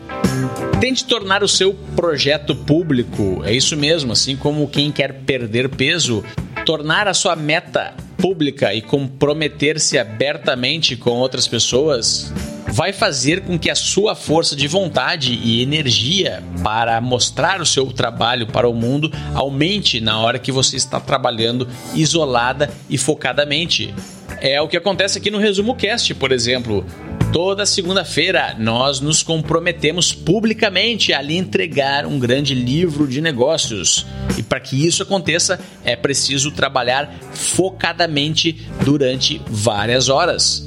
Tente 0.80 1.06
tornar 1.06 1.44
o 1.44 1.48
seu 1.48 1.74
projeto 1.96 2.56
público, 2.56 3.42
é 3.44 3.54
isso 3.54 3.76
mesmo, 3.76 4.14
assim 4.14 4.36
como 4.36 4.68
quem 4.68 4.92
quer 4.92 5.22
perder 5.26 5.70
peso, 5.70 6.24
tornar 6.66 7.08
a 7.08 7.14
sua 7.14 7.36
meta 7.36 7.94
pública 8.18 8.74
e 8.74 8.82
comprometer-se 8.82 9.98
abertamente 9.98 10.96
com 10.96 11.12
outras 11.12 11.48
pessoas 11.48 12.32
vai 12.68 12.92
fazer 12.92 13.42
com 13.42 13.58
que 13.58 13.70
a 13.70 13.76
sua 13.76 14.14
força 14.14 14.56
de 14.56 14.68
vontade 14.68 15.34
e 15.34 15.62
energia 15.62 16.44
para 16.64 17.00
mostrar 17.00 17.62
o 17.62 17.66
seu 17.66 17.88
trabalho 17.88 18.46
para 18.46 18.68
o 18.68 18.74
mundo 18.74 19.12
aumente 19.34 20.02
na 20.02 20.20
hora 20.20 20.38
que 20.38 20.52
você 20.52 20.76
está 20.76 21.00
trabalhando 21.00 21.68
isolada 21.96 22.70
e 22.90 22.98
focadamente. 22.98 23.94
É 24.40 24.62
o 24.62 24.68
que 24.68 24.78
acontece 24.78 25.18
aqui 25.18 25.32
no 25.32 25.40
Resumo 25.40 25.76
Cast, 25.76 26.14
por 26.16 26.32
exemplo. 26.32 26.86
Toda 27.32 27.66
segunda-feira 27.66 28.56
nós 28.58 29.02
nos 29.02 29.22
comprometemos 29.22 30.14
publicamente 30.14 31.14
a 31.14 31.22
lhe 31.22 31.36
entregar 31.36 32.06
um 32.06 32.18
grande 32.18 32.54
livro 32.54 33.06
de 33.06 33.20
negócios. 33.20 34.06
E 34.38 34.44
para 34.44 34.62
que 34.62 34.88
isso 34.88 35.04
aconteça, 35.04 35.60
é 35.84 35.96
preciso 35.96 36.52
trabalhar 36.52 37.14
focadamente 37.34 38.66
durante 38.84 39.42
várias 39.48 40.08
horas. 40.08 40.66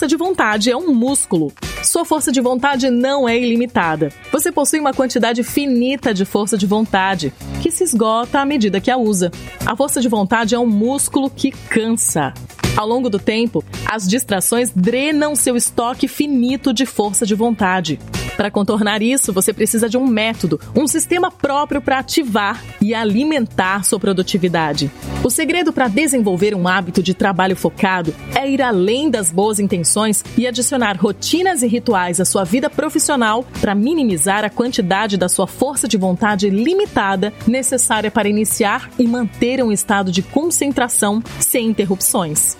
Força 0.00 0.08
de 0.08 0.16
vontade 0.16 0.70
é 0.70 0.76
um 0.76 0.94
músculo. 0.94 1.52
Sua 1.82 2.06
força 2.06 2.32
de 2.32 2.40
vontade 2.40 2.88
não 2.88 3.28
é 3.28 3.38
ilimitada. 3.38 4.10
Você 4.32 4.50
possui 4.50 4.80
uma 4.80 4.94
quantidade 4.94 5.42
finita 5.42 6.14
de 6.14 6.24
força 6.24 6.56
de 6.56 6.64
vontade, 6.66 7.34
que 7.60 7.70
se 7.70 7.84
esgota 7.84 8.40
à 8.40 8.46
medida 8.46 8.80
que 8.80 8.90
a 8.90 8.96
usa. 8.96 9.30
A 9.66 9.76
força 9.76 10.00
de 10.00 10.08
vontade 10.08 10.54
é 10.54 10.58
um 10.58 10.66
músculo 10.66 11.28
que 11.28 11.50
cansa. 11.50 12.32
Ao 12.78 12.88
longo 12.88 13.10
do 13.10 13.18
tempo, 13.18 13.62
as 13.84 14.08
distrações 14.08 14.70
drenam 14.74 15.36
seu 15.36 15.54
estoque 15.54 16.08
finito 16.08 16.72
de 16.72 16.86
força 16.86 17.26
de 17.26 17.34
vontade. 17.34 17.98
Para 18.38 18.50
contornar 18.50 19.02
isso, 19.02 19.34
você 19.34 19.52
precisa 19.52 19.86
de 19.86 19.98
um 19.98 20.06
método, 20.06 20.58
um 20.74 20.86
sistema 20.86 21.30
próprio 21.30 21.82
para 21.82 21.98
ativar 21.98 22.62
e 22.80 22.94
alimentar 22.94 23.84
sua 23.84 24.00
produtividade. 24.00 24.90
O 25.22 25.28
segredo 25.28 25.74
para 25.74 25.88
desenvolver 25.88 26.54
um 26.54 26.66
hábito 26.66 27.02
de 27.02 27.12
trabalho 27.12 27.54
focado 27.54 28.14
é 28.34 28.48
ir 28.48 28.62
além 28.62 29.10
das 29.10 29.30
boas 29.30 29.58
intenções 29.58 29.89
e 30.36 30.46
adicionar 30.46 30.96
rotinas 30.96 31.62
e 31.62 31.66
rituais 31.66 32.20
à 32.20 32.24
sua 32.24 32.44
vida 32.44 32.70
profissional 32.70 33.44
para 33.60 33.74
minimizar 33.74 34.44
a 34.44 34.50
quantidade 34.50 35.16
da 35.16 35.28
sua 35.28 35.46
força 35.46 35.88
de 35.88 35.96
vontade 35.96 36.48
limitada 36.48 37.32
necessária 37.46 38.10
para 38.10 38.28
iniciar 38.28 38.90
e 38.98 39.06
manter 39.06 39.62
um 39.62 39.72
estado 39.72 40.12
de 40.12 40.22
concentração 40.22 41.22
sem 41.38 41.66
interrupções. 41.66 42.56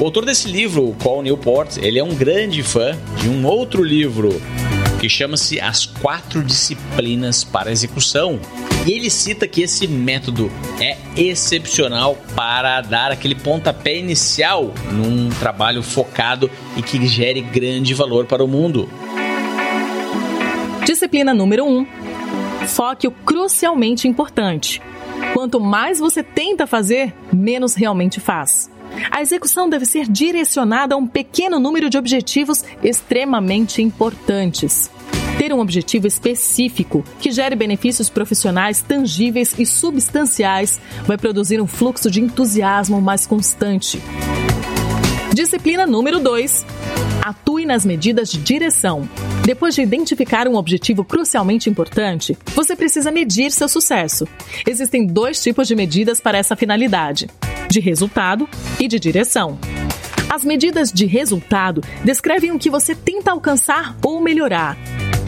O 0.00 0.04
autor 0.04 0.24
desse 0.24 0.48
livro, 0.48 0.94
Cole 1.02 1.22
Newport, 1.22 1.76
ele 1.76 1.98
é 1.98 2.04
um 2.04 2.14
grande 2.14 2.62
fã 2.62 2.98
de 3.20 3.28
um 3.28 3.46
outro 3.46 3.82
livro 3.82 4.40
que 5.04 5.08
chama-se 5.10 5.60
As 5.60 5.84
Quatro 5.84 6.42
Disciplinas 6.42 7.44
para 7.44 7.70
Execução. 7.70 8.40
E 8.86 8.92
ele 8.92 9.10
cita 9.10 9.46
que 9.46 9.60
esse 9.60 9.86
método 9.86 10.50
é 10.80 10.96
excepcional 11.14 12.16
para 12.34 12.80
dar 12.80 13.12
aquele 13.12 13.34
pontapé 13.34 13.98
inicial 13.98 14.72
num 14.90 15.28
trabalho 15.28 15.82
focado 15.82 16.50
e 16.74 16.80
que 16.80 17.06
gere 17.06 17.42
grande 17.42 17.92
valor 17.92 18.24
para 18.24 18.42
o 18.42 18.48
mundo. 18.48 18.88
Disciplina 20.86 21.34
número 21.34 21.66
1. 21.66 21.78
Um, 21.80 21.86
foque 22.66 23.10
crucialmente 23.26 24.08
importante. 24.08 24.80
Quanto 25.34 25.60
mais 25.60 25.98
você 25.98 26.22
tenta 26.22 26.66
fazer, 26.66 27.12
menos 27.30 27.74
realmente 27.74 28.20
faz. 28.20 28.70
A 29.10 29.20
execução 29.20 29.68
deve 29.68 29.84
ser 29.84 30.08
direcionada 30.08 30.94
a 30.94 30.98
um 30.98 31.06
pequeno 31.06 31.58
número 31.58 31.90
de 31.90 31.98
objetivos 31.98 32.64
extremamente 32.82 33.82
importantes. 33.82 34.90
Ter 35.38 35.52
um 35.52 35.58
objetivo 35.58 36.06
específico 36.06 37.04
que 37.18 37.32
gere 37.32 37.56
benefícios 37.56 38.08
profissionais 38.08 38.80
tangíveis 38.80 39.54
e 39.58 39.66
substanciais 39.66 40.80
vai 41.06 41.18
produzir 41.18 41.60
um 41.60 41.66
fluxo 41.66 42.10
de 42.10 42.20
entusiasmo 42.20 43.00
mais 43.00 43.26
constante. 43.26 44.00
Disciplina 45.34 45.86
número 45.86 46.20
2. 46.20 46.64
Atue 47.22 47.66
nas 47.66 47.84
medidas 47.84 48.30
de 48.30 48.38
direção. 48.38 49.08
Depois 49.44 49.74
de 49.74 49.82
identificar 49.82 50.46
um 50.46 50.54
objetivo 50.54 51.04
crucialmente 51.04 51.68
importante, 51.68 52.38
você 52.54 52.76
precisa 52.76 53.10
medir 53.10 53.50
seu 53.50 53.68
sucesso. 53.68 54.28
Existem 54.66 55.06
dois 55.06 55.42
tipos 55.42 55.66
de 55.66 55.74
medidas 55.74 56.20
para 56.20 56.38
essa 56.38 56.54
finalidade: 56.54 57.28
de 57.68 57.80
resultado 57.80 58.48
e 58.78 58.86
de 58.86 59.00
direção. 59.00 59.58
As 60.30 60.44
medidas 60.44 60.92
de 60.92 61.06
resultado 61.06 61.82
descrevem 62.04 62.52
o 62.52 62.58
que 62.58 62.70
você 62.70 62.94
tenta 62.94 63.32
alcançar 63.32 63.96
ou 64.02 64.20
melhorar. 64.20 64.76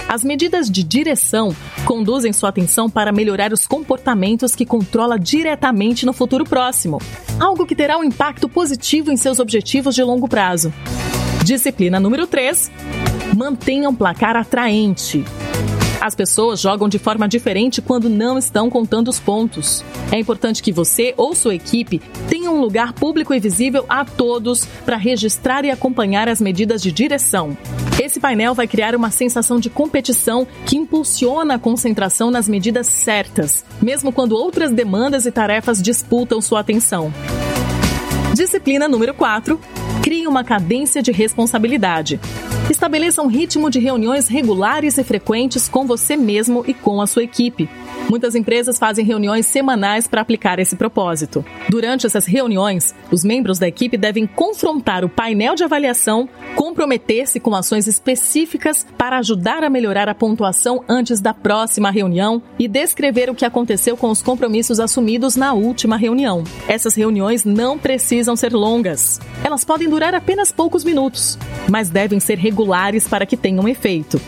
As 0.08 0.22
medidas 0.22 0.70
de 0.70 0.84
direção 0.84 1.54
conduzem 1.84 2.32
sua 2.32 2.50
atenção 2.50 2.88
para 2.88 3.10
melhorar 3.10 3.52
os 3.52 3.66
comportamentos 3.66 4.54
que 4.54 4.64
controla 4.64 5.18
diretamente 5.18 6.06
no 6.06 6.12
futuro 6.12 6.44
próximo, 6.44 7.00
algo 7.40 7.66
que 7.66 7.74
terá 7.74 7.98
um 7.98 8.04
impacto 8.04 8.48
positivo 8.48 9.10
em 9.10 9.16
seus 9.16 9.40
objetivos 9.40 9.96
de 9.96 10.04
longo 10.04 10.28
prazo. 10.28 10.72
Disciplina 11.44 11.98
número 11.98 12.26
3: 12.26 12.70
mantenha 13.36 13.88
um 13.88 13.94
placar 13.94 14.36
atraente. 14.36 15.24
As 16.00 16.14
pessoas 16.14 16.60
jogam 16.60 16.88
de 16.88 17.00
forma 17.00 17.26
diferente 17.26 17.82
quando 17.82 18.08
não 18.08 18.38
estão 18.38 18.70
contando 18.70 19.08
os 19.08 19.18
pontos. 19.18 19.84
É 20.12 20.18
importante 20.18 20.62
que 20.62 20.70
você 20.70 21.14
ou 21.16 21.34
sua 21.34 21.56
equipe 21.56 22.00
tenha 22.28 22.48
um 22.48 22.60
lugar 22.60 22.92
público 22.92 23.34
e 23.34 23.40
visível 23.40 23.84
a 23.88 24.04
todos 24.04 24.66
para 24.84 24.96
registrar 24.96 25.64
e 25.64 25.70
acompanhar 25.70 26.28
as 26.28 26.40
medidas 26.40 26.80
de 26.80 26.92
direção. 26.92 27.56
Esse 28.16 28.20
painel 28.22 28.54
vai 28.54 28.66
criar 28.66 28.96
uma 28.96 29.10
sensação 29.10 29.60
de 29.60 29.68
competição 29.68 30.48
que 30.64 30.74
impulsiona 30.74 31.56
a 31.56 31.58
concentração 31.58 32.30
nas 32.30 32.48
medidas 32.48 32.86
certas, 32.86 33.62
mesmo 33.82 34.10
quando 34.10 34.32
outras 34.32 34.72
demandas 34.72 35.26
e 35.26 35.30
tarefas 35.30 35.82
disputam 35.82 36.40
sua 36.40 36.60
atenção. 36.60 37.12
Disciplina 38.32 38.88
número 38.88 39.12
4. 39.12 39.60
Crie 40.02 40.26
uma 40.26 40.42
cadência 40.42 41.02
de 41.02 41.12
responsabilidade. 41.12 42.18
Estabeleça 42.70 43.20
um 43.20 43.26
ritmo 43.26 43.68
de 43.68 43.80
reuniões 43.80 44.28
regulares 44.28 44.96
e 44.96 45.04
frequentes 45.04 45.68
com 45.68 45.86
você 45.86 46.16
mesmo 46.16 46.64
e 46.66 46.72
com 46.72 47.02
a 47.02 47.06
sua 47.06 47.22
equipe. 47.22 47.68
Muitas 48.08 48.34
empresas 48.34 48.78
fazem 48.78 49.04
reuniões 49.04 49.46
semanais 49.46 50.06
para 50.06 50.20
aplicar 50.20 50.58
esse 50.58 50.76
propósito. 50.76 51.44
Durante 51.68 52.06
essas 52.06 52.24
reuniões, 52.24 52.94
os 53.10 53.24
membros 53.24 53.58
da 53.58 53.66
equipe 53.66 53.96
devem 53.96 54.26
confrontar 54.26 55.04
o 55.04 55.08
painel 55.08 55.54
de 55.54 55.64
avaliação, 55.64 56.28
comprometer-se 56.54 57.40
com 57.40 57.54
ações 57.54 57.86
específicas 57.86 58.86
para 58.96 59.18
ajudar 59.18 59.64
a 59.64 59.70
melhorar 59.70 60.08
a 60.08 60.14
pontuação 60.14 60.84
antes 60.88 61.20
da 61.20 61.34
próxima 61.34 61.90
reunião 61.90 62.40
e 62.58 62.68
descrever 62.68 63.28
o 63.28 63.34
que 63.34 63.44
aconteceu 63.44 63.96
com 63.96 64.10
os 64.10 64.22
compromissos 64.22 64.78
assumidos 64.78 65.34
na 65.34 65.52
última 65.52 65.96
reunião. 65.96 66.44
Essas 66.68 66.94
reuniões 66.94 67.44
não 67.44 67.76
precisam 67.76 68.36
ser 68.36 68.52
longas. 68.52 69.20
Elas 69.44 69.64
podem 69.64 69.88
durar 69.88 70.14
apenas 70.14 70.52
poucos 70.52 70.84
minutos, 70.84 71.36
mas 71.68 71.90
devem 71.90 72.20
ser 72.20 72.38
regulares 72.38 73.08
para 73.08 73.26
que 73.26 73.36
tenham 73.36 73.68
efeito. 73.68 74.20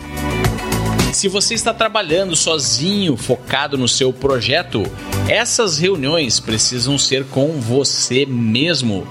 Se 1.13 1.27
você 1.27 1.53
está 1.53 1.73
trabalhando 1.73 2.35
sozinho, 2.35 3.17
focado 3.17 3.77
no 3.77 3.87
seu 3.87 4.13
projeto, 4.13 4.83
essas 5.27 5.77
reuniões 5.77 6.39
precisam 6.39 6.97
ser 6.97 7.25
com 7.25 7.59
você 7.59 8.25
mesmo. 8.25 9.07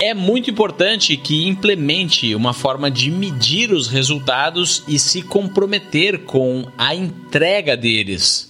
É 0.00 0.14
muito 0.14 0.50
importante 0.50 1.16
que 1.16 1.46
implemente 1.46 2.34
uma 2.34 2.54
forma 2.54 2.90
de 2.90 3.10
medir 3.10 3.70
os 3.70 3.86
resultados 3.86 4.82
e 4.88 4.98
se 4.98 5.22
comprometer 5.22 6.24
com 6.24 6.66
a 6.76 6.94
entrega 6.94 7.76
deles. 7.76 8.49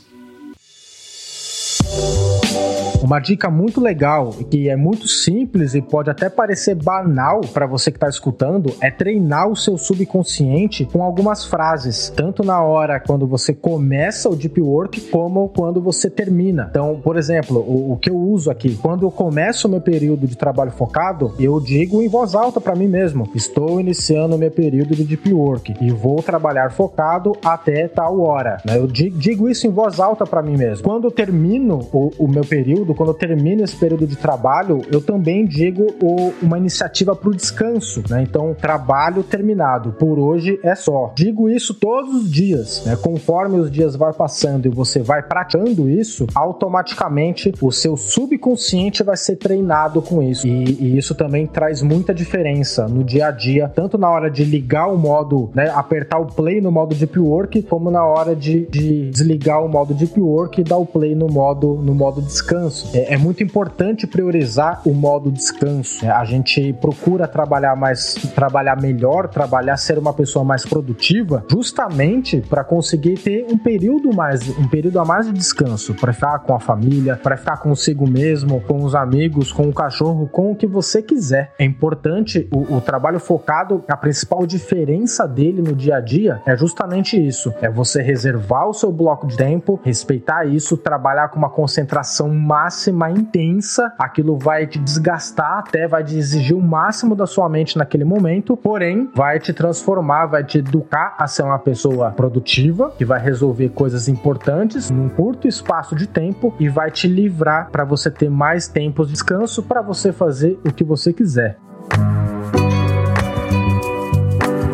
Uma 3.10 3.18
dica 3.18 3.50
muito 3.50 3.80
legal, 3.80 4.30
que 4.50 4.68
é 4.68 4.76
muito 4.76 5.08
simples 5.08 5.74
e 5.74 5.82
pode 5.82 6.08
até 6.08 6.28
parecer 6.28 6.76
banal 6.76 7.40
para 7.40 7.66
você 7.66 7.90
que 7.90 7.96
está 7.96 8.08
escutando, 8.08 8.72
é 8.80 8.88
treinar 8.88 9.48
o 9.48 9.56
seu 9.56 9.76
subconsciente 9.76 10.84
com 10.84 11.02
algumas 11.02 11.44
frases, 11.44 12.08
tanto 12.14 12.44
na 12.44 12.62
hora 12.62 13.00
quando 13.00 13.26
você 13.26 13.52
começa 13.52 14.28
o 14.28 14.36
deep 14.36 14.60
work, 14.60 15.00
como 15.10 15.48
quando 15.48 15.80
você 15.80 16.08
termina. 16.08 16.68
Então, 16.70 17.00
por 17.02 17.16
exemplo, 17.16 17.58
o, 17.58 17.94
o 17.94 17.96
que 17.96 18.10
eu 18.10 18.16
uso 18.16 18.48
aqui, 18.48 18.76
quando 18.76 19.04
eu 19.06 19.10
começo 19.10 19.66
o 19.66 19.70
meu 19.72 19.80
período 19.80 20.26
de 20.28 20.36
trabalho 20.36 20.70
focado, 20.70 21.34
eu 21.36 21.58
digo 21.58 22.00
em 22.00 22.08
voz 22.08 22.36
alta 22.36 22.60
para 22.60 22.76
mim 22.76 22.86
mesmo: 22.86 23.28
estou 23.34 23.80
iniciando 23.80 24.36
o 24.36 24.38
meu 24.38 24.52
período 24.52 24.94
de 24.94 25.02
deep 25.02 25.32
work 25.32 25.74
e 25.80 25.90
vou 25.90 26.22
trabalhar 26.22 26.70
focado 26.70 27.32
até 27.44 27.88
tal 27.88 28.20
hora. 28.20 28.58
Né? 28.64 28.76
Eu 28.76 28.86
digo 28.86 29.48
isso 29.48 29.66
em 29.66 29.70
voz 29.70 29.98
alta 29.98 30.24
para 30.24 30.42
mim 30.42 30.56
mesmo. 30.56 30.84
Quando 30.84 31.08
eu 31.08 31.10
termino 31.10 31.79
o, 31.92 32.12
o 32.18 32.28
meu 32.28 32.44
período, 32.44 32.94
quando 32.94 33.10
eu 33.10 33.14
termino 33.14 33.62
esse 33.64 33.76
período 33.76 34.06
de 34.06 34.16
trabalho, 34.16 34.82
eu 34.90 35.00
também 35.00 35.46
digo 35.46 35.86
o, 36.02 36.32
uma 36.42 36.58
iniciativa 36.58 37.14
para 37.14 37.30
o 37.30 37.34
descanso, 37.34 38.02
né? 38.08 38.22
Então, 38.22 38.54
trabalho 38.54 39.22
terminado. 39.22 39.92
Por 39.92 40.18
hoje 40.18 40.58
é 40.62 40.74
só. 40.74 41.12
Digo 41.14 41.48
isso 41.48 41.74
todos 41.74 42.14
os 42.14 42.30
dias, 42.30 42.84
né? 42.84 42.96
Conforme 42.96 43.58
os 43.58 43.70
dias 43.70 43.96
vão 43.96 44.12
passando 44.12 44.66
e 44.66 44.68
você 44.68 45.00
vai 45.00 45.22
praticando 45.22 45.88
isso, 45.88 46.26
automaticamente 46.34 47.52
o 47.60 47.70
seu 47.70 47.96
subconsciente 47.96 49.02
vai 49.02 49.16
ser 49.16 49.36
treinado 49.36 50.02
com 50.02 50.22
isso. 50.22 50.46
E, 50.46 50.64
e 50.80 50.98
isso 50.98 51.14
também 51.14 51.46
traz 51.46 51.82
muita 51.82 52.14
diferença 52.14 52.88
no 52.88 53.04
dia 53.04 53.28
a 53.28 53.30
dia, 53.30 53.68
tanto 53.68 53.98
na 53.98 54.10
hora 54.10 54.30
de 54.30 54.44
ligar 54.44 54.88
o 54.88 54.96
modo, 54.96 55.50
né? 55.54 55.70
Apertar 55.70 56.18
o 56.18 56.26
play 56.26 56.60
no 56.60 56.70
modo 56.70 56.94
Deep 56.94 57.18
Work, 57.18 57.62
como 57.62 57.90
na 57.90 58.04
hora 58.04 58.34
de, 58.34 58.66
de 58.66 59.10
desligar 59.10 59.64
o 59.64 59.68
modo 59.68 59.94
Deep 59.94 60.18
Work 60.20 60.60
e 60.60 60.64
dar 60.64 60.76
o 60.76 60.86
play 60.86 61.14
no 61.14 61.28
modo, 61.28 61.69
no 61.74 61.94
modo 61.94 62.20
descanso. 62.20 62.90
É, 62.94 63.14
é 63.14 63.18
muito 63.18 63.42
importante 63.42 64.06
priorizar 64.06 64.82
o 64.84 64.92
modo 64.92 65.30
descanso. 65.30 66.06
A 66.10 66.24
gente 66.24 66.72
procura 66.74 67.26
trabalhar 67.26 67.76
mais, 67.76 68.14
trabalhar 68.34 68.80
melhor, 68.80 69.28
trabalhar 69.28 69.76
ser 69.76 69.98
uma 69.98 70.12
pessoa 70.12 70.44
mais 70.44 70.64
produtiva, 70.64 71.44
justamente 71.50 72.40
para 72.40 72.64
conseguir 72.64 73.18
ter 73.18 73.46
um 73.50 73.58
período 73.58 74.14
mais, 74.14 74.48
um 74.58 74.68
período 74.68 74.98
a 75.00 75.04
mais 75.04 75.26
de 75.26 75.32
descanso, 75.32 75.94
para 75.94 76.12
ficar 76.12 76.38
com 76.40 76.54
a 76.54 76.60
família, 76.60 77.16
para 77.16 77.36
ficar 77.36 77.58
consigo 77.58 78.08
mesmo, 78.08 78.60
com 78.62 78.84
os 78.84 78.94
amigos, 78.94 79.52
com 79.52 79.68
o 79.68 79.72
cachorro, 79.72 80.28
com 80.28 80.52
o 80.52 80.56
que 80.56 80.66
você 80.66 81.02
quiser. 81.02 81.52
É 81.58 81.64
importante 81.64 82.48
o, 82.52 82.76
o 82.76 82.80
trabalho 82.80 83.18
focado, 83.20 83.84
a 83.88 83.96
principal 83.96 84.46
diferença 84.46 85.26
dele 85.26 85.62
no 85.62 85.74
dia 85.74 85.96
a 85.96 86.00
dia 86.00 86.42
é 86.46 86.56
justamente 86.56 87.16
isso: 87.16 87.52
é 87.60 87.70
você 87.70 88.02
reservar 88.02 88.68
o 88.68 88.74
seu 88.74 88.92
bloco 88.92 89.26
de 89.26 89.36
tempo, 89.36 89.80
respeitar 89.82 90.46
isso, 90.46 90.76
trabalhar 90.76 91.28
com 91.28 91.38
uma 91.38 91.50
concentração 91.60 92.30
máxima 92.30 93.10
intensa, 93.10 93.92
aquilo 93.98 94.38
vai 94.38 94.66
te 94.66 94.78
desgastar, 94.78 95.58
até 95.58 95.86
vai 95.86 96.02
te 96.02 96.16
exigir 96.16 96.56
o 96.56 96.62
máximo 96.62 97.14
da 97.14 97.26
sua 97.26 97.50
mente 97.50 97.76
naquele 97.76 98.02
momento, 98.02 98.56
porém 98.56 99.10
vai 99.14 99.38
te 99.38 99.52
transformar, 99.52 100.24
vai 100.24 100.42
te 100.42 100.56
educar 100.56 101.14
a 101.18 101.26
ser 101.26 101.42
uma 101.42 101.58
pessoa 101.58 102.12
produtiva, 102.12 102.94
que 102.96 103.04
vai 103.04 103.20
resolver 103.20 103.68
coisas 103.68 104.08
importantes 104.08 104.90
num 104.90 105.10
curto 105.10 105.46
espaço 105.46 105.94
de 105.94 106.06
tempo 106.06 106.54
e 106.58 106.66
vai 106.66 106.90
te 106.90 107.06
livrar 107.06 107.68
para 107.70 107.84
você 107.84 108.10
ter 108.10 108.30
mais 108.30 108.66
tempos 108.66 109.08
de 109.08 109.12
descanso 109.12 109.62
para 109.62 109.82
você 109.82 110.12
fazer 110.12 110.58
o 110.64 110.72
que 110.72 110.82
você 110.82 111.12
quiser. 111.12 111.58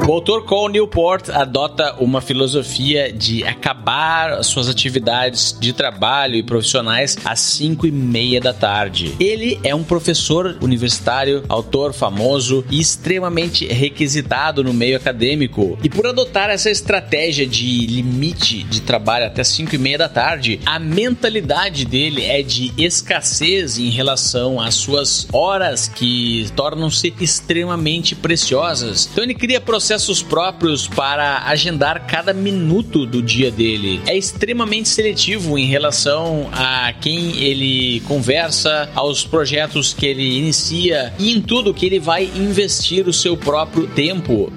O 0.09 0.13
autor 0.13 0.45
Cole 0.45 0.75
Newport 0.75 1.31
adota 1.31 1.97
uma 1.99 2.21
filosofia 2.21 3.13
de 3.13 3.43
acabar 3.43 4.45
suas 4.45 4.69
atividades 4.69 5.57
de 5.59 5.73
trabalho 5.73 6.37
e 6.37 6.45
profissionais 6.45 7.19
às 7.25 7.41
5 7.41 7.89
e 7.89 7.91
meia 7.91 8.41
da 8.41 8.55
tarde. 8.55 9.17
Ele 9.19 9.59
é 9.65 9.75
um 9.75 9.83
professor 9.83 10.59
universitário, 10.63 11.43
autor 11.49 11.93
famoso 11.93 12.65
e 12.71 12.79
extremamente 12.79 13.67
requisitado 13.67 14.63
no 14.63 14.73
meio 14.73 14.97
acadêmico. 14.97 15.77
E 15.83 15.89
por 15.89 16.07
adotar 16.07 16.51
essa 16.51 16.71
estratégia 16.71 17.45
de 17.45 17.87
limite 17.89 18.63
de 18.63 18.83
trabalho 18.83 19.27
até 19.27 19.43
5 19.43 19.75
e 19.75 19.79
meia 19.79 19.99
da 19.99 20.09
tarde, 20.09 20.61
a 20.65 20.79
mentalidade 20.79 21.85
dele 21.85 22.23
é 22.23 22.45
de 22.45 22.73
escassez 22.79 23.77
em 23.77 23.91
relação 23.91 24.61
às 24.61 24.77
suas 24.77 25.27
horas 25.33 25.89
que 25.89 26.47
tornam-se 26.55 27.13
extremamente 27.21 28.15
preciosas. 28.15 29.09
Então 29.11 29.25
ele 29.25 29.35
cria 29.35 29.61
processos 29.61 29.96
processos 29.97 30.23
próprios 30.23 30.87
para 30.87 31.39
agendar 31.47 32.07
cada 32.07 32.35
minuto 32.35 33.07
do 33.07 33.23
dia 33.23 33.51
dele. 33.51 34.03
É 34.07 34.15
extremamente 34.15 34.91
seletivo 34.91 35.59
em 35.59 35.65
relação 35.65 36.51
a 36.53 36.93
quem 36.93 37.35
ele 37.39 38.01
conversa, 38.01 38.91
aos 38.95 39.25
projetos 39.25 39.95
que 39.95 40.05
ele 40.05 40.39
inicia 40.39 41.15
e 41.19 41.33
em 41.33 41.41
tudo 41.41 41.73
que 41.73 41.87
ele 41.87 41.99
vai 41.99 42.25
investir 42.25 43.09
o 43.09 43.13
seu 43.13 43.39
próprio 43.39 43.87
tempo. 43.87 44.53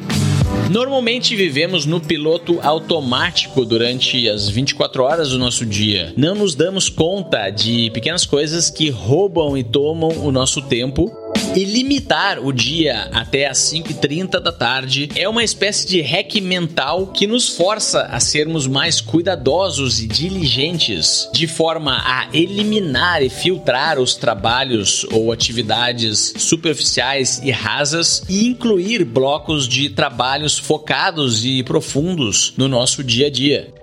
Normalmente 0.70 1.36
vivemos 1.36 1.86
no 1.86 2.02
piloto 2.02 2.60
automático 2.62 3.64
durante 3.64 4.30
as 4.30 4.50
24 4.50 5.04
horas 5.04 5.30
do 5.30 5.40
nosso 5.40 5.66
dia. 5.66 6.14
Não 6.18 6.36
nos 6.36 6.54
damos 6.54 6.90
conta 6.90 7.50
de 7.50 7.90
pequenas 7.92 8.26
coisas 8.26 8.70
que 8.70 8.90
roubam 8.90 9.58
e 9.58 9.64
tomam 9.64 10.10
o 10.24 10.32
nosso 10.32 10.62
tempo 10.62 11.12
e 11.56 11.64
limitar 11.64 12.40
o 12.40 12.52
dia 12.52 13.10
até 13.12 13.48
as 13.48 13.58
5h30 13.58 14.40
da 14.40 14.52
tarde 14.52 15.10
é 15.16 15.28
uma 15.28 15.44
espécie 15.44 15.88
de 15.88 16.02
hack 16.02 16.36
mental 16.42 17.08
que 17.08 17.26
nos 17.26 17.50
força 17.50 18.04
a 18.04 18.20
sermos 18.20 18.68
mais 18.68 19.02
cuidadosos 19.02 20.00
e 20.00 20.08
diligentes, 20.08 21.30
de 21.34 21.48
forma 21.48 21.98
a 22.06 22.28
eliminar 22.34 23.24
e 23.24 23.30
filtrar 23.30 24.00
os 24.00 24.16
trabalhos 24.16 25.06
ou 25.12 25.32
atividades 25.32 26.34
superficiais 26.38 27.42
e 27.44 27.52
rasas 27.52 28.24
e 28.30 28.46
incluir 28.48 29.04
blocos 29.04 29.68
de 29.68 29.90
trabalhos 29.90 30.58
focados 30.58 31.44
e 31.44 31.64
profundos 31.64 32.54
no 32.58 32.68
nosso 32.68 33.04
dia 33.04 33.28
a 33.28 33.30
dia. 33.30 33.74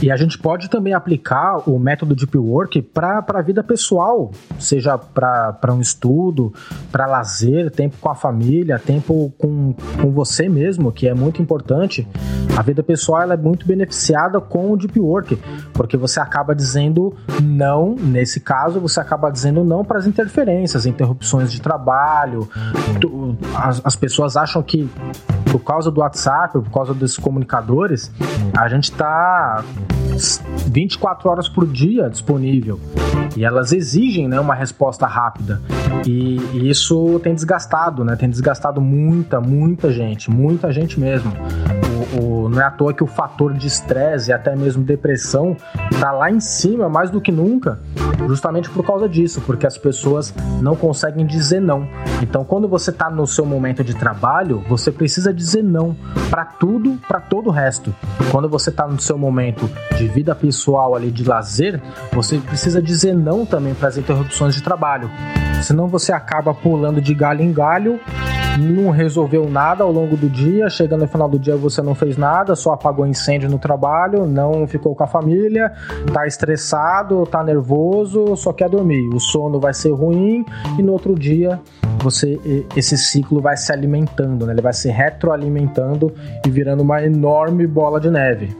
E 0.00 0.12
a 0.12 0.16
gente 0.16 0.38
pode 0.38 0.70
também 0.70 0.94
aplicar 0.94 1.68
o 1.68 1.78
método 1.78 2.14
Deep 2.14 2.38
Work 2.38 2.80
para 2.82 3.24
a 3.26 3.42
vida 3.42 3.64
pessoal, 3.64 4.30
seja 4.58 4.96
para 4.96 5.72
um 5.72 5.80
estudo, 5.80 6.52
para 6.92 7.06
lazer, 7.06 7.70
tempo 7.70 7.96
com 8.00 8.08
a 8.08 8.14
família, 8.14 8.78
tempo 8.78 9.32
com, 9.36 9.74
com 10.00 10.10
você 10.12 10.48
mesmo, 10.48 10.92
que 10.92 11.08
é 11.08 11.14
muito 11.14 11.42
importante. 11.42 12.06
A 12.56 12.62
vida 12.62 12.82
pessoal 12.82 13.22
ela 13.22 13.34
é 13.34 13.36
muito 13.36 13.66
beneficiada 13.66 14.40
com 14.40 14.70
o 14.70 14.76
Deep 14.76 14.98
Work, 15.00 15.36
porque 15.72 15.96
você 15.96 16.20
acaba 16.20 16.54
dizendo 16.54 17.14
não, 17.42 17.96
nesse 17.96 18.40
caso, 18.40 18.80
você 18.80 19.00
acaba 19.00 19.30
dizendo 19.30 19.64
não 19.64 19.84
para 19.84 19.98
as 19.98 20.06
interferências, 20.06 20.86
interrupções 20.86 21.52
de 21.52 21.60
trabalho. 21.60 22.48
As, 23.56 23.80
as 23.84 23.96
pessoas 23.96 24.36
acham 24.36 24.62
que 24.62 24.88
por 25.50 25.60
causa 25.60 25.90
do 25.90 26.00
WhatsApp, 26.00 26.58
por 26.60 26.70
causa 26.70 26.94
desses 26.94 27.16
comunicadores, 27.16 28.10
a 28.56 28.68
gente 28.68 28.84
está 28.84 29.64
24 30.66 31.28
horas 31.28 31.48
por 31.48 31.66
dia 31.66 32.08
disponível. 32.08 32.80
E 33.36 33.44
elas 33.44 33.72
exigem 33.72 34.28
né, 34.28 34.40
uma 34.40 34.54
resposta 34.54 35.06
rápida. 35.06 35.60
E, 36.06 36.36
e, 36.54 36.68
isso 36.68 37.20
tem 37.20 37.34
desgastado, 37.34 38.04
né? 38.04 38.16
Tem 38.16 38.28
desgastado 38.28 38.80
muita, 38.80 39.40
muita 39.40 39.92
gente, 39.92 40.30
muita 40.30 40.72
gente 40.72 40.98
mesmo. 40.98 41.32
Não 42.58 42.64
é 42.64 42.66
à 42.66 42.72
toa 42.72 42.92
que 42.92 43.04
o 43.04 43.06
fator 43.06 43.54
de 43.54 43.68
estresse 43.68 44.30
e 44.30 44.32
até 44.32 44.56
mesmo 44.56 44.82
depressão 44.82 45.56
está 45.92 46.10
lá 46.10 46.28
em 46.28 46.40
cima 46.40 46.88
mais 46.88 47.08
do 47.08 47.20
que 47.20 47.30
nunca, 47.30 47.78
justamente 48.26 48.68
por 48.68 48.84
causa 48.84 49.08
disso, 49.08 49.40
porque 49.42 49.64
as 49.64 49.78
pessoas 49.78 50.34
não 50.60 50.74
conseguem 50.74 51.24
dizer 51.24 51.60
não. 51.60 51.88
Então, 52.20 52.42
quando 52.42 52.66
você 52.66 52.90
está 52.90 53.08
no 53.08 53.28
seu 53.28 53.46
momento 53.46 53.84
de 53.84 53.94
trabalho, 53.94 54.64
você 54.68 54.90
precisa 54.90 55.32
dizer 55.32 55.62
não 55.62 55.94
para 56.30 56.44
tudo, 56.44 56.98
para 57.06 57.20
todo 57.20 57.46
o 57.46 57.52
resto. 57.52 57.94
Quando 58.32 58.48
você 58.48 58.70
está 58.70 58.88
no 58.88 59.00
seu 59.00 59.16
momento 59.16 59.70
de 59.96 60.08
vida 60.08 60.34
pessoal 60.34 60.96
ali 60.96 61.12
de 61.12 61.22
lazer, 61.22 61.80
você 62.12 62.38
precisa 62.38 62.82
dizer 62.82 63.14
não 63.14 63.46
também 63.46 63.72
para 63.72 63.86
as 63.86 63.96
interrupções 63.96 64.56
de 64.56 64.64
trabalho. 64.64 65.08
Senão 65.62 65.86
você 65.86 66.12
acaba 66.12 66.54
pulando 66.54 67.00
de 67.00 67.14
galho 67.14 67.42
em 67.42 67.52
galho, 67.52 68.00
não 68.58 68.90
resolveu 68.90 69.48
nada 69.48 69.84
ao 69.84 69.92
longo 69.92 70.16
do 70.16 70.28
dia, 70.28 70.68
chegando 70.68 71.02
no 71.02 71.08
final 71.08 71.28
do 71.28 71.38
dia 71.38 71.56
você 71.56 71.80
não 71.80 71.94
fez 71.94 72.16
nada, 72.16 72.56
só 72.56 72.72
apagou 72.72 73.06
incêndio 73.06 73.48
no 73.48 73.58
trabalho, 73.58 74.26
não 74.26 74.66
ficou 74.66 74.94
com 74.94 75.04
a 75.04 75.06
família, 75.06 75.72
tá 76.12 76.26
estressado, 76.26 77.24
tá 77.26 77.42
nervoso, 77.44 78.36
só 78.36 78.52
quer 78.52 78.68
dormir. 78.68 79.08
O 79.14 79.20
sono 79.20 79.60
vai 79.60 79.72
ser 79.74 79.92
ruim 79.92 80.44
e 80.78 80.82
no 80.82 80.92
outro 80.92 81.14
dia 81.14 81.60
você 82.02 82.38
esse 82.76 82.96
ciclo 82.96 83.40
vai 83.40 83.56
se 83.56 83.72
alimentando, 83.72 84.46
né? 84.46 84.52
Ele 84.52 84.62
vai 84.62 84.72
se 84.72 84.88
retroalimentando 84.88 86.12
e 86.46 86.50
virando 86.50 86.82
uma 86.82 87.04
enorme 87.04 87.66
bola 87.66 88.00
de 88.00 88.10
neve. 88.10 88.56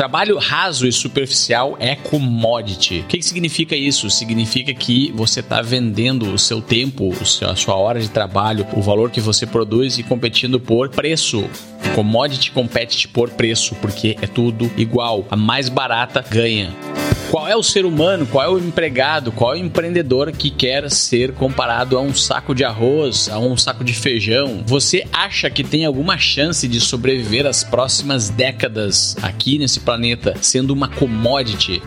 Trabalho 0.00 0.38
raso 0.38 0.86
e 0.86 0.92
superficial 0.92 1.76
é 1.78 1.94
commodity. 1.94 3.00
O 3.00 3.04
que, 3.04 3.20
significa 3.20 3.76
isso? 3.76 4.08
Significa 4.08 4.72
que 4.72 5.12
você 5.14 5.40
está 5.40 5.60
vendendo 5.60 6.32
o 6.32 6.38
seu 6.38 6.62
tempo, 6.62 7.12
a 7.46 7.54
sua 7.54 7.74
hora 7.74 8.00
de 8.00 8.08
trabalho, 8.08 8.66
o 8.72 8.80
valor 8.80 9.10
que 9.10 9.20
você 9.20 9.46
produz 9.46 9.98
e 9.98 10.02
competindo 10.02 10.58
por 10.58 10.88
preço. 10.88 11.44
Commodity 11.94 12.50
compete 12.50 13.08
por 13.08 13.28
preço, 13.28 13.74
porque 13.74 14.16
é 14.22 14.26
tudo 14.26 14.70
igual. 14.78 15.26
A 15.30 15.36
mais 15.36 15.68
barata 15.68 16.24
ganha. 16.30 16.74
Qual 17.30 17.46
é 17.46 17.54
o 17.54 17.62
ser 17.62 17.84
humano, 17.84 18.26
qual 18.26 18.44
é 18.44 18.48
o 18.48 18.58
empregado, 18.58 19.30
qual 19.30 19.54
é 19.54 19.58
o 19.60 19.64
empreendedor 19.64 20.32
que 20.32 20.50
quer 20.50 20.90
ser 20.90 21.32
comparado 21.32 21.96
a 21.96 22.00
um 22.00 22.12
saco 22.12 22.52
de 22.52 22.64
arroz, 22.64 23.28
a 23.28 23.38
um 23.38 23.56
saco 23.56 23.84
de 23.84 23.94
feijão? 23.94 24.64
Você 24.66 25.06
acha 25.12 25.48
que 25.48 25.62
tem 25.62 25.84
alguma 25.84 26.18
chance 26.18 26.66
de 26.66 26.80
sobreviver 26.80 27.46
as 27.46 27.62
próximas 27.62 28.30
décadas 28.30 29.16
aqui 29.22 29.60
nesse 29.60 29.78
planeta 29.78 30.34
sendo 30.40 30.72
uma 30.72 30.88
commodity? 30.88 31.80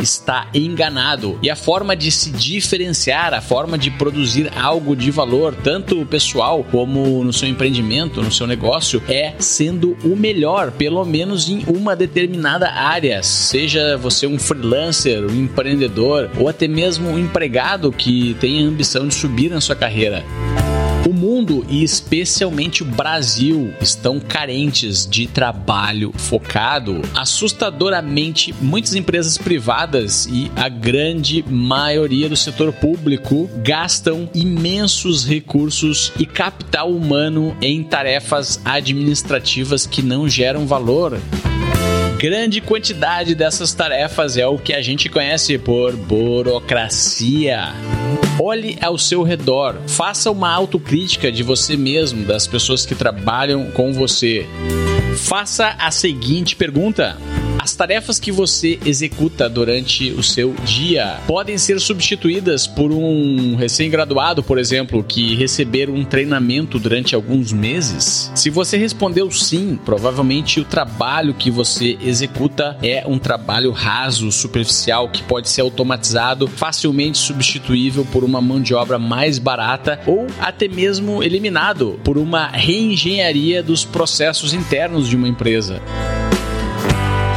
Está 0.00 0.48
enganado. 0.54 1.38
E 1.42 1.50
a 1.50 1.56
forma 1.56 1.96
de 1.96 2.10
se 2.10 2.30
diferenciar, 2.30 3.34
a 3.34 3.40
forma 3.40 3.76
de 3.76 3.90
produzir 3.90 4.50
algo 4.56 4.94
de 4.94 5.10
valor, 5.10 5.54
tanto 5.54 6.04
pessoal 6.06 6.64
como 6.64 7.24
no 7.24 7.32
seu 7.32 7.48
empreendimento, 7.48 8.22
no 8.22 8.32
seu 8.32 8.46
negócio, 8.46 9.02
é 9.08 9.34
sendo 9.38 9.96
o 10.04 10.16
melhor, 10.16 10.70
pelo 10.72 11.04
menos 11.04 11.48
em 11.48 11.64
uma 11.66 11.96
determinada 11.96 12.70
área. 12.70 13.22
Seja 13.22 13.96
você 13.96 14.26
um 14.26 14.38
freelancer, 14.38 15.24
um 15.24 15.34
empreendedor 15.34 16.30
ou 16.38 16.48
até 16.48 16.68
mesmo 16.68 17.10
um 17.10 17.18
empregado 17.18 17.92
que 17.92 18.36
tem 18.40 18.64
a 18.64 18.68
ambição 18.68 19.06
de 19.06 19.14
subir 19.14 19.50
na 19.50 19.60
sua 19.60 19.76
carreira. 19.76 20.24
O 21.10 21.12
mundo 21.12 21.66
e 21.68 21.82
especialmente 21.82 22.84
o 22.84 22.86
Brasil 22.86 23.74
estão 23.80 24.20
carentes 24.20 25.04
de 25.04 25.26
trabalho 25.26 26.12
focado. 26.16 27.02
Assustadoramente, 27.16 28.54
muitas 28.62 28.94
empresas 28.94 29.36
privadas 29.36 30.26
e 30.26 30.52
a 30.54 30.68
grande 30.68 31.44
maioria 31.48 32.28
do 32.28 32.36
setor 32.36 32.72
público 32.72 33.50
gastam 33.56 34.30
imensos 34.32 35.26
recursos 35.26 36.12
e 36.16 36.24
capital 36.24 36.92
humano 36.92 37.56
em 37.60 37.82
tarefas 37.82 38.60
administrativas 38.64 39.88
que 39.88 40.02
não 40.02 40.28
geram 40.28 40.64
valor 40.64 41.18
grande 42.20 42.60
quantidade 42.60 43.34
dessas 43.34 43.72
tarefas 43.72 44.36
é 44.36 44.46
o 44.46 44.58
que 44.58 44.74
a 44.74 44.82
gente 44.82 45.08
conhece 45.08 45.56
por 45.56 45.96
burocracia. 45.96 47.68
Olhe 48.38 48.76
ao 48.82 48.98
seu 48.98 49.22
redor, 49.22 49.76
faça 49.86 50.30
uma 50.30 50.52
autocrítica 50.52 51.32
de 51.32 51.42
você 51.42 51.78
mesmo, 51.78 52.26
das 52.26 52.46
pessoas 52.46 52.84
que 52.84 52.94
trabalham 52.94 53.70
com 53.70 53.90
você. 53.94 54.46
Faça 55.16 55.74
a 55.78 55.90
seguinte 55.90 56.54
pergunta: 56.54 57.16
as 57.60 57.74
tarefas 57.74 58.18
que 58.18 58.32
você 58.32 58.78
executa 58.86 59.46
durante 59.46 60.12
o 60.12 60.22
seu 60.22 60.54
dia 60.64 61.18
podem 61.26 61.58
ser 61.58 61.78
substituídas 61.78 62.66
por 62.66 62.90
um 62.90 63.54
recém-graduado, 63.54 64.42
por 64.42 64.58
exemplo, 64.58 65.04
que 65.04 65.34
receber 65.34 65.90
um 65.90 66.02
treinamento 66.02 66.78
durante 66.78 67.14
alguns 67.14 67.52
meses? 67.52 68.32
Se 68.34 68.48
você 68.48 68.78
respondeu 68.78 69.30
sim, 69.30 69.78
provavelmente 69.84 70.58
o 70.58 70.64
trabalho 70.64 71.34
que 71.34 71.50
você 71.50 71.98
executa 72.00 72.78
é 72.82 73.04
um 73.06 73.18
trabalho 73.18 73.72
raso, 73.72 74.32
superficial, 74.32 75.10
que 75.10 75.22
pode 75.22 75.50
ser 75.50 75.60
automatizado, 75.60 76.48
facilmente 76.48 77.18
substituível 77.18 78.06
por 78.06 78.24
uma 78.24 78.40
mão 78.40 78.58
de 78.58 78.72
obra 78.72 78.98
mais 78.98 79.38
barata 79.38 80.00
ou 80.06 80.26
até 80.40 80.66
mesmo 80.66 81.22
eliminado 81.22 82.00
por 82.02 82.16
uma 82.16 82.48
reengenharia 82.48 83.62
dos 83.62 83.84
processos 83.84 84.54
internos 84.54 85.06
de 85.06 85.14
uma 85.14 85.28
empresa. 85.28 85.82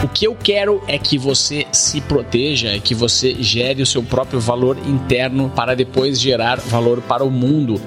O 0.03 0.07
que 0.09 0.27
eu 0.27 0.35
quero 0.35 0.83
é 0.85 0.97
que 0.97 1.17
você 1.17 1.65
se 1.71 2.01
proteja, 2.01 2.75
é 2.75 2.79
que 2.79 2.93
você 2.93 3.41
gere 3.41 3.81
o 3.81 3.85
seu 3.85 4.03
próprio 4.03 4.37
valor 4.37 4.77
interno 4.85 5.49
para 5.49 5.77
depois 5.77 6.19
gerar 6.19 6.59
valor 6.59 7.01
para 7.01 7.23
o 7.23 7.31
mundo. 7.31 7.79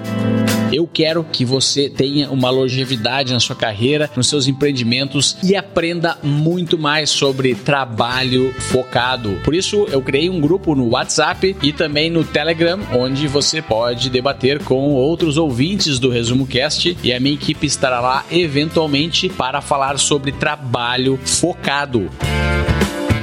Eu 0.72 0.88
quero 0.92 1.24
que 1.24 1.44
você 1.44 1.88
tenha 1.88 2.30
uma 2.30 2.50
longevidade 2.50 3.32
na 3.32 3.40
sua 3.40 3.54
carreira, 3.56 4.10
nos 4.16 4.28
seus 4.28 4.46
empreendimentos 4.48 5.36
e 5.42 5.54
aprenda 5.54 6.18
muito 6.22 6.78
mais 6.78 7.10
sobre 7.10 7.54
trabalho 7.54 8.52
focado. 8.58 9.40
Por 9.44 9.54
isso, 9.54 9.86
eu 9.90 10.02
criei 10.02 10.28
um 10.28 10.40
grupo 10.40 10.74
no 10.74 10.90
WhatsApp 10.90 11.56
e 11.62 11.72
também 11.72 12.10
no 12.10 12.24
Telegram, 12.24 12.80
onde 12.92 13.28
você 13.28 13.62
pode 13.62 14.10
debater 14.10 14.62
com 14.62 14.94
outros 14.94 15.36
ouvintes 15.36 15.98
do 15.98 16.10
Resumo 16.10 16.46
Cast 16.46 16.96
e 17.02 17.12
a 17.12 17.20
minha 17.20 17.34
equipe 17.34 17.66
estará 17.66 18.00
lá 18.00 18.24
eventualmente 18.30 19.28
para 19.28 19.60
falar 19.60 19.98
sobre 19.98 20.32
trabalho 20.32 21.18
focado. 21.24 22.10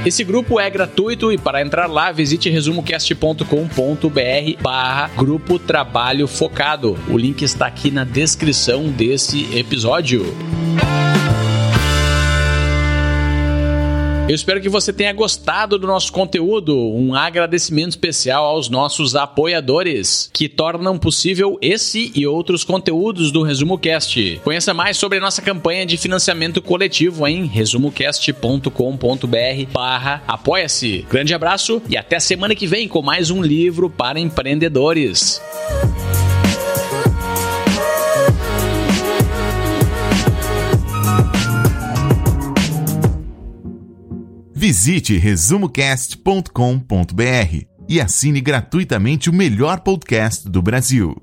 Esse 0.04 0.22
grupo 0.22 0.60
é 0.60 0.68
gratuito 0.68 1.32
e 1.32 1.38
para 1.38 1.62
entrar 1.62 1.86
lá, 1.86 2.12
visite 2.12 2.50
resumocast.com.br 2.50 4.60
barra 4.60 5.10
Grupo 5.16 5.58
Trabalho 5.58 6.28
Focado. 6.28 6.98
O 7.08 7.16
link 7.16 7.40
está 7.40 7.66
aqui 7.66 7.90
na 7.90 8.04
descrição 8.04 8.90
desse 8.90 9.56
episódio. 9.56 10.26
Eu 14.26 14.34
espero 14.34 14.58
que 14.58 14.70
você 14.70 14.90
tenha 14.90 15.12
gostado 15.12 15.78
do 15.78 15.86
nosso 15.86 16.10
conteúdo. 16.10 16.74
Um 16.74 17.14
agradecimento 17.14 17.90
especial 17.90 18.46
aos 18.46 18.70
nossos 18.70 19.14
apoiadores 19.14 20.30
que 20.32 20.48
tornam 20.48 20.98
possível 20.98 21.58
esse 21.60 22.10
e 22.14 22.26
outros 22.26 22.64
conteúdos 22.64 23.30
do 23.30 23.42
Resumo 23.42 23.76
Cast. 23.76 24.40
Conheça 24.42 24.72
mais 24.72 24.96
sobre 24.96 25.18
a 25.18 25.20
nossa 25.20 25.42
campanha 25.42 25.84
de 25.84 25.98
financiamento 25.98 26.62
coletivo 26.62 27.26
em 27.26 27.44
resumocast.com.br/barra 27.44 30.22
apoia-se. 30.26 31.04
Grande 31.10 31.34
abraço 31.34 31.82
e 31.86 31.94
até 31.94 32.18
semana 32.18 32.54
que 32.54 32.66
vem 32.66 32.88
com 32.88 33.02
mais 33.02 33.30
um 33.30 33.42
livro 33.42 33.90
para 33.90 34.18
empreendedores. 34.18 35.38
Visite 44.64 45.18
resumocast.com.br 45.18 47.66
e 47.86 48.00
assine 48.00 48.40
gratuitamente 48.40 49.28
o 49.28 49.32
melhor 49.34 49.80
podcast 49.80 50.48
do 50.48 50.62
Brasil. 50.62 51.22